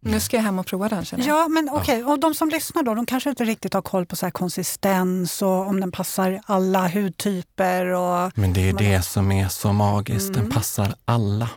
Nu 0.00 0.20
ska 0.20 0.36
jag 0.36 0.44
hem 0.44 0.58
och 0.58 0.66
prova 0.66 0.88
den 0.88 1.04
känner 1.04 1.26
jag. 1.26 1.38
Ja, 1.44 1.48
men 1.48 1.68
okej. 1.72 2.04
Och 2.04 2.18
de 2.20 2.34
som 2.34 2.48
lyssnar 2.48 2.82
då, 2.82 2.94
de 2.94 3.06
kanske 3.06 3.30
inte 3.30 3.44
riktigt 3.44 3.74
har 3.74 3.82
koll 3.82 4.06
på 4.06 4.16
så 4.16 4.26
här 4.26 4.30
konsistens 4.30 5.42
och 5.42 5.66
om 5.68 5.80
den 5.80 5.92
passar 5.92 6.40
alla 6.46 6.88
hudtyper. 6.88 7.86
Och... 7.86 8.32
Men 8.38 8.52
det 8.52 8.68
är 8.68 8.72
det 8.72 9.02
som 9.02 9.32
är 9.32 9.48
så 9.48 9.72
magiskt, 9.72 10.32
den 10.34 10.42
Mm. 10.42 10.52
passar 10.52 10.94
alla. 11.04 11.48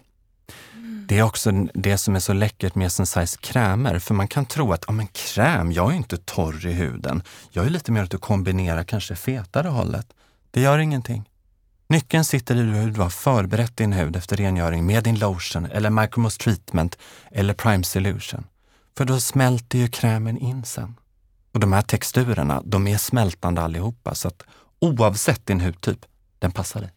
Det 1.10 1.18
är 1.18 1.24
också 1.24 1.52
det 1.74 1.98
som 1.98 2.16
är 2.16 2.20
så 2.20 2.34
läckert 2.34 2.76
med 2.76 2.92
Sensais 2.92 3.38
krämer, 3.38 4.00
för 4.00 4.14
man 4.14 4.28
kan 4.28 4.46
tro 4.46 4.74
att 4.74 4.84
ja, 4.88 4.94
men 4.94 5.08
kräm, 5.08 5.72
jag 5.72 5.92
är 5.92 5.96
inte 5.96 6.18
torr 6.18 6.66
i 6.66 6.72
huden. 6.72 7.24
Jag 7.52 7.66
är 7.66 7.70
lite 7.70 7.92
mer 7.92 8.04
att 8.04 8.12
du 8.12 8.18
kombinerar 8.18 8.84
kanske 8.84 9.16
fetare 9.16 9.68
hållet. 9.68 10.08
Det 10.52 10.62
gör 10.62 10.80
ingenting. 10.80 11.30
Nyckeln 11.88 12.26
sitter 12.26 12.56
i 12.56 12.62
hur 12.62 12.92
du 12.92 13.02
har 13.02 13.10
förberett 13.10 13.78
din 13.78 13.94
hud 13.94 14.16
efter 14.16 14.38
rengöring 14.38 14.86
med 14.86 15.04
din 15.04 15.20
lotion 15.20 15.66
eller 15.66 15.90
micromousse 15.90 16.40
treatment 16.40 16.98
eller 17.32 17.54
prime 17.54 17.84
solution. 17.84 18.48
För 18.98 19.06
då 19.06 19.20
smälter 19.20 19.80
ju 19.80 19.88
krämen 19.88 20.38
in 20.38 20.66
sen. 20.66 20.96
Och 21.54 21.60
de 21.60 21.74
här 21.74 21.82
texturerna, 21.82 22.62
de 22.66 22.88
är 22.88 22.98
smältande 22.98 23.62
allihopa, 23.62 24.16
så 24.16 24.28
att 24.28 24.44
oavsett 24.80 25.46
din 25.46 25.62
hudtyp, 25.62 26.06
den 26.40 26.52
passar 26.52 26.82
dig. 26.82 26.92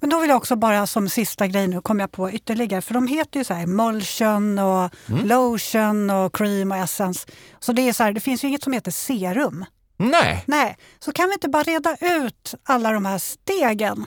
Men 0.00 0.10
då 0.10 0.20
vill 0.20 0.28
jag 0.30 0.36
också 0.36 0.56
bara 0.56 0.86
som 0.86 1.08
sista 1.08 1.46
grej 1.46 1.68
nu 1.68 1.80
kom 1.80 2.00
jag 2.00 2.12
på 2.12 2.30
ytterligare, 2.30 2.82
för 2.82 2.94
de 2.94 3.06
heter 3.06 3.38
ju 3.38 3.44
så 3.44 3.54
här 3.54 3.62
emulsion 3.62 4.58
och 4.58 4.90
Mm. 5.08 5.26
lotion 5.26 6.10
och 6.10 6.34
cream 6.36 6.72
och 6.72 6.78
essence. 6.78 7.28
Så 7.60 7.72
det 7.72 7.88
är 7.88 7.92
så 7.92 8.02
här, 8.02 8.12
det 8.12 8.20
finns 8.20 8.44
ju 8.44 8.48
inget 8.48 8.62
som 8.62 8.72
heter 8.72 8.90
serum. 8.90 9.64
Nej! 9.96 10.44
Nej, 10.46 10.76
så 10.98 11.12
kan 11.12 11.26
vi 11.28 11.32
inte 11.32 11.48
bara 11.48 11.62
reda 11.62 11.96
ut 12.00 12.54
alla 12.64 12.90
de 12.92 13.06
här 13.06 13.18
stegen? 13.18 14.06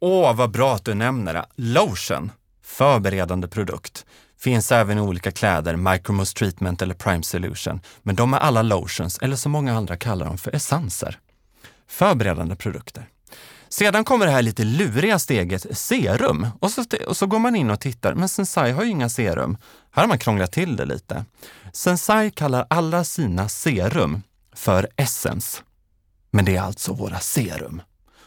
Åh, 0.00 0.34
vad 0.36 0.50
bra 0.50 0.74
att 0.74 0.84
du 0.84 0.94
nämner 0.94 1.34
det. 1.34 1.46
Lotion, 1.56 2.32
förberedande 2.64 3.48
produkt. 3.48 4.06
Finns 4.40 4.72
även 4.72 4.98
i 4.98 5.00
olika 5.00 5.30
kläder, 5.30 5.76
micromousse 5.76 6.34
treatment 6.34 6.82
eller 6.82 6.94
prime 6.94 7.22
solution. 7.22 7.80
Men 8.02 8.16
de 8.16 8.34
är 8.34 8.38
alla 8.38 8.62
lotions, 8.62 9.18
eller 9.18 9.36
som 9.36 9.52
många 9.52 9.76
andra 9.76 9.96
kallar 9.96 10.26
dem 10.26 10.38
för 10.38 10.54
essenser. 10.54 11.18
Förberedande 11.88 12.56
produkter. 12.56 13.08
Sedan 13.74 14.04
kommer 14.04 14.26
det 14.26 14.32
här 14.32 14.42
lite 14.42 14.64
luriga 14.64 15.18
steget 15.18 15.78
serum. 15.78 16.46
Och 16.60 16.70
så, 16.70 16.84
och 17.06 17.16
så 17.16 17.26
går 17.26 17.38
man 17.38 17.56
in 17.56 17.70
och 17.70 17.80
tittar, 17.80 18.14
men 18.14 18.28
Sensai 18.28 18.72
har 18.72 18.84
ju 18.84 18.90
inga 18.90 19.08
serum. 19.08 19.56
Här 19.90 20.02
har 20.02 20.08
man 20.08 20.18
krånglat 20.18 20.52
till 20.52 20.76
det 20.76 20.84
lite. 20.84 21.24
Sensai 21.72 22.30
kallar 22.30 22.66
alla 22.70 23.04
sina 23.04 23.48
serum 23.48 24.22
för 24.52 24.88
essens. 24.96 25.62
Men 26.30 26.44
det 26.44 26.56
är 26.56 26.60
alltså 26.60 26.92
våra 26.92 27.20
serum. 27.20 27.82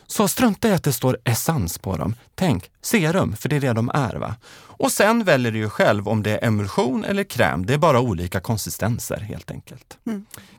Så 0.08 0.28
strunta 0.28 0.70
i 0.70 0.74
att 0.74 0.84
det 0.84 0.94
står 0.94 1.18
essens 1.24 1.78
på 1.78 1.98
dem. 1.98 2.16
Tänk 2.36 2.72
serum, 2.82 3.36
för 3.36 3.50
det 3.50 3.56
är 3.56 3.60
det 3.60 3.74
de 3.74 3.90
är. 3.94 4.16
va? 4.16 4.36
Och 4.80 4.92
sen 4.92 5.24
väljer 5.24 5.52
du 5.52 5.58
ju 5.58 5.70
själv 5.70 6.08
om 6.08 6.24
det 6.24 6.32
är 6.32 6.48
emulsion 6.48 7.04
eller 7.06 7.24
kräm. 7.24 7.66
Det 7.66 7.74
är 7.74 7.78
bara 7.78 8.00
olika 8.00 8.40
konsistenser 8.40 9.18
helt 9.18 9.52
enkelt. 9.52 9.98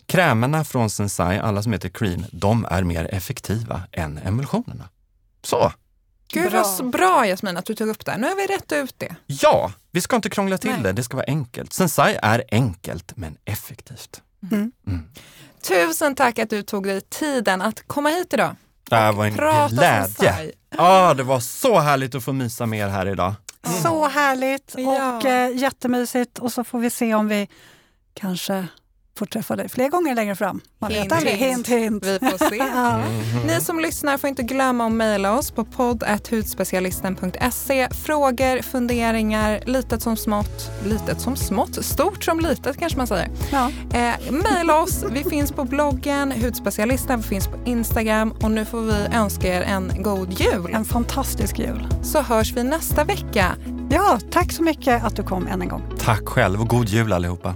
Krämerna 0.06 0.64
från 0.64 0.90
Sensai, 0.90 1.38
alla 1.38 1.62
som 1.62 1.72
heter 1.72 1.88
cream, 1.88 2.24
de 2.32 2.64
är 2.70 2.82
mer 2.82 3.14
effektiva 3.14 3.82
än 3.92 4.18
emulsionerna. 4.18 4.88
Så, 5.42 5.72
Gud 6.32 6.50
Bra. 6.50 6.60
vad 6.62 6.70
så 6.70 6.84
bra 6.84 7.26
Jasmin 7.26 7.56
att 7.56 7.64
du 7.64 7.74
tog 7.74 7.88
upp 7.88 8.04
det. 8.04 8.16
Nu 8.16 8.26
har 8.28 8.36
vi 8.36 8.46
rätt 8.46 8.72
ut 8.72 8.94
det. 8.98 9.16
ja, 9.26 9.72
vi 9.90 10.00
ska 10.00 10.16
inte 10.16 10.30
krångla 10.30 10.58
till 10.58 10.70
Nej. 10.70 10.82
det. 10.82 10.92
Det 10.92 11.02
ska 11.02 11.16
vara 11.16 11.26
enkelt. 11.26 11.72
Sensai 11.72 12.18
är 12.22 12.44
enkelt 12.50 13.12
men 13.16 13.36
effektivt. 13.44 14.22
Tusen 15.68 16.14
tack 16.14 16.38
att 16.38 16.50
du 16.50 16.62
tog 16.62 16.84
dig 16.84 17.00
tiden 17.00 17.62
att 17.62 17.82
komma 17.86 18.08
hit 18.08 18.32
idag. 18.32 18.56
Det 18.90 18.96
här 18.96 19.12
var 19.12 19.26
en 19.26 19.36
Prata 19.36 19.68
glädje. 19.74 20.52
Ja, 20.76 21.14
det 21.14 21.22
var 21.22 21.40
så 21.40 21.78
härligt 21.78 22.14
att 22.14 22.24
få 22.24 22.32
mysa 22.32 22.66
med 22.66 22.78
er 22.78 22.88
här 22.88 23.08
idag. 23.08 23.34
Så 23.82 24.08
härligt 24.08 24.74
Ja. 24.76 25.16
och 25.16 25.24
eh, 25.24 25.56
jättemysigt. 25.56 26.38
Och 26.38 26.52
så 26.52 26.64
får 26.64 26.78
vi 26.78 26.90
se 26.90 27.14
om 27.14 27.28
vi 27.28 27.48
kanske 28.14 28.66
får 29.18 29.26
träffa 29.26 29.56
dig 29.56 29.68
fler 29.68 29.88
gånger 29.88 30.14
längre 30.14 30.36
fram. 30.36 30.60
Man 30.78 30.90
Hint, 30.92 31.04
vet 31.04 31.12
aldrig. 31.12 31.34
hint. 31.34 31.68
Hint, 31.68 31.68
hint. 31.68 32.06
Vi 32.06 32.18
får 32.30 32.48
se. 32.48 32.56
Ja. 32.74 33.00
Ni 33.46 33.60
som 33.60 33.80
lyssnar 33.80 34.18
får 34.18 34.28
inte 34.28 34.42
glömma 34.42 34.86
att 34.86 34.92
mejla 34.92 35.34
oss 35.38 35.50
på 35.50 35.64
podd.hudspecialisten.se. 35.64 37.88
Frågor, 38.04 38.62
funderingar, 38.62 39.60
litet 39.66 40.02
som 40.02 40.16
smått, 40.16 40.70
litet 40.84 41.20
som 41.20 41.36
smått, 41.36 41.84
stort 41.84 42.24
som 42.24 42.40
litet 42.40 42.78
kanske 42.78 42.98
man 42.98 43.06
säger. 43.06 43.28
Ja. 43.52 43.70
Eh, 43.92 44.14
mejla 44.30 44.82
oss, 44.82 45.04
vi 45.10 45.24
finns 45.24 45.52
på 45.52 45.64
bloggen, 45.64 46.32
Hudspecialisten, 46.32 47.20
vi 47.20 47.26
finns 47.28 47.48
på 47.48 47.56
Instagram 47.64 48.30
och 48.42 48.50
nu 48.50 48.64
får 48.64 48.80
vi 48.80 49.06
önska 49.16 49.48
er 49.54 49.62
en 49.62 49.92
god 50.02 50.40
jul. 50.40 50.70
En 50.74 50.84
fantastisk 50.84 51.58
jul. 51.58 51.86
Så 52.02 52.22
hörs 52.22 52.52
vi 52.52 52.64
nästa 52.64 53.04
vecka. 53.04 53.46
Ja, 53.90 54.18
tack 54.30 54.52
så 54.52 54.62
mycket 54.62 55.04
att 55.04 55.16
du 55.16 55.22
kom 55.22 55.46
än 55.46 55.62
en 55.62 55.68
gång. 55.68 55.82
Tack 55.98 56.26
själv 56.28 56.60
och 56.60 56.68
god 56.68 56.88
jul 56.88 57.12
allihopa. 57.12 57.54